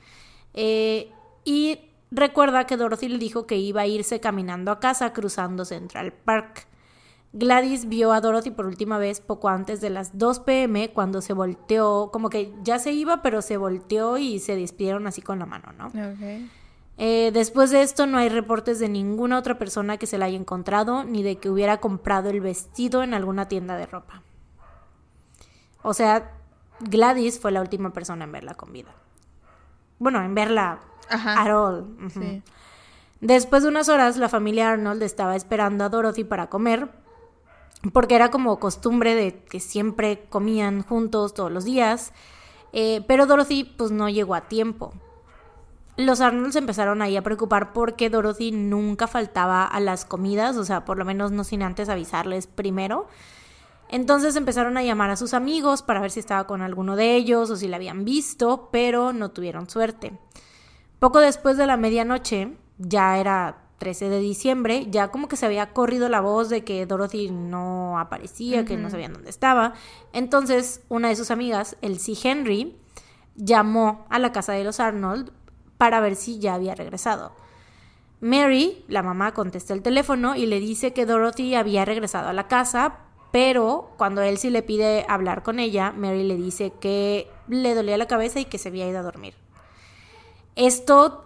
[0.54, 1.10] Eh,
[1.44, 1.80] y
[2.10, 6.66] recuerda que Dorothy le dijo que iba a irse caminando a casa cruzando Central Park.
[7.34, 11.32] Gladys vio a Dorothy por última vez poco antes de las 2 pm cuando se
[11.32, 15.46] volteó, como que ya se iba, pero se volteó y se despidieron así con la
[15.46, 15.86] mano, ¿no?
[15.86, 16.50] Ok.
[16.98, 20.36] Eh, después de esto no hay reportes de ninguna otra persona que se la haya
[20.36, 24.22] encontrado ni de que hubiera comprado el vestido en alguna tienda de ropa.
[25.82, 26.30] O sea,
[26.80, 28.90] Gladys fue la última persona en verla con vida.
[29.98, 31.42] Bueno, en verla Ajá.
[31.42, 31.96] at all.
[32.12, 32.42] Sí.
[33.20, 36.88] Después de unas horas, la familia Arnold estaba esperando a Dorothy para comer,
[37.90, 42.12] porque era como costumbre de que siempre comían juntos todos los días,
[42.72, 44.92] eh, pero Dorothy pues no llegó a tiempo.
[45.96, 50.84] Los Arnolds empezaron ahí a preocupar porque Dorothy nunca faltaba a las comidas, o sea,
[50.84, 53.08] por lo menos no sin antes avisarles primero.
[53.88, 57.50] Entonces empezaron a llamar a sus amigos para ver si estaba con alguno de ellos
[57.50, 60.18] o si la habían visto, pero no tuvieron suerte.
[60.98, 65.72] Poco después de la medianoche, ya era 13 de diciembre, ya como que se había
[65.72, 69.74] corrido la voz de que Dorothy no aparecía, que no sabían dónde estaba.
[70.12, 72.76] Entonces, una de sus amigas, Elsie Henry,
[73.34, 75.32] llamó a la casa de los Arnold
[75.78, 77.32] para ver si ya había regresado.
[78.20, 82.46] Mary, la mamá, contesta el teléfono y le dice que Dorothy había regresado a la
[82.46, 83.00] casa,
[83.32, 88.06] pero cuando Elsie le pide hablar con ella, Mary le dice que le dolía la
[88.06, 89.34] cabeza y que se había ido a dormir.
[90.54, 91.24] Esto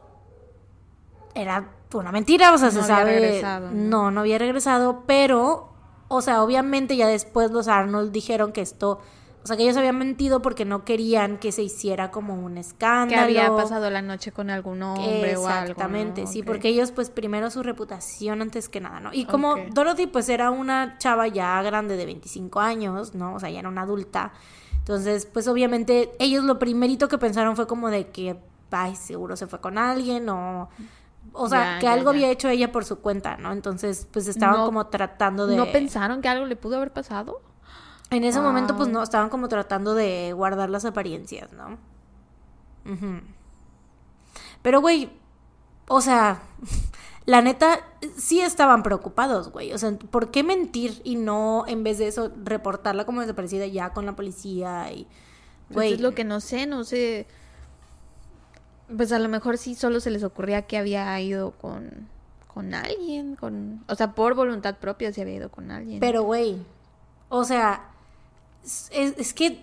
[1.34, 3.20] era una mentira, o sea, No se había sabe.
[3.20, 3.88] regresado, ¿no?
[3.88, 5.72] no, no había regresado, pero,
[6.08, 9.00] o sea, obviamente ya después los Arnold dijeron que esto,
[9.42, 13.28] o sea, que ellos habían mentido porque no querían que se hiciera como un escándalo.
[13.28, 15.70] Que había pasado la noche con algún hombre o algo.
[15.70, 16.26] Exactamente, ¿no?
[16.26, 19.12] sí, porque ellos pues primero su reputación antes que nada, ¿no?
[19.12, 19.54] Y como.
[19.72, 23.34] Dorothy pues era una chava ya grande de 25 años, ¿no?
[23.36, 24.32] O sea, ya era una adulta.
[24.78, 28.36] Entonces, pues obviamente ellos lo primerito que pensaron fue como de que,
[28.72, 30.68] ay, seguro se fue con alguien o...
[31.32, 32.10] O sea, Ya, que ya, algo ya.
[32.10, 33.52] había hecho ella por su cuenta, ¿no?
[33.52, 35.56] Entonces, pues estaban No- como tratando de...
[35.56, 37.40] ¿No pensaron que algo le pudo haber pasado?
[38.10, 41.76] En ese momento, pues no, estaban como tratando de guardar las apariencias, ¿no?
[44.62, 45.10] Pero, güey,
[45.88, 46.40] o sea,
[47.26, 47.80] la neta,
[48.16, 49.72] sí estaban preocupados, güey.
[49.72, 53.90] O sea, ¿por qué mentir y no, en vez de eso, reportarla como desaparecida ya
[53.92, 55.06] con la policía y...
[55.68, 57.26] Pues Güey, es lo que no sé, no sé.
[58.94, 62.08] Pues a lo mejor sí solo se les ocurría que había ido con,
[62.46, 66.00] con alguien, con, o sea, por voluntad propia se había ido con alguien.
[66.00, 66.58] Pero, güey,
[67.28, 67.90] o sea,
[68.64, 69.60] es, es que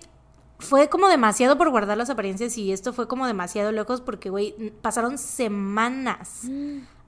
[0.58, 4.72] fue como demasiado por guardar las apariencias y esto fue como demasiado lejos porque, güey,
[4.82, 6.42] pasaron semanas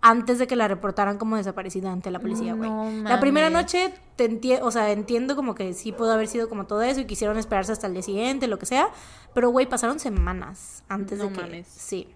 [0.07, 2.70] antes de que la reportaran como desaparecida ante la policía, güey.
[3.03, 6.83] la primera noche, te o sea, entiendo como que sí pudo haber sido como todo
[6.83, 8.89] eso y quisieron esperarse hasta el día siguiente, lo que sea,
[9.35, 11.65] pero, güey, pasaron semanas antes de que...
[11.65, 12.07] Sí.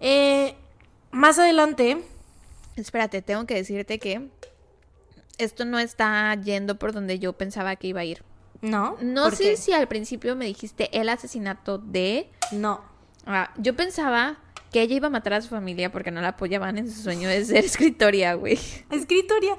[0.00, 0.54] Eh,
[1.12, 2.04] más adelante...
[2.76, 4.28] Espérate, tengo que decirte que
[5.38, 8.22] esto no está yendo por donde yo pensaba que iba a ir.
[8.60, 8.98] No.
[9.00, 12.28] No sé si al principio me dijiste el asesinato de.
[12.52, 12.82] No.
[13.24, 14.36] Ah, yo pensaba
[14.76, 17.30] que ella iba a matar a su familia porque no la apoyaban en su sueño
[17.30, 18.58] de ser escritoria, güey.
[18.90, 19.56] ¿Escritoria?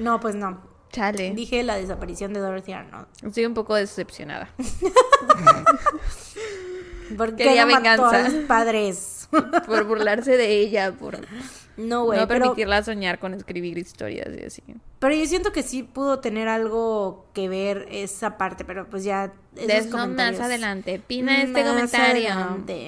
[0.00, 0.62] No, pues no.
[0.90, 1.34] Chale.
[1.34, 3.06] Dije la desaparición de Dorothy Arnold.
[3.22, 4.48] Estoy un poco decepcionada.
[7.18, 8.24] porque Quería venganza.
[8.24, 9.28] a los padres.
[9.66, 11.18] por burlarse de ella, por
[11.76, 12.18] no, güey.
[12.18, 14.62] No permitirla soñar con escribir historias y así.
[14.98, 19.32] Pero yo siento que sí pudo tener algo que ver esa parte, pero pues ya.
[19.56, 21.00] Esos más adelante.
[21.06, 22.30] Pina este comentario.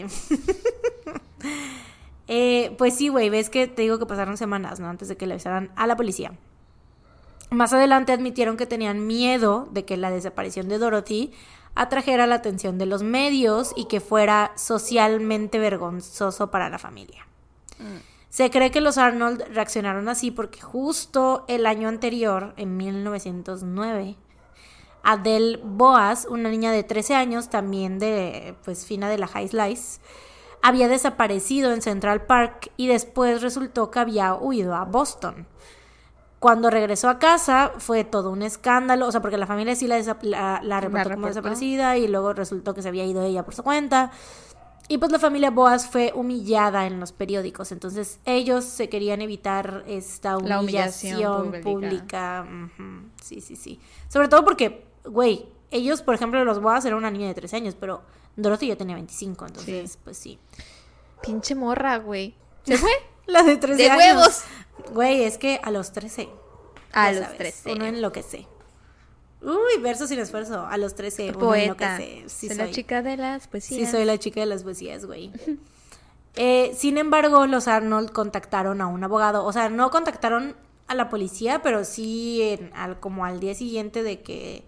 [2.29, 3.29] eh, pues sí, güey.
[3.29, 4.89] Ves que te digo que pasaron semanas, ¿no?
[4.89, 6.33] Antes de que le avisaran a la policía.
[7.51, 11.33] Más adelante admitieron que tenían miedo de que la desaparición de Dorothy
[11.75, 17.27] atrajera la atención de los medios y que fuera socialmente vergonzoso para la familia.
[17.79, 18.18] Mm.
[18.31, 24.17] Se cree que los Arnold reaccionaron así porque justo el año anterior, en 1909,
[25.03, 30.01] Adele Boas, una niña de 13 años, también de pues fina de la High Slice,
[30.63, 35.47] había desaparecido en Central Park y después resultó que había huido a Boston.
[36.39, 40.61] Cuando regresó a casa fue todo un escándalo, o sea, porque la familia sí la,
[40.63, 44.13] la, reportó como desaparecida y luego resultó que se había ido ella por su cuenta.
[44.89, 49.85] Y pues la familia Boas fue humillada en los periódicos, entonces ellos se querían evitar
[49.87, 52.47] esta humillación, pública.
[53.23, 53.81] Sí, sí, sí.
[54.09, 57.77] Sobre todo porque, güey, ellos, por ejemplo, los Boas eran una niña de 13 años,
[57.79, 58.03] pero
[58.37, 60.39] Dorothy ya tenía 25, entonces, pues sí.
[61.23, 62.35] Pinche morra, güey.
[62.65, 62.91] ¿Se fue?
[63.27, 63.99] la de 13 años.
[63.99, 64.43] De huevos.
[64.93, 66.29] Güey, es que a los 13.
[66.93, 67.73] A los 13.
[67.73, 68.47] Uno enloquece.
[69.41, 70.67] Uy, verso sin esfuerzo.
[70.67, 71.33] A los 13.
[71.33, 71.99] Poeta.
[72.27, 73.81] Sí, soy la chica de las poesías.
[73.81, 75.33] Sí, soy la chica de las poesías, güey.
[76.35, 79.45] eh, sin embargo, los Arnold contactaron a un abogado.
[79.45, 80.57] O sea, no contactaron
[80.89, 84.65] a la policía, pero sí al, como al día siguiente de que...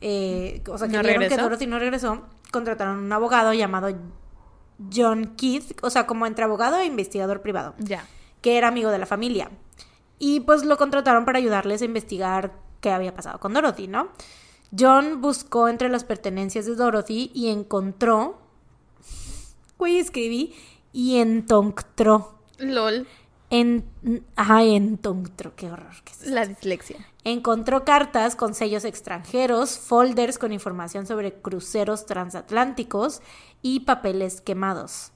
[0.00, 3.88] Eh, o sea, que vieron que Dorothy no regresó, contrataron a un abogado llamado
[4.94, 7.74] John Keith, o sea, como entre abogado e investigador privado.
[7.78, 8.04] Ya.
[8.42, 9.50] Que era amigo de la familia.
[10.18, 12.52] Y pues lo contrataron para ayudarles a investigar
[12.84, 14.10] qué había pasado con Dorothy, ¿no?
[14.78, 18.38] John buscó entre las pertenencias de Dorothy y encontró.
[19.78, 20.54] Güey, escribí.
[20.92, 22.38] Y encontró.
[22.58, 23.08] LOL.
[23.48, 23.88] En,
[24.36, 25.56] ajá, encontró.
[25.56, 25.94] Qué horror.
[26.26, 26.98] La dislexia.
[27.24, 33.22] Encontró cartas con sellos extranjeros, folders con información sobre cruceros transatlánticos
[33.62, 35.12] y papeles quemados.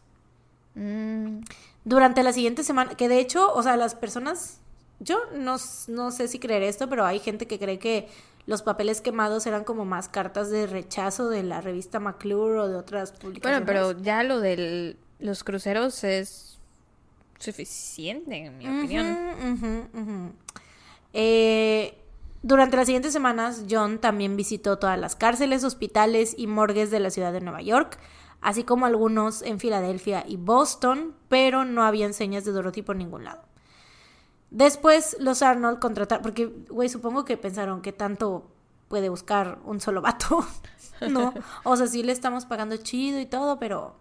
[0.74, 1.40] Mm.
[1.84, 4.60] Durante la siguiente semana, que de hecho, o sea, las personas
[5.00, 5.56] yo no,
[5.88, 8.08] no sé si creer esto, pero hay gente que cree que
[8.46, 12.76] los papeles quemados eran como más cartas de rechazo de la revista McClure o de
[12.76, 13.42] otras publicaciones.
[13.42, 16.58] Bueno, pero ya lo de los cruceros es
[17.38, 20.32] suficiente, en mi opinión.
[21.12, 21.98] Eh,
[22.42, 27.10] durante las siguientes semanas, John también visitó todas las cárceles, hospitales y morgues de la
[27.10, 27.98] ciudad de Nueva York,
[28.40, 33.24] así como algunos en Filadelfia y Boston, pero no había señas de Dorothy por ningún
[33.24, 33.42] lado.
[34.50, 38.50] Después los Arnold contrataron, porque, güey, supongo que pensaron que tanto
[38.88, 40.46] puede buscar un solo vato,
[41.08, 41.34] ¿no?
[41.64, 43.96] O sea, sí le estamos pagando chido y todo, pero...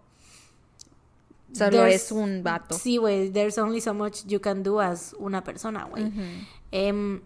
[1.52, 2.76] Solo es un vato.
[2.78, 6.12] Sí, güey, there's only so much you can do as una persona, güey.
[6.70, 7.22] Em,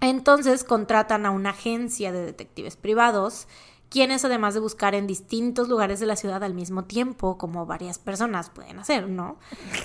[0.00, 3.46] entonces contratan a una agencia de detectives privados
[3.94, 8.00] quienes además de buscar en distintos lugares de la ciudad al mismo tiempo, como varias
[8.00, 9.36] personas pueden hacer, ¿no?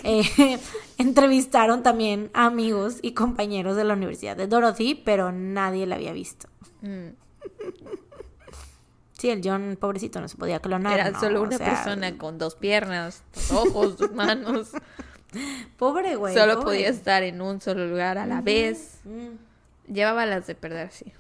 [0.03, 0.23] Eh,
[0.98, 6.11] entrevistaron también a amigos y compañeros de la Universidad de Dorothy, pero nadie la había
[6.11, 6.49] visto.
[6.81, 7.10] Mm.
[9.14, 10.99] Sí, el John, pobrecito, no se podía clonar.
[10.99, 14.72] Era solo una persona con dos piernas, dos ojos, dos manos.
[15.77, 16.34] Pobre güey.
[16.34, 19.02] Solo podía estar en un solo lugar a la vez.
[19.88, 21.14] Llevaba las de perder, sí.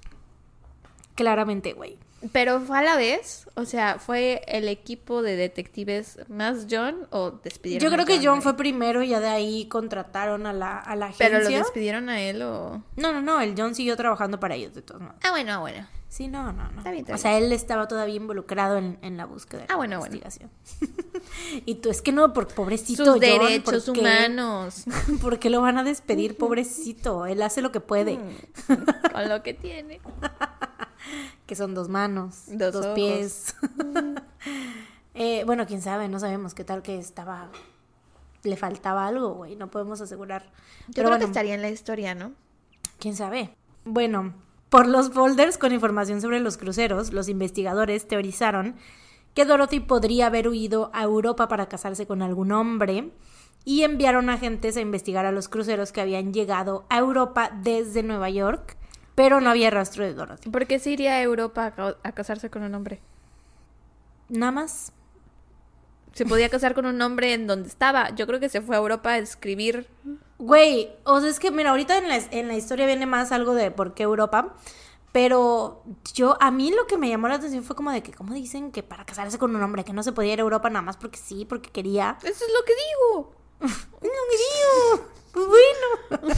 [1.13, 1.99] Claramente, güey.
[2.31, 7.31] Pero fue a la vez, o sea, fue el equipo de detectives más John o
[7.31, 10.77] despidieron Yo creo a que John fue primero y ya de ahí contrataron a la,
[10.77, 11.29] a la agencia.
[11.29, 12.83] Pero lo despidieron a él o...
[12.97, 15.15] No, no, no, el John siguió trabajando para ellos de todos modos.
[15.23, 15.87] Ah, bueno, ah, bueno.
[16.09, 16.79] Sí, no, no, no.
[16.79, 19.65] Está bien, está o sea, él estaba todavía involucrado en, en la búsqueda.
[19.65, 20.15] Ah, la bueno, bueno.
[20.15, 20.49] investigación.
[21.65, 23.99] y tú, es que no, por pobrecito Sus John, derechos ¿por qué?
[24.01, 24.85] humanos.
[25.21, 27.27] ¿Por qué lo van a despedir, pobrecito?
[27.27, 29.13] Él hace lo que puede, Mm.
[29.13, 30.01] Con lo que tiene.
[31.49, 33.55] que son dos manos, Dos pies.
[35.15, 37.49] Eh, bueno, quién sabe, no sabemos qué tal que estaba...
[38.43, 40.43] Le faltaba algo, güey, no podemos asegurar.
[40.43, 42.31] Yo Pero creo bueno, que estaría en la historia, ¿no?
[42.99, 43.53] ¿Quién sabe?
[43.83, 44.33] Bueno,
[44.69, 48.75] por los folders con información sobre los cruceros, los investigadores teorizaron
[49.33, 53.11] que Dorothy podría haber huido a Europa para casarse con algún hombre
[53.65, 58.29] y enviaron agentes a investigar a los cruceros que habían llegado a Europa desde Nueva
[58.29, 58.77] York,
[59.19, 60.49] pero no había rastro de Dorothy.
[60.49, 63.01] ¿Por qué se iría a Europa a, a casarse con un hombre?
[64.29, 64.93] Nada más.
[66.13, 68.15] Se podía casar con un hombre en donde estaba.
[68.15, 69.89] Yo creo que se fue a Europa a escribir.
[70.37, 73.55] Güey, o sea, es que mira, ahorita en la, en la historia viene más algo
[73.55, 74.55] de por qué Europa,
[75.11, 75.83] pero
[76.13, 78.71] yo, a mí lo que me llamó la atención fue como de que, ¿cómo dicen
[78.71, 80.95] que para casarse con un hombre que no se podía ir a Europa nada más
[80.95, 82.17] porque sí, porque quería?
[82.23, 83.35] Eso es lo que digo.
[84.01, 85.18] No me digo.
[85.31, 86.23] Pues bueno.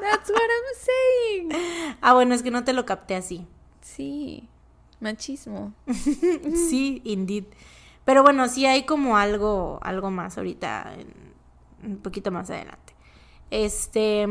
[0.00, 1.96] That's what I'm saying.
[2.00, 3.46] Ah, bueno, es que no te lo capté así.
[3.80, 4.48] Sí.
[5.00, 5.74] Machismo.
[5.86, 7.44] Sí, indeed.
[8.04, 10.92] Pero bueno, sí hay como algo, algo más ahorita,
[11.84, 12.94] un poquito más adelante.
[13.50, 14.26] Este.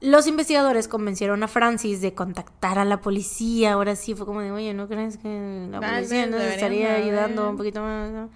[0.00, 3.72] Los investigadores convencieron a Francis de contactar a la policía.
[3.72, 7.02] Ahora sí fue como de, oye, ¿no crees que la policía nos estaría saber".
[7.02, 8.10] ayudando un poquito más?
[8.10, 8.30] no?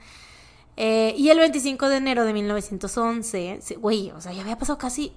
[0.83, 4.79] Eh, y el 25 de enero de 1911, se- güey, o sea, ya había pasado
[4.79, 5.13] casi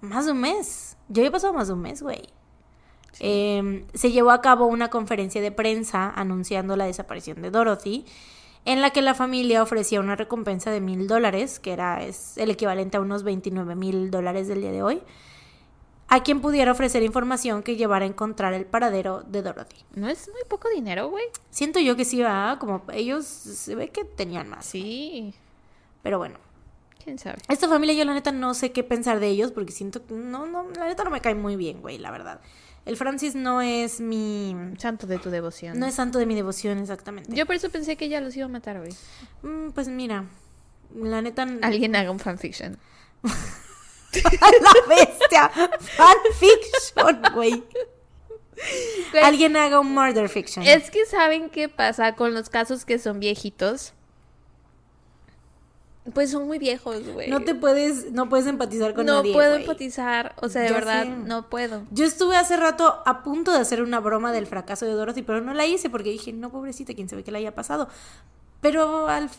[0.00, 0.96] más de un mes.
[1.08, 2.22] Ya había pasado más de un mes, güey.
[3.18, 8.04] Eh, se llevó a cabo una conferencia de prensa anunciando la desaparición de Dorothy,
[8.64, 12.50] en la que la familia ofrecía una recompensa de mil dólares, que era es el
[12.50, 15.02] equivalente a unos 29 mil dólares del día de hoy,
[16.08, 19.76] a quien pudiera ofrecer información que llevara a encontrar el paradero de Dorothy.
[19.94, 21.24] ¿No es muy poco dinero, güey?
[21.50, 25.34] Siento yo que sí, va como ellos se ve que tenían más, Sí.
[26.02, 26.38] pero bueno.
[27.04, 27.38] ¿Quién sabe?
[27.48, 30.46] Esta familia yo la neta no sé qué pensar de ellos porque siento que no,
[30.46, 32.40] no, la neta no me cae muy bien, güey, la verdad.
[32.84, 34.56] El Francis no es mi...
[34.78, 35.78] Santo de tu devoción.
[35.78, 37.34] No es santo de mi devoción, exactamente.
[37.34, 38.92] Yo por eso pensé que ya los iba a matar, güey.
[39.42, 40.24] Mm, pues mira,
[40.96, 41.46] la neta...
[41.62, 42.78] Alguien haga un fanfiction.
[44.12, 45.50] la bestia!
[45.80, 47.62] Fanfiction, güey.
[49.12, 50.66] Güey, Alguien haga un murder fiction.
[50.66, 53.92] Es que saben qué pasa con los casos que son viejitos.
[56.14, 57.28] Pues son muy viejos, güey.
[57.28, 59.62] No te puedes, no puedes empatizar con no nadie, puedo güey.
[59.62, 61.10] empatizar, o sea, de verdad, sé.
[61.10, 61.82] no puedo.
[61.90, 65.42] Yo estuve hace rato a punto de hacer una broma del fracaso de Dorothy, pero
[65.42, 67.88] no la hice porque dije, no, pobrecita, quién sabe qué le haya pasado.
[68.60, 69.30] Pero al,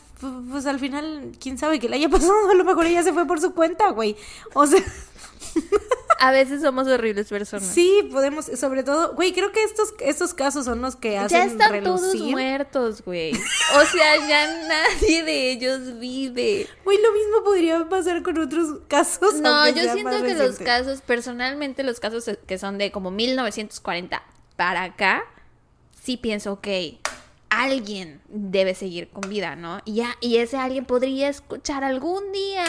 [0.50, 2.50] pues al final, quién sabe qué le haya pasado.
[2.50, 4.16] A lo mejor ella se fue por su cuenta, güey.
[4.54, 4.82] O sea,
[6.22, 7.66] A veces somos horribles personas.
[7.66, 11.44] sí, podemos, sobre todo, güey, creo que estos, estos casos son los que hacen ya
[11.46, 13.32] están todos muertos, güey.
[13.32, 16.68] O sea, ya nadie de ellos vive.
[16.84, 19.36] Güey, lo mismo podría pasar con otros casos.
[19.36, 24.22] No, yo siento que los casos, personalmente los casos que son de como 1940
[24.56, 25.24] para acá,
[26.02, 26.68] sí pienso, ok,
[27.50, 29.80] alguien debe seguir con vida, ¿no?
[29.84, 32.64] Y ya, y ese alguien podría escuchar algún día,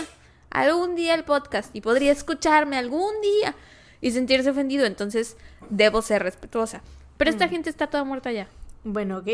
[0.50, 3.56] algún día el podcast y podría escucharme algún día
[4.02, 5.38] y sentirse ofendido, entonces
[5.70, 6.82] debo ser respetuosa.
[7.18, 8.48] Pero esta gente está toda muerta ya.
[8.84, 9.28] Bueno, ok.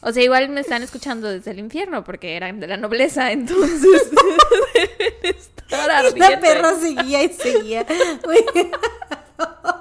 [0.00, 4.10] O sea, igual me están escuchando desde el infierno porque eran de la nobleza, entonces
[5.70, 7.86] deben La perra seguía y seguía.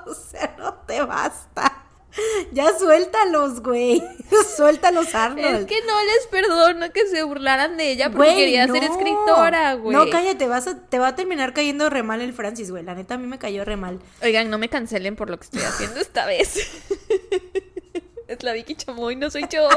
[0.08, 1.81] O sea, no te basta.
[2.52, 4.04] Ya suéltalos, güey.
[4.56, 5.62] Suéltalos, Arnold.
[5.62, 9.76] Es que no les perdono que se burlaran de ella porque Güey, quería ser escritora,
[9.76, 9.96] güey.
[9.96, 12.84] No, cállate, vas a, te va a terminar cayendo re mal el Francis, güey.
[12.84, 14.00] La neta a mí me cayó re mal.
[14.22, 16.58] Oigan, no me cancelen por lo que estoy haciendo esta vez.
[18.28, 19.68] es la Vicky Chamoy, no soy yo.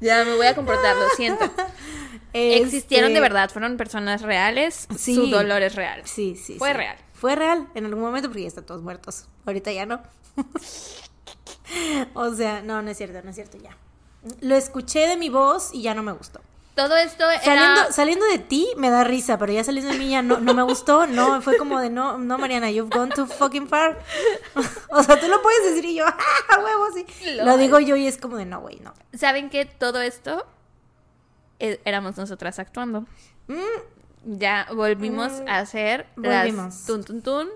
[0.00, 1.50] ya me voy a comportar, lo siento.
[2.32, 5.14] Existieron de Este, verdad, fueron personas reales, Sí.
[5.14, 6.02] su dolor es real.
[6.04, 6.56] Sí, sí.
[6.58, 6.76] Fue sí.
[6.76, 6.96] real.
[7.18, 9.26] Fue real en algún momento porque ya están todos muertos.
[9.44, 10.00] Ahorita ya no.
[12.14, 13.76] o sea, no, no es cierto, no es cierto ya.
[14.40, 16.40] Lo escuché de mi voz y ya no me gustó.
[16.76, 17.42] Todo esto era...
[17.42, 20.54] Saliendo, saliendo de ti me da risa, pero ya saliendo de mí ya no, no
[20.54, 21.08] me gustó.
[21.08, 23.98] No, fue como de no, no, Mariana, you've gone too fucking far.
[24.90, 26.86] o sea, tú lo puedes decir y yo, ¡ah, huevo!
[26.94, 27.34] Sí.
[27.34, 27.58] Lo Lol.
[27.58, 28.94] digo yo y es como de no, güey, no.
[29.12, 29.64] ¿Saben qué?
[29.64, 30.46] Todo esto
[31.58, 33.06] eh, éramos nosotras actuando.
[33.48, 36.74] Mm, Ya volvimos Mm, a hacer volvimos.
[36.74, 37.48] las tun tun tun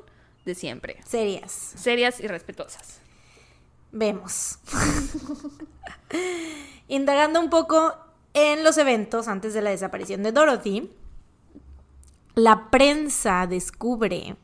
[0.44, 0.96] de siempre.
[1.06, 1.52] Serias.
[1.52, 3.00] Serias y respetuosas.
[3.92, 4.58] Vemos.
[6.88, 7.94] Indagando un poco
[8.34, 10.90] en los eventos antes de la desaparición de Dorothy,
[12.34, 14.36] la prensa descubre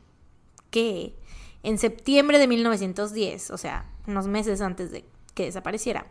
[0.71, 1.15] que
[1.63, 6.07] en septiembre de 1910, o sea, unos meses antes de que desapareciera,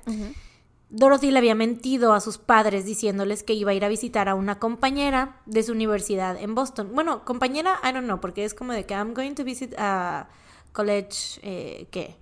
[0.90, 4.34] Dorothy le había mentido a sus padres diciéndoles que iba a ir a visitar a
[4.34, 6.90] una compañera de su universidad en Boston.
[6.94, 10.28] Bueno, compañera, I don't know, porque es como de que I'm going to visit a
[10.72, 12.16] college, eh, ¿qué?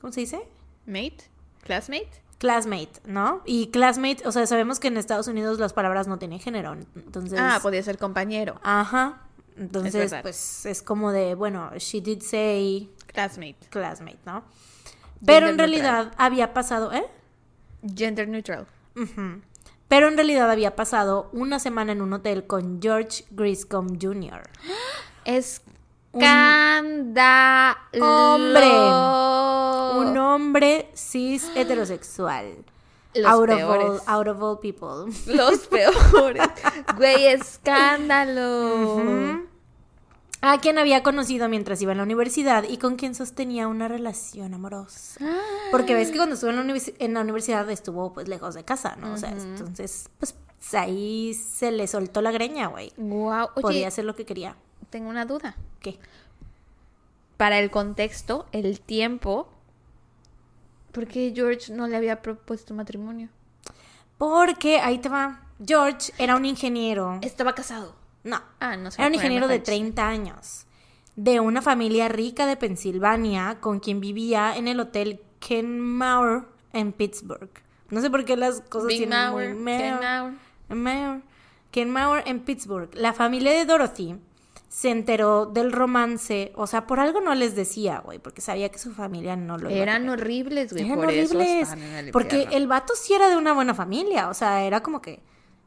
[0.00, 0.46] ¿Cómo se dice?
[0.86, 1.24] Mate,
[1.62, 2.10] classmate.
[2.38, 3.40] Classmate, ¿no?
[3.46, 7.38] Y classmate, o sea, sabemos que en Estados Unidos las palabras no tienen género, entonces...
[7.40, 8.60] Ah, podía ser compañero.
[8.64, 9.22] Ajá.
[9.56, 12.90] Entonces, pues es como de, bueno, she did say...
[13.06, 13.58] Classmate.
[13.70, 14.42] Classmate, ¿no?
[15.24, 17.04] Pero en realidad había pasado, ¿eh?
[17.82, 18.66] Gender neutral.
[19.88, 24.42] Pero en realidad había pasado una semana en un hotel con George Griscom Jr.
[25.24, 25.72] Escándalo.
[28.00, 28.70] Hombre.
[29.98, 32.64] Un hombre cis heterosexual.
[33.14, 33.84] Los out, peores.
[33.84, 35.12] Of all, out of all people.
[35.26, 36.42] Los peores.
[36.96, 39.42] Güey, escándalo.
[40.44, 44.52] A quien había conocido mientras iba en la universidad y con quien sostenía una relación
[44.54, 45.24] amorosa.
[45.70, 48.64] Porque ves que cuando estuvo en la, universi- en la universidad estuvo pues lejos de
[48.64, 49.12] casa, ¿no?
[49.14, 50.34] O sea, entonces pues
[50.74, 52.92] ahí se le soltó la greña, güey.
[52.96, 53.50] Wow.
[53.54, 54.56] Oye, Podía hacer lo que quería.
[54.90, 55.56] tengo una duda.
[55.80, 55.98] ¿Qué?
[57.36, 59.48] Para el contexto, el tiempo.
[60.90, 63.28] ¿Por qué George no le había propuesto matrimonio?
[64.18, 65.40] Porque ahí te va.
[65.64, 67.18] George era un ingeniero.
[67.22, 67.94] Estaba casado.
[68.24, 68.40] No.
[68.60, 69.00] Ah, no sé.
[69.00, 70.66] Era un ingeniero de 30 años.
[71.16, 76.92] De una familia rica de Pensilvania con quien vivía en el hotel Ken Mauer en
[76.92, 77.50] Pittsburgh.
[77.90, 79.98] No sé por qué las cosas Big tienen Mauer, muy Ken
[80.70, 81.22] Mauer.
[81.70, 82.90] Ken Mauer en Pittsburgh.
[82.94, 84.16] La familia de Dorothy
[84.68, 86.52] se enteró del romance.
[86.54, 89.70] O sea, por algo no les decía, güey, porque sabía que su familia no lo
[89.70, 90.86] iba Eran horribles, güey.
[90.86, 91.62] Eran por eso horribles.
[91.64, 94.30] están en el porque el vato sí era de una buena familia.
[94.30, 95.20] O sea, era como que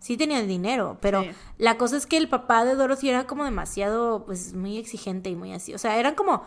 [0.06, 0.98] sí tenía dinero.
[1.02, 1.32] Pero Sí.
[1.58, 5.36] la cosa es que el papá de Dorothy era como demasiado, pues, muy exigente y
[5.36, 5.74] muy así.
[5.74, 6.44] O sea, eran como.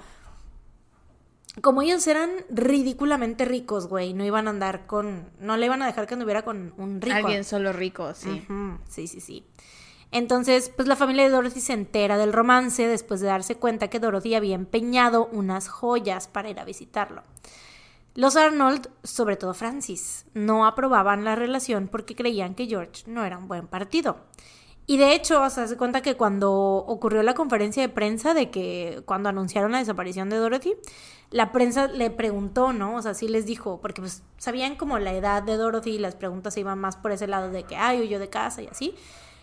[1.60, 5.28] Como ellos eran ridículamente ricos, güey, no iban a andar con.
[5.40, 7.16] No le iban a dejar que anduviera con un rico.
[7.16, 8.46] Alguien solo rico, sí.
[8.88, 9.44] Sí, sí, sí.
[10.12, 13.98] Entonces, pues la familia de Dorothy se entera del romance después de darse cuenta que
[13.98, 17.24] Dorothy había empeñado unas joyas para ir a visitarlo.
[18.18, 23.38] Los Arnold, sobre todo Francis, no aprobaban la relación porque creían que George no era
[23.38, 24.16] un buen partido.
[24.86, 28.50] Y de hecho, o sea, se cuenta que cuando ocurrió la conferencia de prensa de
[28.50, 30.74] que cuando anunciaron la desaparición de Dorothy,
[31.30, 32.96] la prensa le preguntó, ¿no?
[32.96, 36.16] O sea, sí les dijo, porque pues sabían como la edad de Dorothy y las
[36.16, 38.96] preguntas se iban más por ese lado de que, ay, huyó de casa y así.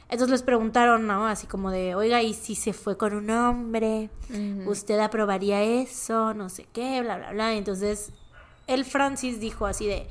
[0.10, 1.28] Entonces les preguntaron, ¿no?
[1.28, 4.10] Así como de, oiga, ¿y si se fue con un hombre?
[4.66, 6.34] ¿Usted aprobaría eso?
[6.34, 7.54] No sé qué, bla, bla, bla.
[7.54, 8.12] Y entonces
[8.68, 10.08] el Francis dijo así de,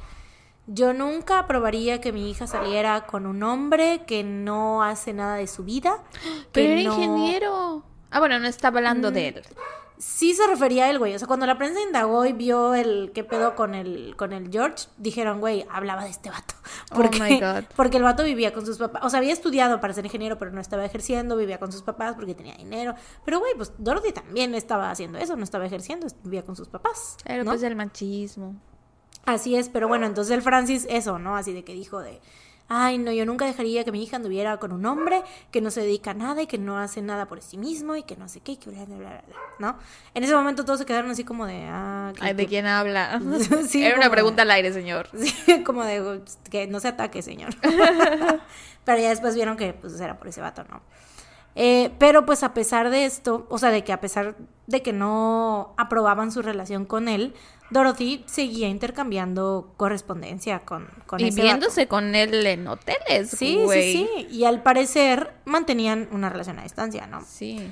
[0.67, 5.47] yo nunca aprobaría que mi hija saliera con un hombre que no hace nada de
[5.47, 6.03] su vida.
[6.53, 7.83] Pero era no- ingeniero.
[8.11, 9.43] Ah, bueno, no estaba hablando de él.
[9.97, 11.15] Sí se refería a él, güey.
[11.15, 14.51] O sea, cuando la prensa indagó y vio el qué pedo con el, con el
[14.51, 16.55] George, dijeron, güey, hablaba de este vato.
[16.91, 17.65] Oh Porque, my God.
[17.77, 19.03] porque el vato vivía con sus papás.
[19.05, 21.37] O sea, había estudiado para ser ingeniero, pero no estaba ejerciendo.
[21.37, 22.95] Vivía con sus papás porque tenía dinero.
[23.25, 25.37] Pero, güey, pues Dorothy también estaba haciendo eso.
[25.37, 27.17] No estaba ejerciendo, vivía con sus papás.
[27.25, 27.53] Pero ¿no?
[27.53, 28.57] pues el machismo.
[29.27, 31.37] Así es, pero bueno, entonces el Francis, eso, ¿no?
[31.37, 32.21] Así de que dijo de,
[32.69, 35.83] ay, no, yo nunca dejaría que mi hija anduviera con un hombre que no se
[35.83, 38.41] dedica a nada y que no hace nada por sí mismo y que no sé
[38.41, 39.79] qué, y que bla, bla, bla, bla, bla", ¿no?
[40.15, 43.21] En ese momento todos se quedaron así como de, ah, Ay, ¿de quién habla?
[43.69, 45.09] Sí, Era una pregunta al aire, señor.
[45.17, 47.55] Sí, como de, que no se ataque, señor.
[48.85, 50.83] pero ya después vieron que, pues, era por ese vato, ¿no?
[51.57, 54.37] Eh, pero pues a pesar de esto, o sea, de que a pesar
[54.67, 57.35] de que no aprobaban su relación con él,
[57.71, 61.43] Dorothy seguía intercambiando correspondencia con, con Y ese vato.
[61.45, 63.93] viéndose con él en hoteles, Sí, güey.
[63.93, 64.27] sí, sí.
[64.31, 67.23] Y al parecer mantenían una relación a distancia, ¿no?
[67.27, 67.71] Sí.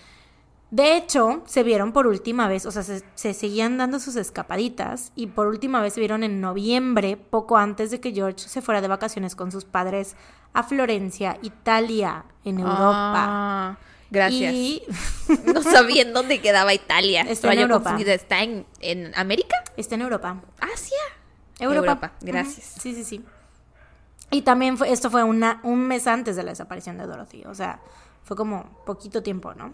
[0.70, 5.12] De hecho, se vieron por última vez, o sea, se, se seguían dando sus escapaditas
[5.14, 8.80] y por última vez se vieron en noviembre, poco antes de que George se fuera
[8.80, 10.16] de vacaciones con sus padres
[10.54, 13.24] a Florencia, Italia, en Europa.
[13.28, 13.76] Ah,
[14.12, 14.52] gracias.
[14.54, 14.82] Y
[15.52, 17.22] No sabía en dónde quedaba Italia.
[17.22, 17.82] Está Estaba en Europa.
[17.84, 18.14] confundida.
[18.14, 19.56] ¿Está en, en América?
[19.76, 20.40] está en Europa.
[20.60, 20.96] ¿Asia?
[21.58, 21.78] Europa.
[21.92, 22.74] Europa, gracias.
[22.80, 23.24] Sí, sí, sí.
[24.30, 27.54] Y también fue, esto fue una, un mes antes de la desaparición de Dorothy, o
[27.54, 27.80] sea,
[28.24, 29.70] fue como poquito tiempo, ¿no?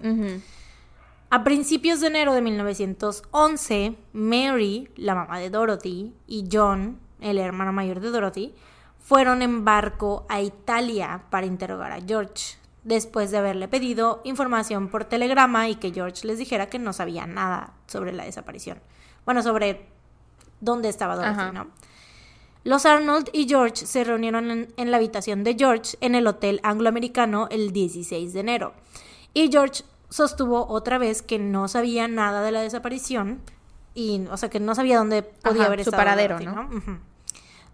[1.30, 7.72] A principios de enero de 1911, Mary, la mamá de Dorothy, y John, el hermano
[7.72, 8.54] mayor de Dorothy,
[8.98, 12.57] fueron en barco a Italia para interrogar a George.
[12.88, 17.26] Después de haberle pedido información por telegrama y que George les dijera que no sabía
[17.26, 18.80] nada sobre la desaparición.
[19.26, 19.86] Bueno, sobre
[20.60, 21.68] dónde estaba Dorothy, ¿no?
[22.64, 26.60] Los Arnold y George se reunieron en, en, la habitación de George en el Hotel
[26.62, 28.72] Angloamericano el 16 de enero.
[29.32, 33.40] Y George sostuvo otra vez que no sabía nada de la desaparición
[33.94, 37.00] y, o sea, que no sabía dónde podía haber su estado paradero, Dorothy, ¿no?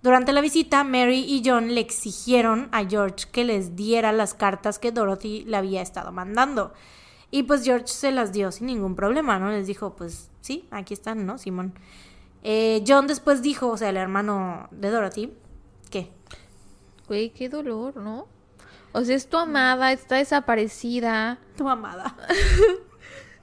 [0.05, 4.79] Durante la visita, Mary y John le exigieron a George que les diera las cartas
[4.79, 6.75] que Dorothy le había estado mandando.
[7.31, 9.51] Y pues George se las dio sin ningún problema, ¿no?
[9.51, 11.73] Les dijo, pues sí, aquí están, ¿no, Simón?
[12.43, 15.33] Eh, John después dijo, o sea, el hermano de Dorothy,
[15.91, 16.11] ¿qué?
[17.09, 18.29] Güey, qué dolor, ¿no?
[18.93, 21.39] O sea, es tu amada, está desaparecida.
[21.57, 22.15] Tu amada.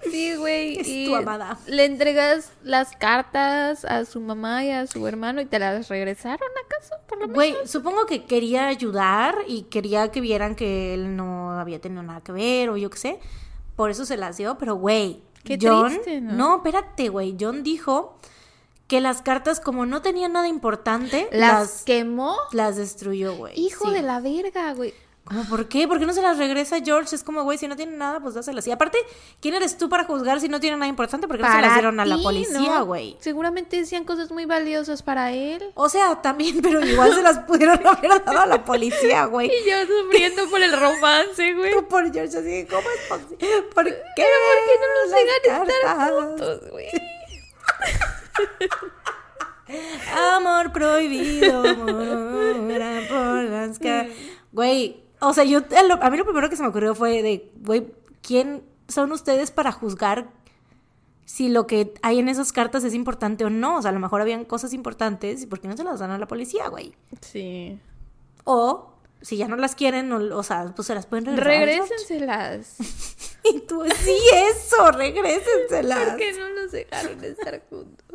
[0.10, 0.78] Sí, güey.
[0.80, 1.58] Es y tu amada.
[1.68, 6.48] Le entregas las cartas a su mamá y a su hermano y te las regresaron
[6.66, 7.36] acaso, por lo menos.
[7.36, 12.22] Güey, supongo que quería ayudar y quería que vieran que él no había tenido nada
[12.22, 13.20] que ver o yo qué sé.
[13.76, 16.34] Por eso se las dio, pero güey, Qué John, triste, ¿no?
[16.34, 18.16] no, espérate, güey, John dijo
[18.88, 22.36] que las cartas como no tenían nada importante, las, las quemó.
[22.52, 23.58] las destruyó, güey.
[23.60, 23.94] Hijo Sí.
[23.94, 24.94] de la verga, güey.
[25.24, 25.88] ¿Cómo por qué?
[25.88, 27.16] ¿Por qué no se las regresa George?
[27.16, 28.66] Es como, güey, si no tiene nada, pues dáselas.
[28.68, 28.98] Y aparte,
[29.40, 31.28] ¿quién eres tú para juzgar si no tiene nada importante?
[31.28, 32.86] ¿Por qué no se las dieron a la policía, ¿no?
[32.86, 33.18] güey?
[33.20, 35.72] Seguramente decían cosas muy valiosas para él.
[35.76, 39.48] O sea, también, pero igual se las pudieron haber dado a la policía, güey.
[39.48, 41.72] Y yo sufriendo por el romance, güey.
[41.72, 43.62] Tú por George así, ¿cómo es posible?
[43.74, 43.94] ¿Por qué?
[43.94, 46.88] ¿Por qué no nos dejan estar juntos, güey?
[50.36, 53.80] Amor prohibido, mora por las
[54.52, 57.88] Güey, o sea, yo, a mí lo primero que se me ocurrió fue de, güey,
[58.22, 60.30] ¿quién son ustedes para juzgar
[61.26, 63.78] si lo que hay en esas cartas es importante o no?
[63.78, 66.12] O sea, a lo mejor habían cosas importantes y ¿por qué no se las dan
[66.12, 66.96] a la policía, güey?
[67.22, 67.80] Sí.
[68.44, 71.88] O, si ya no las quieren, o, o sea, pues se las pueden regresar.
[71.88, 72.76] Regrésenselas.
[73.44, 74.18] Y tú, sí,
[74.52, 76.10] eso, regrésenselas.
[76.10, 78.06] ¿Por qué no los dejaron estar juntos?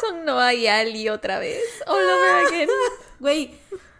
[0.00, 1.62] Son Noah y Ali otra vez.
[1.86, 2.68] All over again.
[3.18, 3.58] Güey,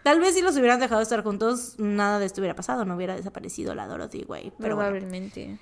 [0.09, 3.15] tal vez si los hubieran dejado estar juntos, nada de esto hubiera pasado, no hubiera
[3.15, 4.51] desaparecido la Dorothy, güey.
[4.57, 4.89] Pero bueno.
[4.89, 5.59] Probablemente.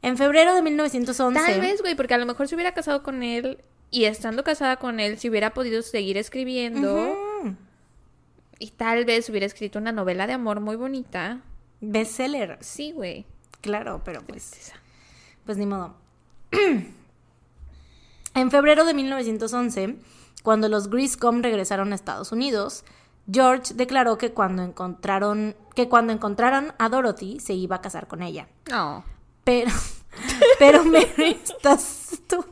[0.00, 1.38] En febrero de 1911.
[1.38, 4.78] Tal vez, güey, porque a lo mejor se hubiera casado con él y estando casada
[4.78, 7.18] con él, se hubiera podido seguir escribiendo
[8.58, 11.42] y tal vez hubiera escrito una novela de amor muy bonita.
[11.82, 13.26] Bestseller, Sí, güey.
[13.60, 14.72] claro, pero pues,
[15.44, 15.96] pues ni modo.
[18.34, 19.96] en febrero de 1911,
[20.42, 22.82] cuando los Griscom regresaron a Estados Unidos,
[23.30, 28.22] George declaró que cuando encontraron que cuando encontraran a Dorothy se iba a casar con
[28.22, 28.48] ella.
[28.70, 29.04] No.
[29.44, 29.70] Pero,
[30.58, 32.44] pero Mary, estás tú.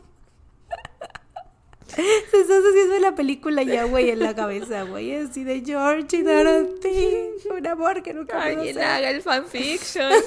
[1.86, 5.14] Se estás haciendo la película ya, güey, en la cabeza, güey.
[5.14, 7.16] Así de George y Dorothy.
[7.56, 10.12] Un amor que nunca Alguien haga el fanfiction.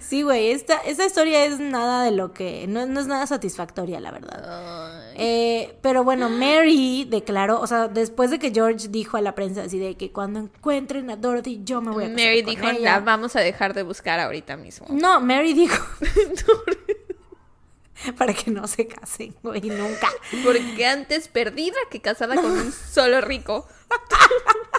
[0.00, 2.66] Sí, güey, esta, esta historia es nada de lo que.
[2.68, 5.01] No, no es nada satisfactoria, la verdad.
[5.16, 9.62] Eh, pero bueno, Mary declaró, o sea, después de que George dijo a la prensa
[9.62, 12.68] así de que cuando encuentren a Dorothy, yo me voy a casar Mary con dijo,
[12.68, 12.80] ella".
[12.80, 14.86] "La vamos a dejar de buscar ahorita mismo.
[14.90, 15.84] No, Mary dijo.
[18.18, 20.08] para que no se casen, güey, nunca.
[20.44, 23.66] Porque antes perdida que casada con un solo rico.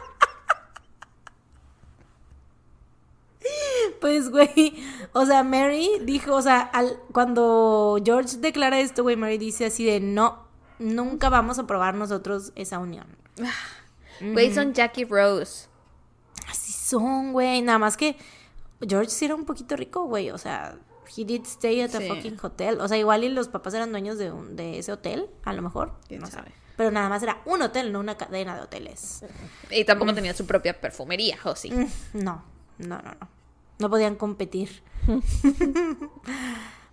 [4.02, 9.38] Pues, güey, o sea, Mary dijo, o sea, al, cuando George declara esto, güey, Mary
[9.38, 10.46] dice así de, no,
[10.80, 13.06] nunca vamos a probar nosotros esa unión.
[14.22, 15.68] Güey, son Jackie Rose.
[16.48, 18.16] Así son, güey, nada más que
[18.88, 20.78] George sí era un poquito rico, güey, o sea,
[21.18, 22.08] he did stay at a Sí.
[22.08, 22.80] fucking hotel.
[22.80, 25.62] O sea, igual y los papás eran dueños de, un- de ese hotel, a lo
[25.62, 26.52] mejor, ¿Quién no sabe?
[26.78, 29.24] Pero nada más era un hotel, no una cadena de hoteles.
[29.72, 31.72] Y tampoco tenía su propia perfumería, ¿o sí?
[31.72, 31.88] Mm,
[32.24, 32.44] No,
[32.78, 33.28] no, no, no.
[33.84, 34.82] No podían competir.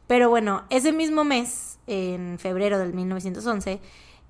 [0.08, 3.80] Pero bueno, ese mismo mes, en febrero del 1911,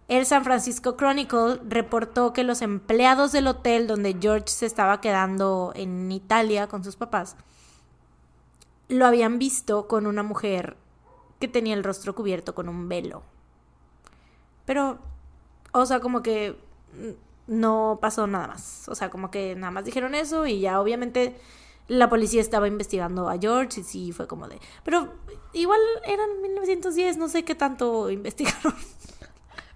[0.09, 5.73] el San Francisco Chronicle reportó que los empleados del hotel donde George se estaba quedando
[5.75, 7.35] en Italia con sus papás
[8.89, 10.77] lo habían visto con una mujer
[11.39, 13.23] que tenía el rostro cubierto con un velo.
[14.67, 14.99] Pero,
[15.73, 16.59] o sea, como que
[17.47, 18.87] no pasó nada más.
[18.89, 21.41] O sea, como que nada más dijeron eso y ya obviamente
[21.91, 24.59] la policía estaba investigando a George y sí fue como de...
[24.85, 25.13] Pero
[25.53, 28.75] igual eran 1910, no sé qué tanto investigaron.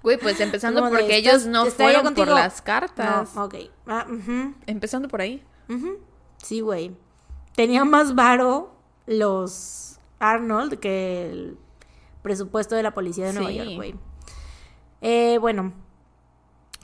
[0.03, 3.35] Güey, pues empezando Como porque ¿estás- ellos no fueron por las cartas.
[3.35, 3.55] No, ok.
[3.87, 4.07] Ah,
[4.67, 5.43] Empezando por ahí.
[6.43, 6.95] Sí, güey.
[7.57, 8.75] Tenía más varo
[9.07, 11.59] los Arnold que el
[12.23, 13.57] presupuesto de la policía de Nueva Sí.
[13.57, 13.95] York, güey.
[15.01, 15.73] Eh, bueno,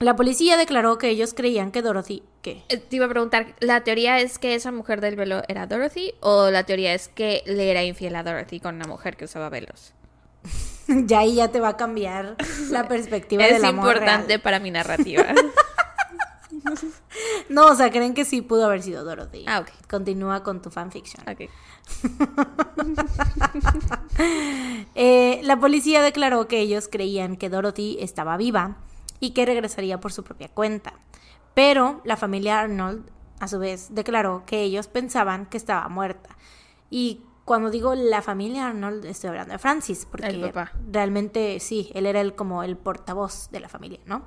[0.01, 2.23] La policía declaró que ellos creían que Dorothy...
[2.41, 2.63] ¿Qué?
[2.69, 6.13] Eh, Te iba a preguntar, ¿la teoría es que esa mujer del velo era Dorothy
[6.21, 9.49] o la teoría es que le era infiel a Dorothy con una mujer que usaba
[9.49, 9.93] velos?
[10.87, 12.35] ya ahí ya te va a cambiar
[12.71, 14.41] la perspectiva del Es amor importante real.
[14.41, 15.25] para mi narrativa.
[17.49, 19.43] No, o sea, creen que sí pudo haber sido Dorothy.
[19.47, 19.67] Ah, ok.
[19.89, 21.23] Continúa con tu fanfiction.
[21.27, 21.49] ok.
[24.95, 28.77] Eh, la policía declaró que ellos creían que Dorothy estaba viva
[29.21, 30.95] y que regresaría por su propia cuenta.
[31.53, 36.35] Pero la familia Arnold, a su vez, declaró que ellos pensaban que estaba muerta.
[36.89, 40.53] Y cuando digo la familia Arnold, estoy hablando de Francis, porque
[40.91, 44.23] realmente sí, él era el, como el portavoz de la familia, ¿no?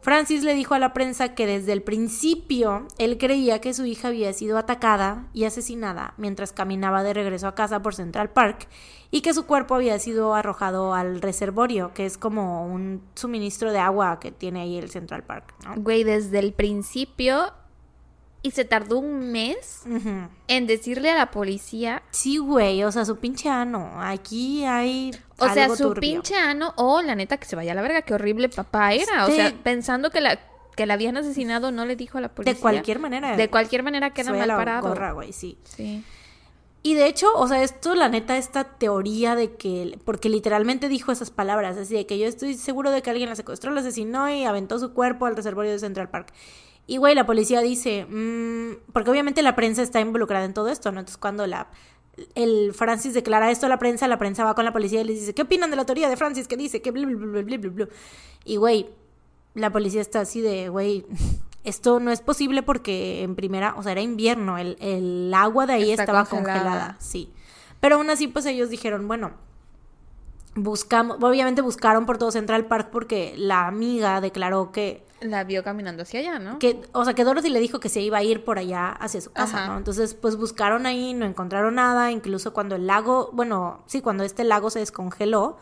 [0.00, 4.08] Francis le dijo a la prensa que desde el principio él creía que su hija
[4.08, 8.68] había sido atacada y asesinada mientras caminaba de regreso a casa por Central Park
[9.10, 13.78] y que su cuerpo había sido arrojado al reservorio, que es como un suministro de
[13.78, 15.76] agua que tiene ahí el Central Park, ¿no?
[15.76, 17.52] Güey, desde el principio
[18.44, 19.84] y se tardó un mes
[20.48, 23.90] en decirle a la policía, Sí, güey, o sea, su pinche ano.
[23.96, 25.12] Aquí hay.
[25.38, 26.00] o sea, su turbio.
[26.00, 29.24] pinche ano o la neta que se vaya a la verga, qué horrible papá era,
[29.24, 30.38] o sea, pensando que la
[30.76, 32.52] que la habían asesinado no le dijo a la policía.
[32.52, 33.34] De cualquier manera.
[33.34, 34.88] De cualquier manera queda mal la parado.
[34.88, 35.56] gorra, güey, sí.
[35.64, 36.04] Sí.
[36.82, 41.12] Y de hecho, o sea, esto, la neta, esta teoría de que, porque literalmente dijo
[41.12, 44.28] esas palabras, así de que yo estoy seguro de que alguien la secuestró, la asesinó
[44.28, 46.34] y aventó su cuerpo al reservorio de Central Park.
[46.86, 50.92] Y, güey, la policía dice, mm, porque obviamente la prensa está involucrada en todo esto,
[50.92, 51.00] ¿no?
[51.00, 51.68] Entonces, cuando la,
[52.34, 55.20] el Francis declara esto a la prensa, la prensa va con la policía y les
[55.20, 56.46] dice, ¿qué opinan de la teoría de Francis?
[56.46, 56.82] que dice?
[56.82, 57.88] Que bla, bla, bla, bla, bla, bla.
[58.44, 58.90] Y, güey,
[59.54, 61.06] la policía está así de, güey,
[61.64, 65.72] esto no es posible porque en primera, o sea, era invierno, el, el agua de
[65.72, 66.60] ahí Está estaba congelada.
[66.60, 67.32] congelada, sí.
[67.80, 69.32] Pero aún así, pues ellos dijeron, bueno,
[70.54, 76.02] buscamos, obviamente buscaron por todo Central Park porque la amiga declaró que, La vio caminando
[76.02, 76.58] hacia allá, ¿no?
[76.58, 79.22] que, o sea, que Dorothy le dijo que se iba a ir por allá hacia
[79.22, 79.66] su casa, Ajá.
[79.68, 79.78] ¿no?
[79.78, 84.44] Entonces, pues buscaron ahí, no encontraron nada, incluso cuando el lago, bueno, sí, cuando este
[84.44, 85.56] lago se descongeló,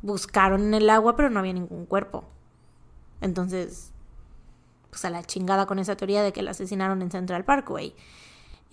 [0.00, 2.24] buscaron en el agua, pero no había ningún cuerpo.
[3.20, 3.92] Entonces,
[4.88, 7.94] pues a la chingada con esa teoría de que la asesinaron en Central Parkway.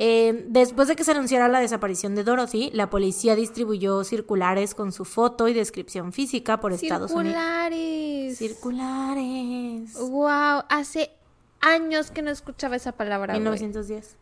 [0.02, 4.94] Eh, después de que se anunciara la desaparición de Dorothy, la policía distribuyó circulares con
[4.94, 7.36] su foto y descripción física por Estados Unidos.
[7.38, 8.38] Circulares.
[8.38, 9.94] Circulares.
[9.96, 11.12] Wow, hace
[11.60, 13.34] años que no escuchaba esa palabra.
[13.34, 13.42] güey.
[13.42, 14.16] 1910.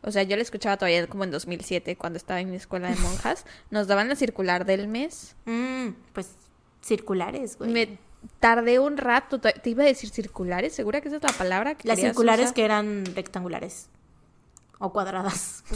[0.00, 2.96] O sea, yo la escuchaba todavía como en 2007 cuando estaba en mi escuela de
[2.96, 3.44] monjas.
[3.70, 5.36] Nos daban la circular del mes.
[5.44, 6.30] Mm, pues
[6.80, 7.70] circulares, güey.
[7.70, 7.98] Me
[8.40, 9.40] tardé un rato.
[9.40, 10.72] Te iba a decir circulares.
[10.72, 12.54] ¿Segura que esa es la palabra que Las circulares usar?
[12.54, 13.90] que eran rectangulares
[14.82, 15.64] o cuadradas.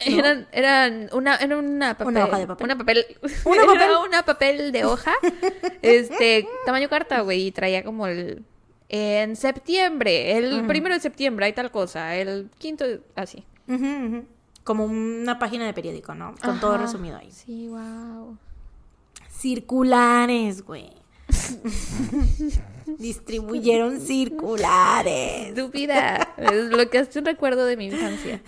[0.00, 2.06] Eran, eran una, era una papel.
[2.14, 2.64] Una hoja de papel.
[2.66, 3.04] Una papel.
[3.44, 3.90] ¿Una era papel?
[4.06, 5.12] una papel de hoja.
[5.82, 7.48] este, tamaño carta, güey.
[7.48, 8.44] Y traía como el.
[8.88, 12.14] En septiembre, el primero de septiembre hay tal cosa.
[12.14, 12.84] El quinto,
[13.16, 13.44] así.
[13.66, 14.24] Ujú, ujú.
[14.62, 16.36] Como una página de periódico, ¿no?
[16.44, 17.32] Con todo resumido ahí.
[17.32, 18.38] Sí, wow.
[19.28, 20.92] Circulares, güey.
[22.96, 25.48] Distribuyeron circulares.
[25.48, 26.34] Estúpida.
[26.36, 28.42] es lo que hace un recuerdo de mi infancia.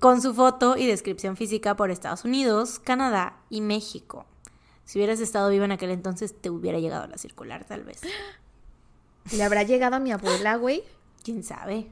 [0.00, 4.26] Con su foto y descripción física por Estados Unidos, Canadá y México.
[4.84, 8.00] Si hubieras estado vivo en aquel entonces, te hubiera llegado la circular, tal vez.
[9.32, 10.82] ¿Le habrá llegado a mi abuela, güey?
[11.22, 11.88] ¿Quién sabe?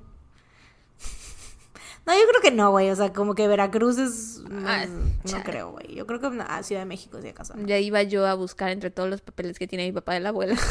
[2.07, 2.91] No, yo creo que no, güey.
[2.91, 4.43] O sea, como que Veracruz es...
[4.65, 5.95] Ah, no creo, güey.
[5.95, 7.55] Yo creo que a Ciudad de México, si acaso.
[7.67, 10.29] Ya iba yo a buscar entre todos los papeles que tiene mi papá de la
[10.29, 10.57] abuela.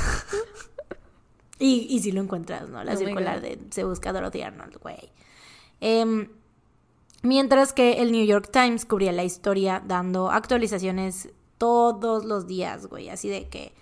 [1.57, 2.83] Y, y si lo encuentras, ¿no?
[2.83, 5.11] La Oh circular de se busca Dorothy Arnold, güey.
[5.79, 6.29] Em,
[7.21, 13.09] mientras que el New York Times cubría la historia dando actualizaciones todos los días, güey.
[13.09, 13.73] Así de que...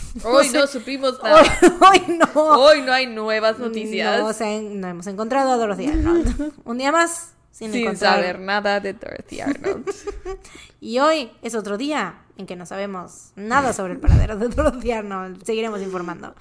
[0.24, 0.58] Hoy sé.
[0.58, 1.78] no supimos Hoy, nada.
[1.90, 2.26] hoy no.
[2.34, 4.20] Hoy no hay nuevas noticias.
[4.20, 6.52] No, se- no hemos encontrado a Dorothy Arnold.
[6.64, 8.16] Un día más sin, sin encontrar.
[8.16, 9.90] saber nada de Dorothy Arnold.
[10.80, 14.90] Y hoy es otro día en que no sabemos nada sobre el paradero de Dorothy
[14.90, 15.44] Arnold.
[15.44, 16.34] Seguiremos informando.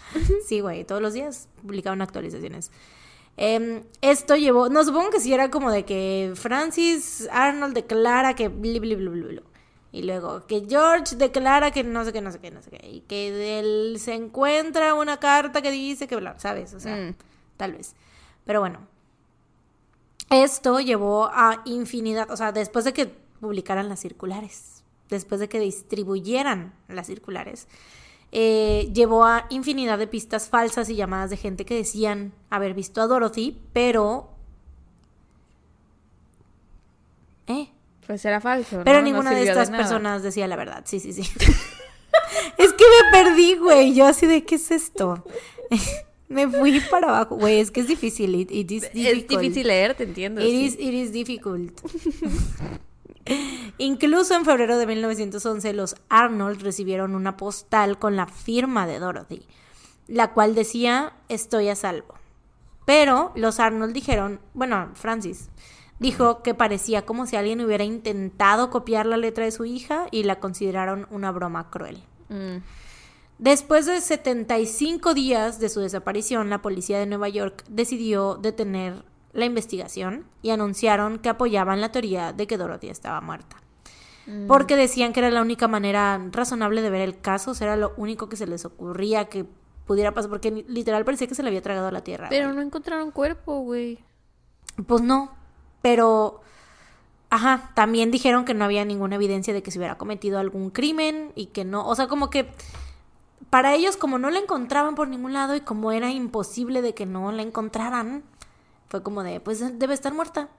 [0.48, 2.72] Sí, güey, todos los días publicaban actualizaciones.
[3.38, 8.48] Em, esto llevó, no supongo que sí era como de que Francis Arnold declara que
[8.50, 9.42] bli, bli, bli, bli, bli.
[9.94, 12.88] Y luego que George declara que no sé qué, no sé qué, no sé qué.
[12.90, 16.74] Y que de él se encuentra una carta que dice que bla, ¿sabes?
[16.74, 17.16] O sea, Mm.
[17.58, 17.96] tal vez.
[18.46, 18.80] Pero bueno,
[20.30, 23.08] esto llevó a infinidad, o sea, después de que
[23.42, 27.68] publicaran las circulares, después de que distribuyeran las circulares,
[28.32, 33.02] eh, llevó a infinidad de pistas falsas y llamadas de gente que decían haber visto
[33.02, 34.30] a Dorothy, pero...
[37.48, 37.70] ¿Eh?
[38.08, 38.82] Pues era falso.
[38.84, 41.22] Pero ninguna de estas personas decía la verdad, sí, sí, sí.
[42.58, 43.94] es que me perdí, güey.
[43.94, 45.26] Yo así de, ¿qué es esto?
[46.28, 47.36] me fui para abajo.
[47.36, 48.36] Güey, es que es difícil.
[48.36, 50.42] It, it is Es difícil leer, te entiendo.
[50.42, 50.66] It sí.
[50.66, 51.80] is, it is difficult.
[53.78, 59.46] Incluso en febrero de 1911 los Arnold recibieron una postal con la firma de Dorothy,
[60.08, 62.16] la cual decía estoy a salvo.
[62.86, 65.50] Pero los Arnold dijeron, bueno, Francis
[66.02, 70.24] dijo que parecía como si alguien hubiera intentado copiar la letra de su hija y
[70.24, 72.02] la consideraron una broma cruel.
[72.30, 72.58] Mm.
[73.38, 79.46] Después de 75 días de su desaparición, la policía de Nueva York decidió detener la
[79.46, 83.58] investigación y anunciaron que apoyaban la teoría de que Dorothy estaba muerta.
[84.48, 87.76] Porque decían que era la única manera razonable de ver el caso, o sea, era
[87.76, 89.46] lo único que se les ocurría que
[89.86, 92.28] pudiera pasar, porque literal parecía que se le había tragado a la tierra.
[92.30, 92.56] Pero güey.
[92.56, 94.00] no encontraron cuerpo, güey.
[94.88, 95.32] Pues no,
[95.82, 96.42] pero...
[97.34, 101.32] Ajá, también dijeron que no había ninguna evidencia de que se hubiera cometido algún crimen
[101.34, 102.50] y que no, o sea, como que
[103.50, 107.06] para ellos como no la encontraban por ningún lado y como era imposible de que
[107.06, 108.24] no la encontraran,
[108.90, 110.50] fue como de, pues debe estar muerta.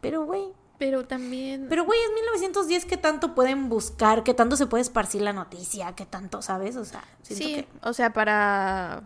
[0.00, 0.48] Pero, güey,
[0.78, 1.66] Pero también.
[1.68, 4.24] pero, güey, es 1910, ¿qué tanto pueden buscar?
[4.24, 5.94] ¿Qué tanto se puede esparcir la noticia?
[5.94, 6.76] ¿Qué tanto, sabes?
[6.76, 7.68] O sea, siento sí, que...
[7.82, 9.02] o sea, para.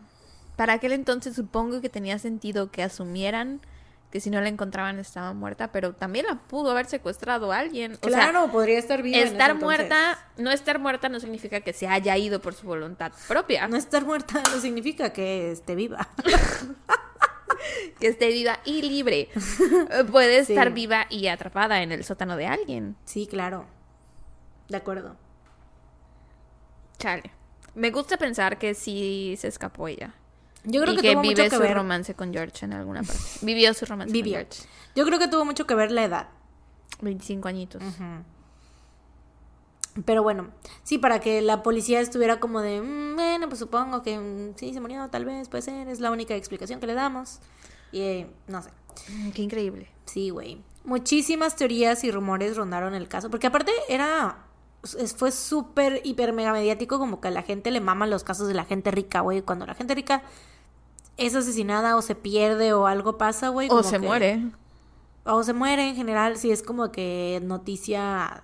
[0.56, 3.60] Para aquel entonces supongo que tenía sentido que asumieran
[4.10, 7.92] que si no la encontraban estaba muerta, pero también la pudo haber secuestrado alguien.
[8.02, 9.18] O sea, Claro, podría estar viva.
[9.18, 13.68] estar muerta, no estar muerta no significa que se haya ido por su voluntad propia.
[13.68, 16.08] No estar muerta no significa que esté viva.
[18.00, 19.28] Que esté viva y libre.
[20.10, 20.54] Puede Sí.
[20.54, 22.96] estar viva y atrapada en el sótano de alguien.
[23.04, 23.66] Sí, claro.
[24.68, 25.16] De acuerdo.
[26.98, 27.30] Chale.
[27.74, 30.14] Me gusta pensar que sí se escapó ella.
[30.64, 31.74] Yo creo y que, que tuvo vive mucho que su ver.
[31.74, 33.22] romance con George en alguna parte.
[33.42, 34.34] Vivió su romance Vivió.
[34.38, 34.62] con George.
[34.94, 36.28] Yo creo que tuvo mucho que ver la edad.
[37.00, 37.82] 25 añitos.
[40.04, 40.48] Pero bueno,
[40.84, 44.72] sí, para que la policía estuviera como de, "Mm, bueno, pues supongo que mm, sí,
[44.72, 47.40] se murió, tal vez, puede ser, es la única explicación que le damos.
[47.90, 48.70] Y eh, no sé.
[49.08, 49.88] Mm, Qué increíble.
[50.06, 50.62] Sí, güey.
[50.84, 54.38] Muchísimas teorías y rumores rondaron el caso, porque aparte era,
[55.16, 58.54] fue súper, hiper, mega mediático, como que a la gente le maman los casos de
[58.54, 59.42] la gente rica, güey.
[59.42, 60.22] Cuando la gente rica
[61.16, 63.68] es asesinada o se pierde o algo pasa, güey.
[63.70, 64.42] O se que- muere.
[65.24, 68.42] o se muere en general, sí es como que noticia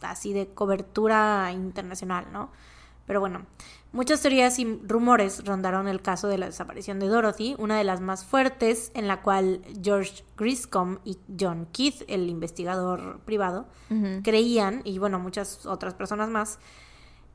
[0.00, 2.50] así de cobertura internacional, ¿no?
[3.06, 3.46] Pero bueno,
[3.98, 8.00] muchas teorías y rumores rondaron el caso de la desaparición de Dorothy, una de las
[8.00, 13.66] más fuertes en la cual George Griscom y John Keith, el investigador privado,
[14.22, 16.60] creían, y bueno, muchas otras personas más,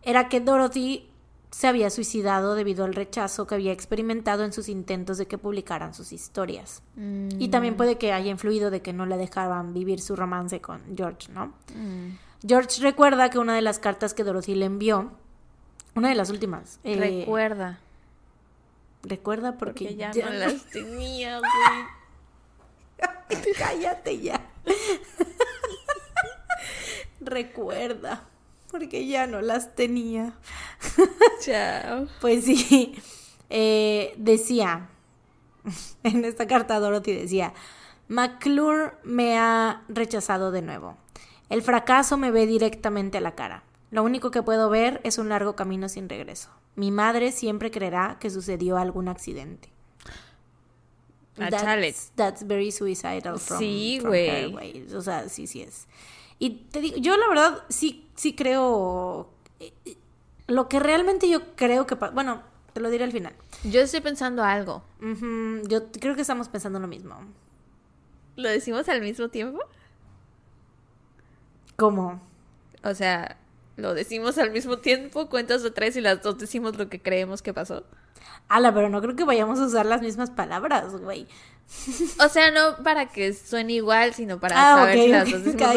[0.03, 1.09] era que Dorothy
[1.51, 5.93] se había suicidado debido al rechazo que había experimentado en sus intentos de que publicaran
[5.93, 6.81] sus historias.
[6.95, 10.81] Y también puede que haya influido de que no le dejaban vivir su romance con
[10.95, 11.47] George, ¿no?
[11.75, 12.17] Mm.
[12.47, 15.11] George recuerda que una de las cartas que Dorothy le envió,
[15.95, 17.79] una de las últimas, eh, Recuerda.
[19.03, 21.49] recuerda porque, Porque ya, ya no no- las tenía, güey.
[23.57, 24.41] Cállate ya.
[27.19, 28.23] recuerda
[28.71, 30.33] porque ya no las tenía.
[31.41, 32.07] Chao.
[32.21, 32.95] Pues sí,
[33.49, 34.89] eh, decía,
[36.03, 37.53] en esta carta Dorothy decía,
[38.07, 40.97] McClure me ha rechazado de nuevo.
[41.49, 43.61] El fracaso me ve directamente a la cara.
[43.93, 46.49] Lo único que puedo ver es un largo camino sin regreso.
[46.75, 49.69] Mi madre siempre creerá que sucedió algún accidente.
[51.39, 51.91] Ah, chale.
[51.91, 54.87] That's, that's very suicidal from, Sí, güey.
[54.95, 55.87] O sea, sí, sí es.
[56.39, 59.29] Y te digo, yo la verdad sí, sí creo.
[59.59, 59.71] eh,
[60.47, 61.95] Lo que realmente yo creo que.
[61.95, 62.41] pa- Bueno,
[62.73, 63.33] te lo diré al final.
[63.63, 64.81] Yo estoy pensando algo.
[65.01, 67.15] Ujú, yo creo que estamos pensando lo mismo.
[68.37, 69.59] ¿Lo decimos al mismo tiempo?
[71.75, 72.19] ¿Cómo?
[72.83, 73.37] O sea,
[73.75, 77.41] lo decimos al mismo tiempo, cuentas de tres y las dos decimos lo que creemos
[77.41, 77.83] que pasó.
[78.49, 81.27] Ala, pero no creo que vayamos a usar las mismas palabras, güey.
[82.19, 85.43] O sea, no para que suene igual, sino para Ah, saber ok, si las dos
[85.43, 85.67] decimos lo.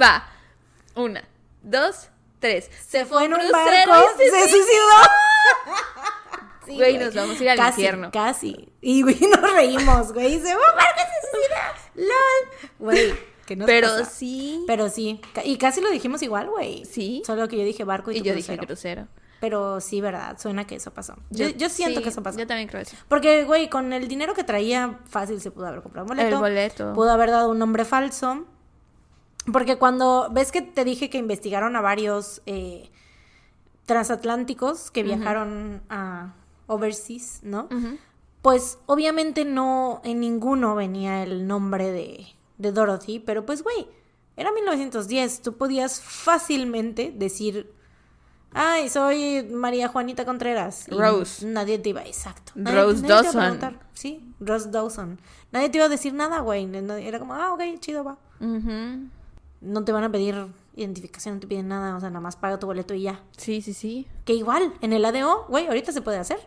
[0.00, 0.28] Va.
[0.94, 1.24] Una,
[1.62, 2.08] dos,
[2.40, 2.70] tres.
[2.86, 4.48] Se fue en un barco, se se suicidó.
[4.48, 4.96] suicidó.
[6.64, 8.10] Sí, Güey, nos vamos a ir al casi, infierno.
[8.12, 8.72] Casi.
[8.80, 10.34] Y, güey, nos reímos, güey.
[10.38, 12.08] Se fue un barco, se suicidó.
[12.08, 12.48] LOL.
[12.78, 13.14] Güey,
[13.52, 14.04] que nos Pero pasa?
[14.06, 14.64] sí.
[14.66, 15.20] Pero sí.
[15.44, 16.84] Y casi lo dijimos igual, güey.
[16.84, 17.22] Sí.
[17.26, 19.08] Solo que yo dije barco y, Y tú yo dije crucero.
[19.40, 20.38] Pero sí, verdad.
[20.38, 21.16] Suena que eso pasó.
[21.30, 22.38] Yo, yo siento sí, que eso pasó.
[22.38, 22.96] Yo también creo eso.
[23.08, 26.36] Porque, güey, con el dinero que traía, fácil se pudo haber comprado un boleto.
[26.36, 26.92] El boleto.
[26.94, 28.46] Pudo haber dado un nombre falso.
[29.52, 32.90] Porque cuando ves que te dije que investigaron a varios eh,
[33.86, 36.34] transatlánticos que viajaron a
[36.68, 37.68] overseas, ¿no?
[38.40, 42.26] Pues obviamente no en ninguno venía el nombre de,
[42.62, 43.86] de Dorothy, pero pues, güey,
[44.36, 47.70] Era 1910, tú podías fácilmente decir,
[48.52, 50.86] ay, soy María Juanita Contreras.
[50.88, 51.46] Rose.
[51.46, 52.52] Nadie te iba, exacto.
[52.56, 53.78] Rose te iba a Dawson.
[53.92, 55.20] Sí, Rose Dawson.
[55.50, 56.68] Nadie te iba a decir nada, güey.
[57.04, 58.16] Era como, ah, ok, chido, va.
[59.60, 62.58] No te van a pedir identificación, no te piden nada, o sea, nada más paga
[62.58, 63.20] tu boleto y ya.
[63.36, 64.08] Sí, sí, sí.
[64.24, 66.38] Que igual, en el ADO, güey, ahorita se puede hacer.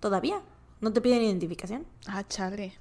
[0.00, 0.40] Todavía.
[0.80, 1.86] No te piden identificación.
[2.06, 2.72] Ah, chale.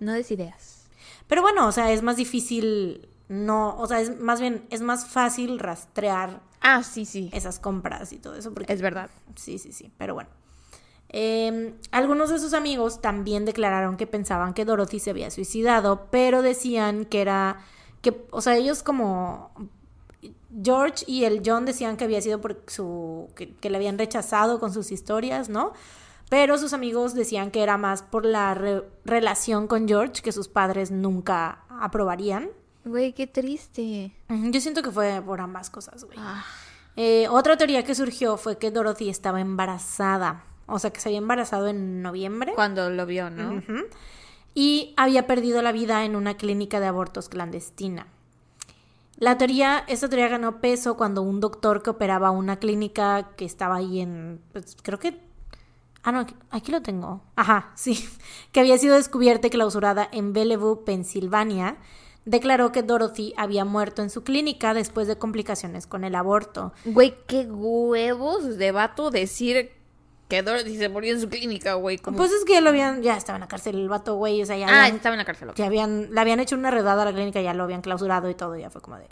[0.00, 0.79] No des ideas.
[1.26, 5.06] Pero bueno, o sea, es más difícil, no, o sea, es más bien, es más
[5.06, 7.30] fácil rastrear Ah, sí, sí.
[7.32, 8.52] esas compras y todo eso.
[8.52, 9.10] Porque, Es verdad.
[9.36, 10.28] Sí, sí, sí, pero bueno.
[11.12, 16.40] Eh, algunos de sus amigos también declararon que pensaban que Dorothy se había suicidado, pero
[16.42, 17.60] decían que era,
[18.00, 19.50] que, o sea, ellos como
[20.62, 24.60] George y el John decían que había sido por su, que, que le habían rechazado
[24.60, 25.72] con sus historias, ¿no?
[26.30, 30.48] Pero sus amigos decían que era más por la re- relación con George que sus
[30.48, 32.48] padres nunca aprobarían.
[32.86, 34.14] Güey, qué triste.
[34.30, 36.16] Yo siento que fue por ambas cosas, güey.
[36.18, 36.42] Ah,
[36.96, 40.44] Eh, otra teoría que surgió fue que Dorothy estaba embarazada.
[40.66, 42.52] O sea, que se había embarazado en noviembre.
[42.54, 43.60] cuando lo vio, ¿no?
[44.54, 48.06] Y había perdido la vida en una clínica de abortos clandestina.
[49.16, 53.76] La teoría, esta teoría ganó peso cuando un doctor que operaba una clínica que estaba
[53.76, 55.20] ahí en, pues, creo que,
[56.02, 58.08] ah no, aquí, lo tengo, ajá, sí,
[58.52, 61.76] que había sido descubierta y clausurada en Bellevue, Pensilvania,
[62.24, 66.72] declaró que Dorothy había muerto en su clínica después de complicaciones con el aborto.
[66.84, 69.72] Güey, qué huevos de vato decir
[70.28, 71.98] que Dorothy se murió en su clínica, güey.
[71.98, 74.46] Pues es que ya lo habían, ya estaba en la cárcel el vato, güey, o
[74.46, 75.50] sea, ya ah, habían- estaba en la cárcel.
[75.56, 78.34] ya habían, le habían hecho una redada a la clínica, ya lo habían clausurado y
[78.34, 79.08] todo, ya fue como de,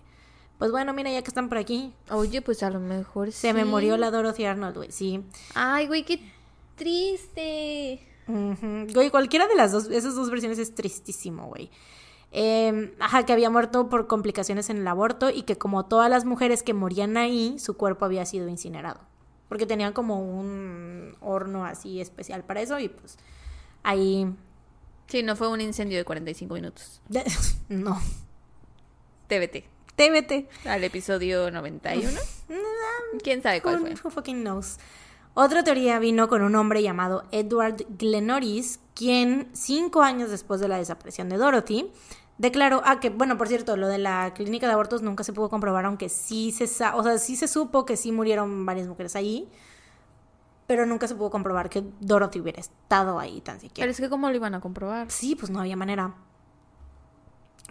[0.58, 3.64] pues bueno, mira, ya que están por aquí, Oye, pues a lo mejor se me
[3.64, 5.24] murió la Dorothy Arnold, güey, sí.
[5.54, 6.20] Ay, güey, qué
[6.78, 8.06] triste.
[8.26, 11.70] Güey, cualquiera de las dos, esas dos versiones es tristísimo, güey.
[12.30, 16.24] Eh, ajá, que había muerto por complicaciones en el aborto y que como todas las
[16.24, 19.00] mujeres que morían ahí, su cuerpo había sido incinerado.
[19.48, 23.18] Porque tenían como un horno así especial para eso y pues
[23.82, 24.26] ahí...
[25.06, 27.00] Sí, no fue un incendio de 45 minutos.
[27.70, 27.98] no.
[29.28, 29.64] TBT.
[29.96, 30.66] TBT.
[30.66, 32.10] Al episodio 91.
[33.22, 33.94] ¿Quién sabe cuál Who, fue?
[34.04, 34.76] who fucking knows?
[35.34, 40.78] Otra teoría vino con un hombre llamado Edward Glenoris, quien cinco años después de la
[40.78, 41.92] desaparición de Dorothy
[42.38, 45.48] declaró, ah, que bueno, por cierto, lo de la clínica de abortos nunca se pudo
[45.48, 49.48] comprobar, aunque sí se, o sea, sí se supo que sí murieron varias mujeres allí,
[50.66, 53.84] pero nunca se pudo comprobar que Dorothy hubiera estado ahí tan siquiera.
[53.84, 55.10] Pero es que cómo lo iban a comprobar.
[55.10, 56.14] Sí, pues no había manera.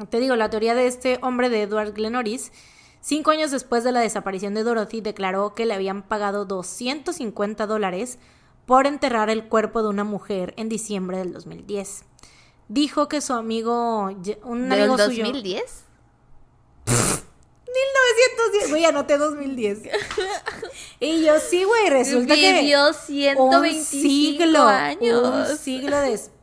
[0.10, 2.52] Te digo, la teoría de este hombre de Edward Glenoris,
[3.08, 8.20] cinco años después de la desaparición de Dorothy, declaró que le habían pagado 250 dólares
[8.66, 12.04] por enterrar el cuerpo de una mujer en diciembre del 2010.
[12.68, 14.12] Dijo que su amigo,
[14.44, 15.24] un ¿Del amigo suyo...
[15.24, 15.86] 2010?
[16.86, 19.80] 1910, güey, anoté 2010.
[21.00, 22.62] y yo, sí, güey, resulta que...
[22.62, 25.50] Vivió un 125 siglo, años.
[25.50, 26.37] un siglo después,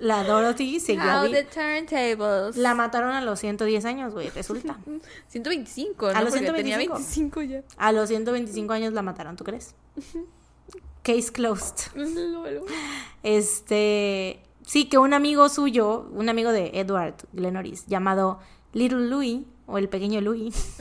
[0.00, 2.56] la Dorothy siguió How the turntables.
[2.56, 4.78] La mataron a los 110 años, güey, resulta.
[5.28, 6.18] 125, ¿no?
[6.18, 6.94] A los Porque tenía 125.
[6.94, 7.62] 25 ya.
[7.76, 9.74] A los 125 años la mataron, ¿tú crees?
[11.02, 11.92] Case closed.
[13.22, 18.38] Este, sí, que un amigo suyo, un amigo de Edward Glenoris, llamado
[18.72, 20.76] Little Louis, o el pequeño Louis,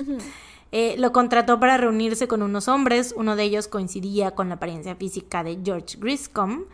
[0.72, 3.14] eh, lo contrató para reunirse con unos hombres.
[3.18, 6.66] Uno de ellos coincidía con la apariencia física de George Griscom,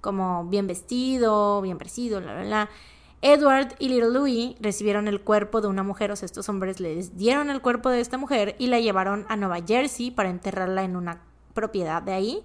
[0.00, 2.70] como bien vestido, bien parecido, bla, bla, bla.
[3.22, 7.16] Edward y Little Louis recibieron el cuerpo de una mujer, o sea, estos hombres les
[7.18, 10.96] dieron el cuerpo de esta mujer y la llevaron a Nueva Jersey para enterrarla en
[10.96, 11.20] una
[11.52, 12.42] propiedad de ahí.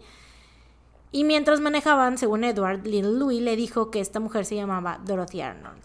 [1.11, 5.39] Y mientras manejaban, según Edward, Little Louis le dijo que esta mujer se llamaba Dorothy
[5.39, 5.81] Arnold.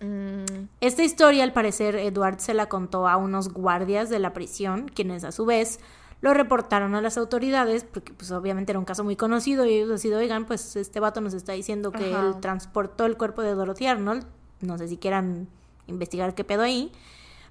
[0.00, 4.88] Mm, Esta historia, al parecer, Edward se la contó a unos guardias de la prisión,
[4.92, 5.78] quienes a su vez
[6.22, 9.90] lo reportaron a las autoridades, porque pues obviamente era un caso muy conocido y ellos
[9.90, 12.28] así de, oigan, pues este vato nos está diciendo que Ajá.
[12.28, 14.24] él transportó el cuerpo de Dorothy Arnold,
[14.60, 15.48] no sé si quieran
[15.88, 16.92] investigar qué pedo ahí,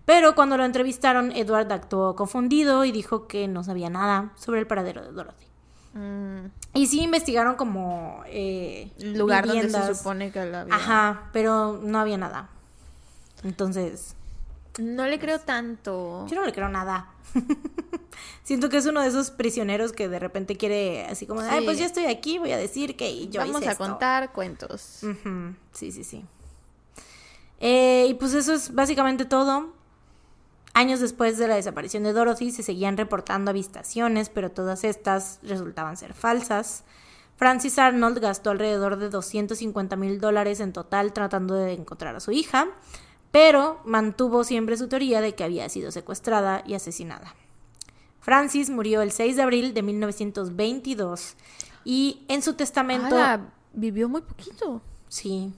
[0.06, 4.68] pero cuando lo entrevistaron, Edward actuó confundido y dijo que no sabía nada sobre el
[4.68, 5.46] paradero de Dorothy.
[5.94, 10.74] mm, Y sí investigaron como eh, lugar donde se supone que la había.
[10.76, 12.48] Ajá, pero no había nada.
[13.44, 14.16] Entonces,
[14.82, 16.26] No le creo tanto.
[16.28, 17.10] yo no le creo nada.
[18.44, 21.60] Siento que es uno de esos prisioneros que de repente quiere así como, de, ay,
[21.60, 21.66] Sí.
[21.66, 23.84] pues ya estoy aquí, voy a decir que yo Vamos hice a esto".
[23.84, 25.02] contar cuentos.
[25.74, 26.26] Sí, sí, sí.
[27.60, 29.74] Eh, y pues eso es básicamente todo.
[30.74, 35.98] Años después de la desaparición de Dorothy se seguían reportando avistaciones, pero todas estas resultaban
[35.98, 36.84] ser falsas.
[37.36, 42.32] Francis Arnold gastó alrededor de 250 mil dólares en total tratando de encontrar a su
[42.32, 42.68] hija,
[43.32, 47.34] pero mantuvo siempre su teoría de que había sido secuestrada y asesinada.
[48.20, 51.36] Francis murió el 6 de abril de 1922
[51.84, 53.16] y en su testamento...
[53.74, 54.82] vivió muy poquito.
[55.08, 55.52] Sí.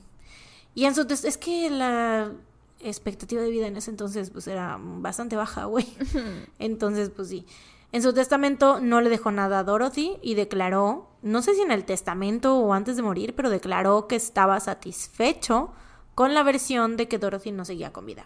[0.74, 1.28] Y en su testamento...
[1.28, 2.32] Es que la
[2.80, 5.88] expectativa de vida en ese entonces pues era bastante baja, güey.
[6.60, 7.46] Entonces, pues sí.
[7.92, 11.72] En su testamento no le dejó nada a Dorothy y declaró, no sé si en
[11.72, 15.72] el testamento o antes de morir, pero declaró que estaba satisfecho
[16.16, 18.26] con la versión de que Dorothy no seguía con vida.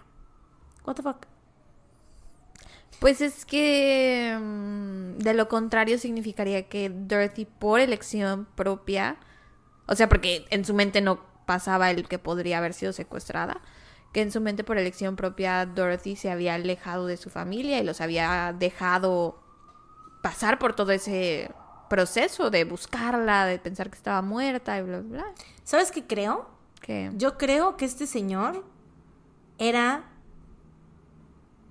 [0.85, 1.25] What the fuck?
[2.99, 9.17] Pues es que mm, de lo contrario significaría que Dorothy por elección propia,
[9.87, 13.61] o sea, porque en su mente no pasaba el que podría haber sido secuestrada,
[14.13, 17.83] que en su mente por elección propia Dorothy se había alejado de su familia y
[17.83, 19.39] los había dejado
[20.23, 21.51] pasar por todo ese
[21.89, 25.33] proceso de buscarla, de pensar que estaba muerta y bla, bla, bla.
[25.63, 26.56] ¿Sabes qué creo?
[27.15, 28.63] Yo creo que este señor
[29.57, 30.05] era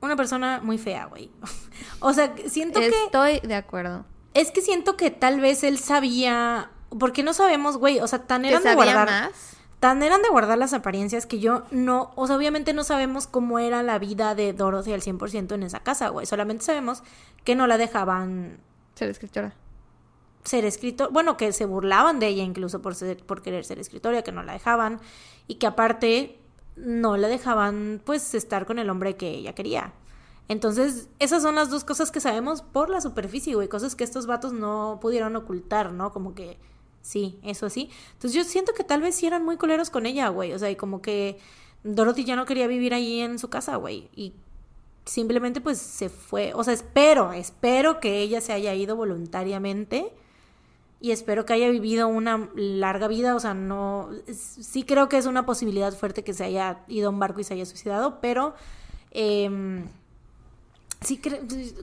[0.01, 1.31] una persona muy fea, güey.
[2.01, 2.89] o sea, siento que...
[2.89, 4.05] Estoy de acuerdo.
[4.35, 6.71] Es que siento que tal vez él sabía...
[6.99, 8.01] Porque no sabemos, güey.
[8.01, 9.09] O sea, tan ¿Que eran de guardar...
[9.09, 9.57] más?
[9.81, 12.13] Tan eran de guardar las apariencias que yo no...
[12.17, 15.81] O sea, obviamente no sabemos cómo era la vida de Dorothy al 100% en esa
[15.81, 16.27] casa, güey.
[16.27, 17.03] Solamente sabemos
[17.45, 18.59] que no la dejaban
[18.97, 19.53] Ser escritora.
[20.47, 24.23] Ser escritor, bueno, que se burlaban de ella incluso por ser, por querer ser escritora,
[24.23, 25.01] que no la dejaban
[25.49, 26.39] y que aparte
[26.77, 29.93] no la dejaban pues estar con el hombre que ella quería.
[30.49, 34.27] Entonces, esas son las dos cosas que sabemos por la superficie, güey, cosas que estos
[34.27, 36.13] vatos no pudieron ocultar, ¿no?
[36.13, 36.57] Como que
[37.03, 37.91] sí, eso sí.
[38.13, 40.71] Entonces, yo siento que tal vez sí eran muy coleros con ella, güey, o sea,
[40.71, 41.39] y como que
[41.83, 44.35] Dorothy ya no quería vivir ahí en su casa, güey, y
[45.05, 50.13] simplemente pues se fue, o sea, espero, espero que ella se haya ido voluntariamente
[51.01, 55.27] y espero que haya vivido una larga vida, o sea, no, sí creo que es
[55.27, 58.55] una posibilidad fuerte que se haya ido a un barco y se haya suicidado, pero
[59.11, 59.87] em,
[61.03, 61.21] sí,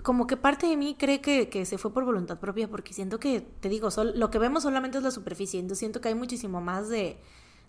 [0.02, 3.19] como que parte de mí cree que, que se fue por voluntad propia, porque siento
[3.19, 6.60] que, te digo, lo que vemos solamente es la superficie, entonces siento que hay muchísimo
[6.60, 7.18] más de,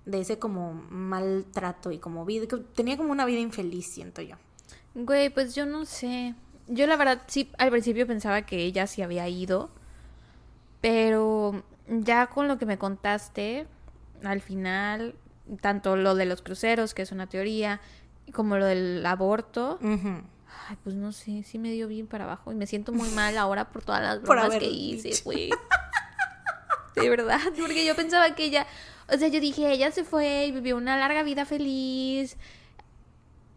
[0.07, 4.37] de ese como maltrato y como vida, que tenía como una vida infeliz, siento yo.
[4.95, 6.35] Güey, pues yo no sé.
[6.69, 9.71] Yo la verdad sí al principio pensaba que ella sí había ido.
[10.85, 13.67] Pero ya con lo que me contaste,
[14.23, 15.15] al final,
[15.63, 17.81] tanto lo de los cruceros, que es una teoría,
[18.35, 22.53] como lo del aborto, ay, pues no sé, sí me dio bien para abajo.
[22.53, 25.49] Y me siento muy mal ahora por todas las bromas haber que hice, güey.
[26.97, 28.67] De verdad, porque yo pensaba que ella,
[29.11, 32.37] o sea, yo dije, ella se fue y vivió una larga vida feliz,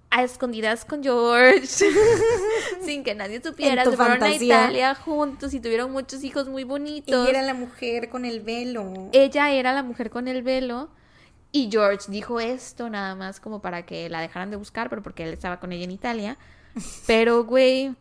[0.09, 1.67] a escondidas con George,
[2.85, 7.27] sin que nadie supiera, se fueron a Italia juntos y tuvieron muchos hijos muy bonitos.
[7.27, 9.09] Ella era la mujer con el velo.
[9.11, 10.89] Ella era la mujer con el velo
[11.51, 15.23] y George dijo esto nada más como para que la dejaran de buscar, pero porque
[15.23, 16.37] él estaba con ella en Italia.
[17.05, 17.95] Pero, güey,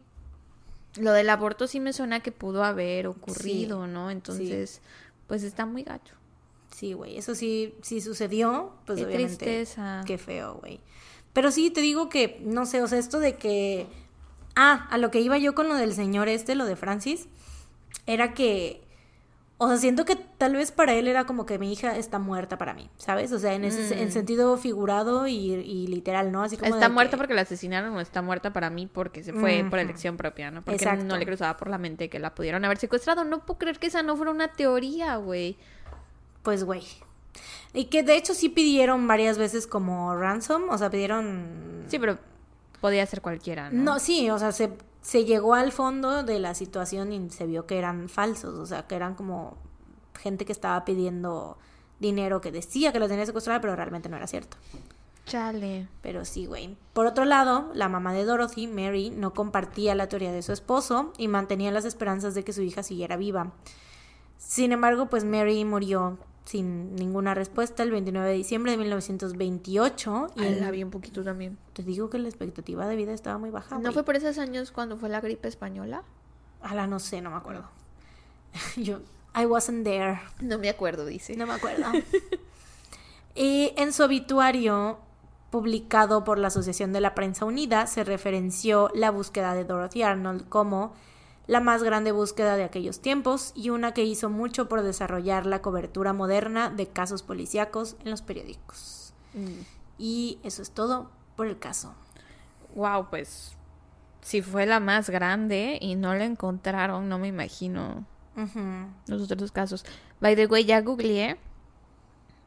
[0.98, 4.10] lo del aborto sí me suena que pudo haber ocurrido, ¿no?
[4.10, 4.80] Entonces,
[5.26, 6.14] pues está muy gacho.
[6.74, 9.36] Sí, güey, eso sí, sí sucedió, pues Qué obviamente.
[9.36, 10.02] tristeza.
[10.06, 10.80] Qué feo, güey.
[11.36, 13.86] Pero sí, te digo que, no sé, o sea, esto de que...
[14.54, 17.28] Ah, a lo que iba yo con lo del señor este, lo de Francis,
[18.06, 18.82] era que...
[19.58, 22.56] O sea, siento que tal vez para él era como que mi hija está muerta
[22.56, 23.32] para mí, ¿sabes?
[23.32, 26.42] O sea, en ese en sentido figurado y, y literal, ¿no?
[26.42, 26.74] Así como Mm.
[26.74, 29.78] Está muerta que- porque la asesinaron o está muerta para mí porque se fue por
[29.78, 30.62] elección propia, ¿no?
[30.62, 31.04] Porque Exacto.
[31.04, 33.24] no le cruzaba por la mente que la pudieron haber secuestrado.
[33.24, 35.56] No puedo creer que esa no fuera una teoría, güey.
[36.42, 36.82] Pues, güey.
[37.72, 41.84] Y que de hecho sí pidieron varias veces como ransom, o sea, pidieron...
[41.88, 42.18] Sí, pero
[42.80, 43.82] podía ser cualquiera, ¿no?
[43.82, 47.66] No, sí, o sea, se, se llegó al fondo de la situación y se vio
[47.66, 49.56] que eran falsos, o sea, que eran como
[50.18, 51.58] gente que estaba pidiendo
[51.98, 54.56] dinero que decía que la tenía secuestrada, pero realmente no era cierto.
[55.26, 55.88] Chale.
[56.02, 56.76] Pero sí, güey.
[56.92, 61.12] Por otro lado, la mamá de Dorothy, Mary, no compartía la teoría de su esposo
[61.18, 63.52] y mantenía las esperanzas de que su hija siguiera viva.
[64.38, 70.54] Sin embargo, pues Mary murió sin ninguna respuesta el 29 de diciembre de 1928 y
[70.60, 71.58] la vi un poquito también.
[71.72, 73.78] te digo que la expectativa de vida estaba muy baja.
[73.78, 76.04] ¿No fue por esos años cuando fue la gripe española?
[76.62, 77.68] Ala, no sé, no me acuerdo.
[78.76, 79.00] Yo,
[79.34, 80.20] I wasn't there.
[80.40, 81.36] No me acuerdo, dice.
[81.36, 81.84] No me acuerdo.
[83.34, 85.00] y en su obituario,
[85.50, 90.48] publicado por la Asociación de la Prensa Unida, se referenció la búsqueda de Dorothy Arnold
[90.48, 90.94] como
[91.46, 95.62] la más grande búsqueda de aquellos tiempos y una que hizo mucho por desarrollar la
[95.62, 99.14] cobertura moderna de casos policíacos en los periódicos.
[99.98, 101.94] Y eso es todo por el caso.
[102.74, 103.56] Wow, pues
[104.22, 108.04] si fue la más grande y no la encontraron, no me imagino
[109.06, 109.84] los otros casos.
[110.20, 111.36] By the way, ya googleé.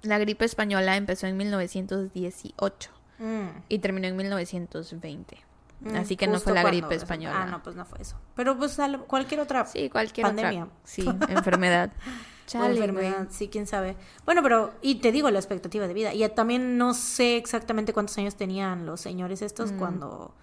[0.02, 2.92] La gripe española empezó en 1918.
[3.20, 3.64] Mm.
[3.68, 5.38] y terminó en 1920.
[5.82, 7.44] Mm, Así que no fue la gripe eso- española.
[7.44, 8.18] Ah, no, pues no fue eso.
[8.36, 10.64] Pero pues al- cualquier otra Sí, cualquier Pandemia.
[10.66, 10.76] otra.
[10.84, 11.92] Sí, enfermedad.
[12.48, 13.96] Chale, enfermedad, sí, quién sabe.
[14.26, 16.14] Bueno, pero, y te digo, la expectativa de vida.
[16.14, 20.34] Y también no sé exactamente cuántos años tenían los señores estos cuando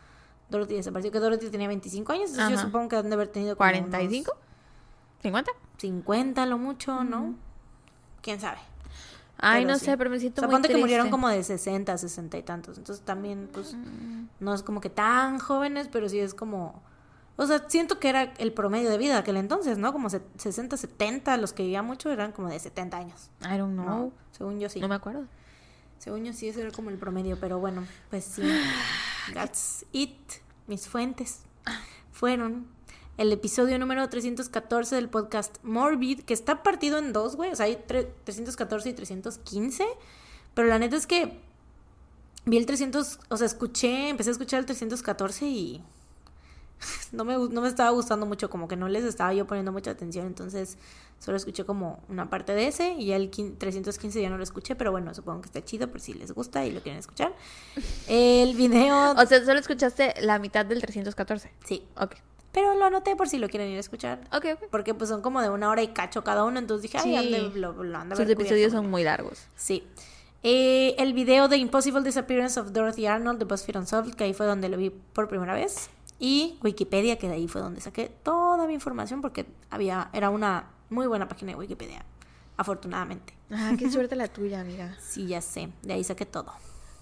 [0.49, 1.11] Dorothy desapareció.
[1.11, 3.81] Que Dorothy tenía 25 años, entonces yo supongo que han de haber tenido como unos
[3.91, 4.33] ¿45?
[5.23, 5.45] ¿50?
[5.79, 7.35] 50 lo mucho, ¿no?
[8.23, 8.59] Quién sabe.
[9.39, 9.85] Ay, Pero no sí.
[9.87, 11.11] sé, pero me O siento sea, muy ponte que murieron triste.
[11.11, 12.79] como de 60, 60 y tantos.
[12.79, 14.29] Entonces también, pues, Mm.
[14.41, 16.83] no es como que tan jóvenes, pero sí es como...
[17.39, 19.93] O sea, siento que era el promedio de vida de aquel entonces, ¿no?
[19.93, 23.31] Como se- 60, 70, los que vivían mucho eran como de 70 años.
[23.43, 23.85] I don't know.
[23.85, 24.13] ¿no?
[24.33, 24.81] Según yo sí.
[24.81, 25.27] No me acuerdo.
[25.99, 28.43] Según yo sí, ese era como el promedio, pero bueno, pues sí.
[29.35, 30.17] That's it.
[30.67, 31.41] Mis fuentes
[32.11, 32.67] fueron
[33.17, 37.51] el episodio número 314 del podcast Morbid, que está partido en dos, güey.
[37.51, 39.85] O sea, hay tre- 314 y 315.
[40.55, 41.39] Pero la neta es que
[42.45, 45.83] vi el 300, o sea, escuché, empecé a escuchar el 314 y
[47.13, 49.91] no me, no me estaba gustando mucho, como que no les estaba yo poniendo mucha
[49.91, 50.77] atención, entonces
[51.19, 54.43] solo escuché como una parte de ese y ya el quin- 315 ya no lo
[54.43, 57.35] escuché, pero bueno, supongo que está chido por si les gusta y lo quieren escuchar.
[58.09, 59.13] El video...
[59.13, 61.51] O sea, solo escuchaste la mitad del 314.
[61.65, 62.15] Sí, Ok.
[62.57, 64.19] Pero lo anoté por si lo quieren ir a escuchar.
[64.33, 64.69] Ok, ok.
[64.71, 67.15] Porque pues son como de una hora y cacho cada uno, entonces dije, ay, Sí.
[67.17, 69.45] han de- lo, lo han de Sus episodios cubierto son muy largos.
[69.57, 69.87] Sí.
[70.43, 74.47] Eh, el video de Impossible Disappearance of Dorothy Arnold de BuzzFeed Unsolved, que ahí fue
[74.47, 75.91] donde lo vi por primera vez.
[76.19, 80.71] Y Wikipedia, que de ahí fue donde saqué toda mi información, porque había, era una
[80.89, 82.07] muy buena página de Wikipedia,
[82.57, 83.35] afortunadamente.
[83.51, 84.97] Ah, qué suerte la tuya, amiga.
[85.01, 86.53] Sí, ya sé, de ahí saqué todo.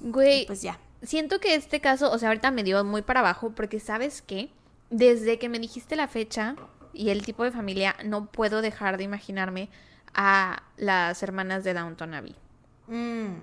[0.01, 0.79] Güey, Y pues ya.
[1.03, 4.51] siento que este caso, o sea, ahorita me dio muy para abajo porque sabes qué,
[4.97, 6.57] desde que me dijiste la fecha
[6.93, 9.69] y el tipo de familia, no puedo dejar de imaginarme
[10.15, 12.37] a las hermanas de Downton Abbey,
[12.87, 13.41] Mm,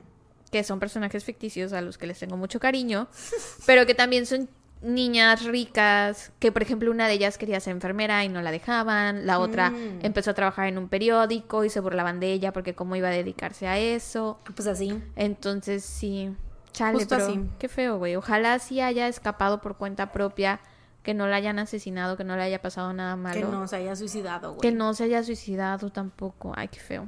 [0.51, 3.07] que son personajes ficticios a los que les tengo mucho cariño,
[3.65, 4.47] pero que también son
[4.83, 9.25] niñas ricas, que por ejemplo una de ellas quería ser enfermera y no la dejaban,
[9.27, 9.99] la otra Mm.
[10.05, 13.11] empezó a trabajar en un periódico y se burlaban de ella porque cómo iba a
[13.11, 14.39] dedicarse a eso.
[14.55, 15.01] pues así.
[15.15, 16.33] Entonces sí,
[16.71, 17.39] chale, Justo pero así.
[17.59, 18.15] qué feo, güey.
[18.15, 20.61] Ojalá sí haya escapado por cuenta propia,
[21.03, 23.39] que no la hayan asesinado, que no le haya pasado nada malo.
[23.39, 24.61] Que no se haya suicidado, güey.
[24.61, 26.53] Que no se haya suicidado tampoco.
[26.55, 27.07] Ay, qué feo.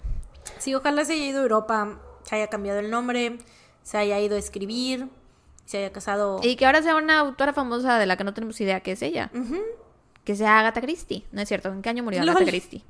[0.58, 3.38] Sí, ojalá se haya ido a Europa, se haya cambiado el nombre,
[3.84, 5.10] se haya ido a escribir,
[5.66, 6.40] se haya casado.
[6.42, 9.02] Y que ahora sea una autora famosa de la que no tenemos idea que es
[9.02, 9.32] ella.
[10.24, 11.26] Que sea Agatha Christie.
[11.32, 11.70] No es cierto.
[11.70, 12.30] ¿En qué año murió Lol.
[12.30, 12.84] Agatha Christie?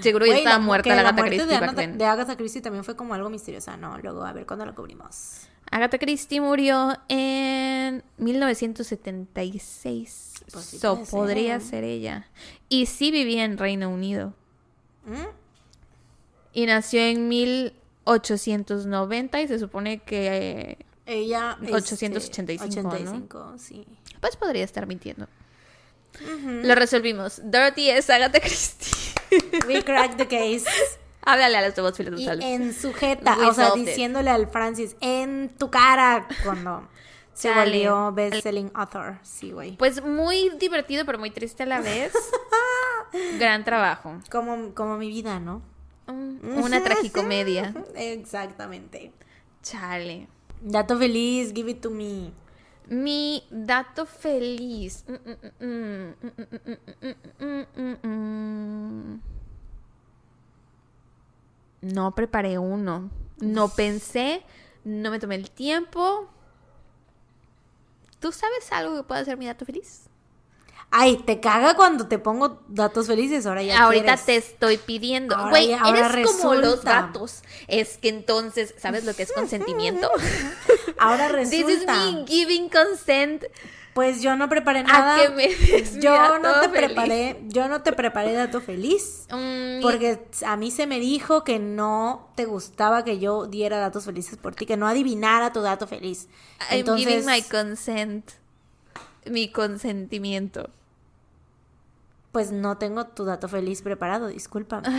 [0.00, 1.98] Seguro ya estaba muerta la la Agatha Christie de then.
[1.98, 3.96] de Agatha Christie también fue como algo misteriosa, ¿no?
[3.98, 5.48] Luego, a ver cuándo la cubrimos.
[5.72, 10.34] Agatha Christie murió en 1976.
[10.52, 11.06] Pues sí so, ser.
[11.06, 12.28] podría ser ella.
[12.68, 14.34] Y sí vivía en Reino Unido.
[15.06, 15.24] ¿Mm?
[16.52, 20.26] Y nació en 1890 y se supone que...
[20.26, 20.76] eh,
[21.06, 21.56] Ella.
[21.62, 22.88] este, 885, ¿no?
[22.90, 23.86] 85, sí.
[24.20, 25.26] Pues podría estar mintiendo.
[26.46, 27.40] Lo resolvimos.
[27.42, 28.92] Dorothy es Agatha Christie.
[29.66, 30.66] We cracked the case.
[31.24, 33.74] Háblale a los dos filos Y en su jeta, We o sea, it.
[33.86, 36.88] diciéndole al Francis en tu cara cuando
[37.32, 37.70] se Chale.
[37.70, 39.18] volvió best-selling author.
[39.22, 39.76] Sí, güey.
[39.76, 42.12] Pues muy divertido, pero muy triste a la vez.
[43.38, 44.18] Gran trabajo.
[44.30, 45.62] Como, como mi vida, ¿no?
[46.08, 47.72] Mm, Una tragicomedia.
[47.94, 49.12] Exactamente.
[49.62, 50.26] Chale.
[50.60, 52.32] Dato feliz, give it to me.
[52.88, 55.04] Mi dato feliz.
[55.60, 56.10] Mm,
[57.38, 57.66] mm,
[58.02, 59.20] mm,
[61.82, 63.10] No preparé uno.
[63.38, 64.42] No pensé.
[64.84, 66.28] No me tomé el tiempo.
[68.20, 70.02] ¿Tú sabes algo que pueda ser mi dato feliz?
[70.94, 74.24] Ay, te caga cuando te pongo datos felices, ahora ya Ahorita quieres.
[74.26, 75.34] te estoy pidiendo.
[75.48, 77.02] Güey, eres como los resulta.
[77.06, 77.42] gatos.
[77.66, 80.10] Es que entonces, ¿sabes lo que es consentimiento?
[80.98, 81.94] Ahora This is resulta.
[81.94, 83.44] me giving consent
[83.94, 85.16] Pues yo no preparé nada.
[85.16, 86.86] a que me des yo no te feliz.
[86.86, 89.26] preparé, yo no te preparé dato feliz.
[89.30, 94.06] Mm, Porque a mí se me dijo que no te gustaba que yo diera datos
[94.06, 96.28] felices por ti, que no adivinara tu dato feliz.
[96.70, 98.30] I'm Entonces, giving my consent.
[99.26, 100.70] Mi consentimiento.
[102.32, 104.88] pues no tengo tu dato feliz preparado, discúlpame.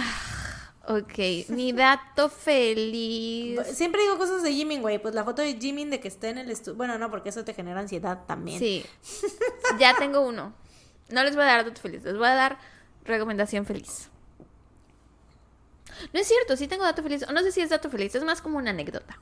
[0.85, 1.18] Ok,
[1.49, 3.60] mi dato feliz.
[3.73, 4.99] Siempre digo cosas de Jimin, güey.
[4.99, 6.76] Pues la foto de Jimin de que esté en el estudio.
[6.76, 8.60] Bueno, no, porque eso te genera ansiedad también.
[8.60, 8.85] Sí.
[9.80, 10.53] Ya tengo uno.
[11.10, 12.60] No les voy a dar dato feliz, les voy a dar
[13.05, 14.10] recomendación feliz.
[16.11, 17.23] No es cierto, sí tengo dato feliz.
[17.27, 19.19] O no sé si es dato feliz, es más como una anécdota.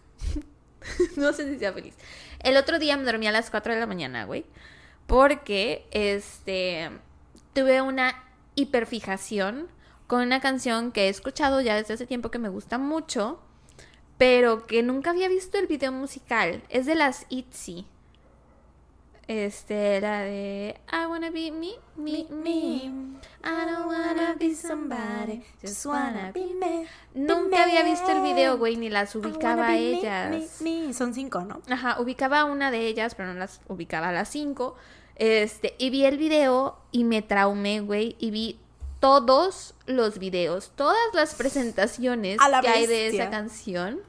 [1.16, 1.96] no sé si sea feliz.
[2.40, 4.46] El otro día me dormí a las 4 de la mañana, güey.
[5.08, 6.92] Porque, este,
[7.54, 8.24] tuve una
[8.56, 9.68] hiperfijación
[10.12, 13.40] con una canción que he escuchado ya desde hace tiempo que me gusta mucho.
[14.18, 16.62] pero que nunca había visto el video musical.
[16.68, 17.88] Es de las ITZY.
[19.28, 22.52] Este, la de I wanna be me, me, me.
[22.52, 26.88] I don't wanna be somebody, just wanna be me.
[27.14, 30.62] Nunca había visto el video, güey, ni las ubicaba a ellas.
[30.94, 31.62] Son cinco, ¿no?
[31.70, 34.76] Ajá, ubicaba una de ellas, pero no las ubicaba a las cinco.
[35.16, 38.60] Este, y vi el video y me traumé, güey, y vi
[39.02, 43.99] todos los videos, todas las presentaciones que hay de esa canción.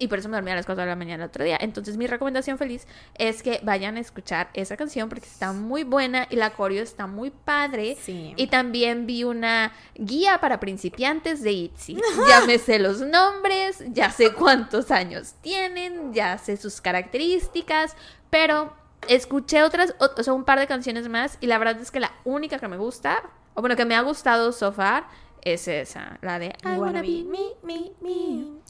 [0.00, 1.58] Y por eso me dormí a las 4 de la mañana el otro día.
[1.60, 2.86] Entonces mi recomendación feliz
[3.16, 7.06] es que vayan a escuchar esa canción porque está muy buena y la coreo está
[7.06, 7.96] muy padre.
[8.06, 12.00] Y también vi una guía para principiantes de ITZY.
[12.28, 17.94] ya me sé los nombres, ya sé cuántos años tienen, ya sé sus características,
[18.30, 18.74] pero
[19.06, 22.12] escuché otras, o sea, un par de canciones más y la verdad es que la
[22.24, 23.22] única que me gusta,
[23.60, 25.06] o bueno, que me ha gustado so far,
[25.42, 28.60] es esa, la de I wanna be me, me, me.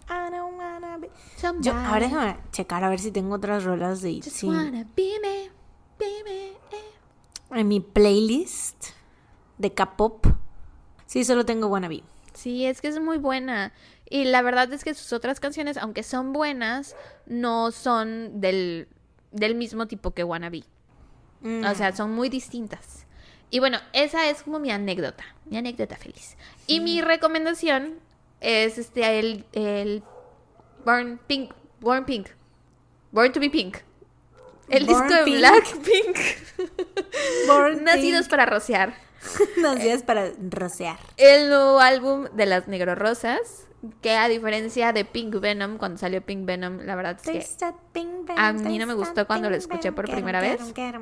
[1.61, 4.49] Yo, ahora déjame checar a ver si tengo otras rolas de ITZY.
[4.49, 4.87] Eh.
[7.53, 8.87] En mi playlist
[9.59, 10.27] de K-pop,
[11.07, 12.03] sí, solo tengo Wannabe.
[12.35, 13.73] Sí, es que es muy buena.
[14.09, 16.97] Y la verdad es que sus otras canciones, aunque son buenas,
[17.27, 18.89] no son del,
[19.31, 20.65] del mismo tipo que Wannabe.
[21.45, 21.97] O sea, mm.
[21.97, 23.07] son muy distintas.
[23.51, 26.37] Y bueno, esa es como mi anécdota, mi anécdota feliz.
[26.67, 27.99] Y mi recomendación
[28.41, 30.03] es este el, el
[30.85, 32.29] Born Pink, Born Pink,
[33.11, 33.79] Born to be Pink.
[34.69, 36.17] El disco de Blackpink.
[37.49, 38.95] Born Nacidos para rociar.
[39.57, 40.97] Nacidos para rociar.
[41.17, 43.67] El nuevo álbum de las Negro Rosas
[44.03, 47.67] que a diferencia de Pink Venom, cuando salió Pink Venom, la verdad es que
[48.37, 50.61] a mí no me gustó cuando lo escuché por primera vez.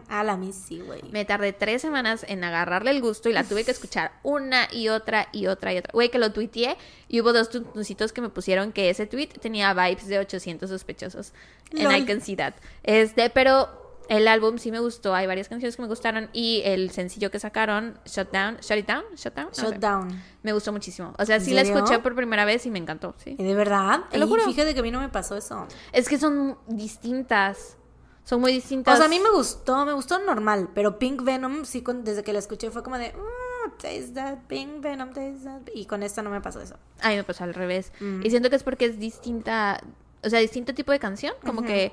[0.09, 1.03] A la sí, güey.
[1.11, 4.89] Me tardé tres semanas en agarrarle el gusto y la tuve que escuchar una y
[4.89, 5.91] otra y otra y otra.
[5.93, 6.77] Güey, que lo tuiteé
[7.09, 11.33] y hubo dos tuncitos que me pusieron que ese tweet tenía vibes de 800 sospechosos.
[11.73, 12.55] En I can see that.
[12.85, 16.91] Este, pero el álbum sí me gustó, hay varias canciones que me gustaron y el
[16.91, 20.23] sencillo que sacaron, Shutdown, Shut It Down, Shutdown, Shutdown.
[20.43, 21.15] Me gustó muchísimo.
[21.19, 23.37] O sea, sí la escuché por primera vez y me encantó, sí.
[23.37, 24.01] ¿De verdad?
[24.11, 24.45] Te lo juro.
[24.45, 25.67] Fíjate que a mí no me pasó eso.
[25.93, 27.77] Es que son distintas.
[28.25, 28.95] Son muy distintas.
[28.95, 32.33] O sea, a mí me gustó, me gustó normal, pero Pink Venom sí desde que
[32.33, 35.63] la escuché fue como de mm, taste that Pink Venom, taste that.
[35.75, 36.77] Y con esta no me pasó eso.
[37.01, 37.93] A mí me pasó al revés.
[38.01, 38.25] Mm.
[38.25, 39.81] Y siento que es porque es distinta,
[40.23, 41.93] o sea, distinto tipo de canción, como que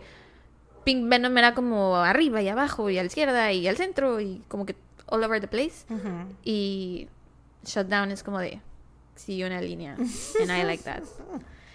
[0.86, 4.42] Pink Venom era como arriba y abajo y a la izquierda y al centro y
[4.48, 4.76] como que
[5.08, 5.86] all over the place.
[6.44, 7.10] Y
[7.66, 8.62] Shutdown es como de
[9.16, 9.96] sí, una línea.
[9.96, 11.04] And I like that.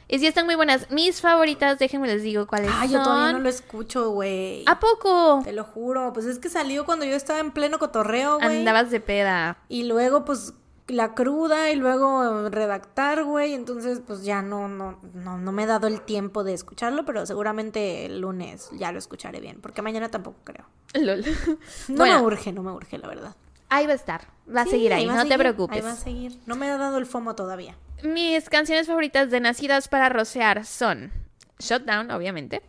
[0.09, 0.91] Y sí están muy buenas.
[0.91, 2.81] Mis favoritas, déjenme les digo cuáles son.
[2.81, 4.65] Ay, yo todavía no lo escucho, güey.
[4.67, 5.41] ¿A poco?
[5.45, 6.13] Te lo juro.
[6.13, 8.59] Pues es que salió cuando yo estaba en pleno cotorreo, güey.
[8.59, 9.59] Andabas de peda.
[9.69, 10.53] Y luego, pues,
[10.93, 13.55] la cruda y luego redactar, güey.
[13.55, 17.27] Entonces, pues ya no, no, no, no me he dado el tiempo de escucharlo, pero
[17.27, 20.67] seguramente el lunes ya lo escucharé bien, porque mañana tampoco creo.
[20.95, 21.25] Lol.
[21.89, 23.37] No me urge, no me urge, la verdad.
[23.69, 25.77] Ahí va a estar, va a seguir ahí, no te preocupes.
[25.77, 26.39] Ahí va a seguir.
[26.47, 27.77] No me ha dado el FOMO todavía.
[28.03, 31.13] Mis canciones favoritas de Nacidas para Rocear son
[31.59, 32.63] Shutdown, obviamente.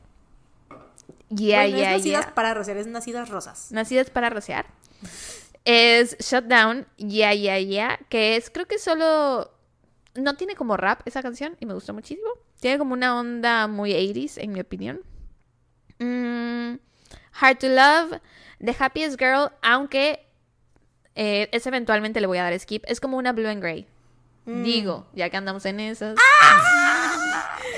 [1.29, 3.71] Yeah, bueno, yeah, es Nacidas para Rocear, es Nacidas Rosas.
[3.71, 4.67] Nacidas para Rocear
[5.65, 9.51] es Shutdown, Yeah, Yeah, Yeah, que es, creo que solo,
[10.15, 12.29] no tiene como rap esa canción y me gustó muchísimo.
[12.59, 15.01] Tiene como una onda muy 80s, en mi opinión.
[15.99, 16.79] Mm,
[17.39, 18.19] Hard to Love,
[18.59, 20.25] The Happiest Girl, aunque
[21.15, 23.87] eh, es eventualmente le voy a dar skip, es como una Blue and Grey.
[24.45, 24.63] Mm.
[24.63, 26.17] Digo, ya que andamos en esas.
[26.41, 26.80] ¡Ah!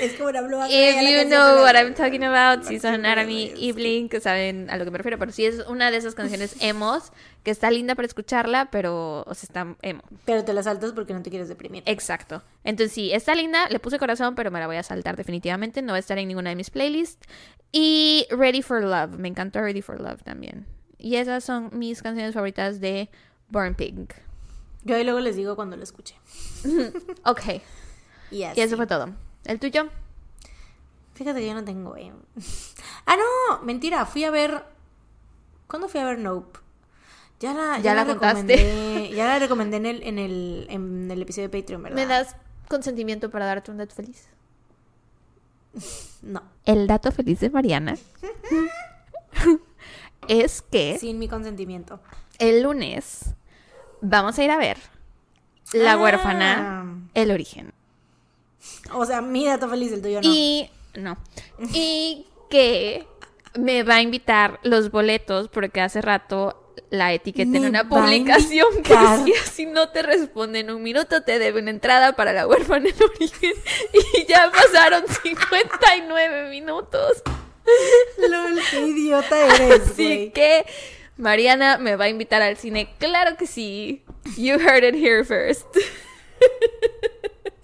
[0.04, 4.18] Es como una If you know what I'm talking about, si son Anatomy y Blink,
[4.20, 5.18] saben a lo que me refiero.
[5.18, 7.10] Pero sí es una de esas canciones emos
[7.42, 10.02] que está linda para escucharla, pero o sea, está emo.
[10.26, 11.82] Pero te la saltas porque no te quieres deprimir.
[11.86, 12.42] Exacto.
[12.64, 15.80] Entonces sí, está linda, le puse corazón, pero me la voy a saltar definitivamente.
[15.80, 17.26] No va a estar en ninguna de mis playlists.
[17.72, 20.66] Y Ready for Love, me encantó Ready for Love también.
[20.98, 23.08] Y esas son mis canciones favoritas de
[23.48, 24.12] Born Pink.
[24.84, 26.14] Yo ahí luego les digo cuando lo escuche.
[27.24, 27.40] ok.
[28.30, 29.08] Y eso fue todo.
[29.44, 29.88] ¿El tuyo?
[31.14, 31.96] Fíjate que yo no tengo.
[31.96, 32.12] Eh.
[33.06, 34.04] ah, no, mentira.
[34.06, 34.64] Fui a ver.
[35.66, 36.58] ¿Cuándo fui a ver Nope?
[37.40, 39.10] Ya la, ya, la, recomendé.
[39.14, 41.96] Ya la recomendé en el, en, el, en el episodio de Patreon, ¿verdad?
[41.96, 42.36] ¿Me das
[42.68, 44.28] consentimiento para darte un dato feliz?
[46.22, 46.42] No.
[46.64, 47.98] El dato feliz de Mariana
[50.28, 50.96] es que.
[50.98, 52.00] Sin mi consentimiento.
[52.38, 53.34] El lunes
[54.00, 54.78] vamos a ir a ver
[55.72, 55.98] La ah.
[55.98, 57.73] huérfana, el origen.
[58.92, 60.28] O sea, mi dato feliz, el tuyo no.
[60.28, 61.16] Y no.
[61.72, 63.06] Y que
[63.58, 66.60] me va a invitar los boletos porque hace rato
[66.90, 71.38] la etiqueta en una publicación que decía si no te responde en un minuto te
[71.38, 73.52] debe una entrada para la huérfana en origen
[74.14, 77.22] y ya pasaron 59 minutos.
[78.28, 80.66] Lol, qué idiota eres, Así que
[81.16, 82.92] Mariana me va a invitar al cine.
[82.98, 84.02] Claro que sí.
[84.36, 85.66] You heard it here first.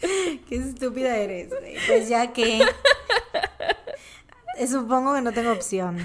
[0.48, 1.76] Qué estúpida eres, güey.
[1.86, 2.64] Pues ya que.
[4.68, 5.98] Supongo que no tengo opción.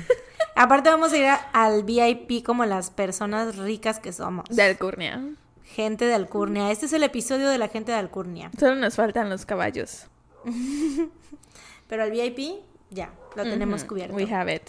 [0.55, 4.45] Aparte, vamos a ir a- al VIP como las personas ricas que somos.
[4.49, 5.21] De Alcurnia.
[5.63, 6.71] Gente de Alcurnia.
[6.71, 8.49] Este es el episodio de la gente de Alcurnia.
[8.57, 10.05] Solo nos faltan los caballos.
[11.87, 12.61] Pero al VIP,
[12.91, 14.15] ya, lo tenemos cubierto.
[14.15, 14.63] We have it.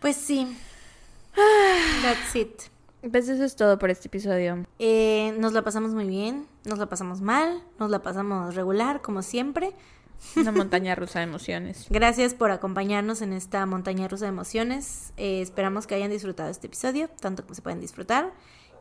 [0.00, 0.56] Pues sí.
[2.02, 2.62] That's it.
[3.10, 4.64] Pues eso es todo por este episodio.
[4.78, 9.22] Eh, nos la pasamos muy bien, nos la pasamos mal, nos la pasamos regular, como
[9.22, 9.72] siempre.
[10.36, 11.86] Una montaña rusa de emociones.
[11.90, 15.12] Gracias por acompañarnos en esta montaña rusa de emociones.
[15.16, 18.32] Eh, esperamos que hayan disfrutado este episodio, tanto como se pueden disfrutar.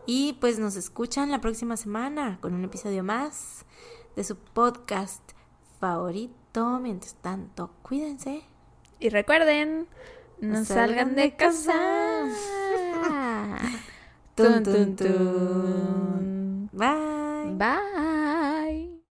[0.05, 3.65] Y pues nos escuchan la próxima semana con un episodio más
[4.15, 5.21] de su podcast
[5.79, 6.79] favorito.
[6.79, 8.43] Mientras tanto, cuídense.
[8.99, 9.87] Y recuerden,
[10.39, 11.73] no, No salgan de casa.
[12.93, 13.57] Tun,
[14.41, 16.69] Dun, dun, dun.
[16.73, 17.53] Bye.
[17.57, 18.90] Bye.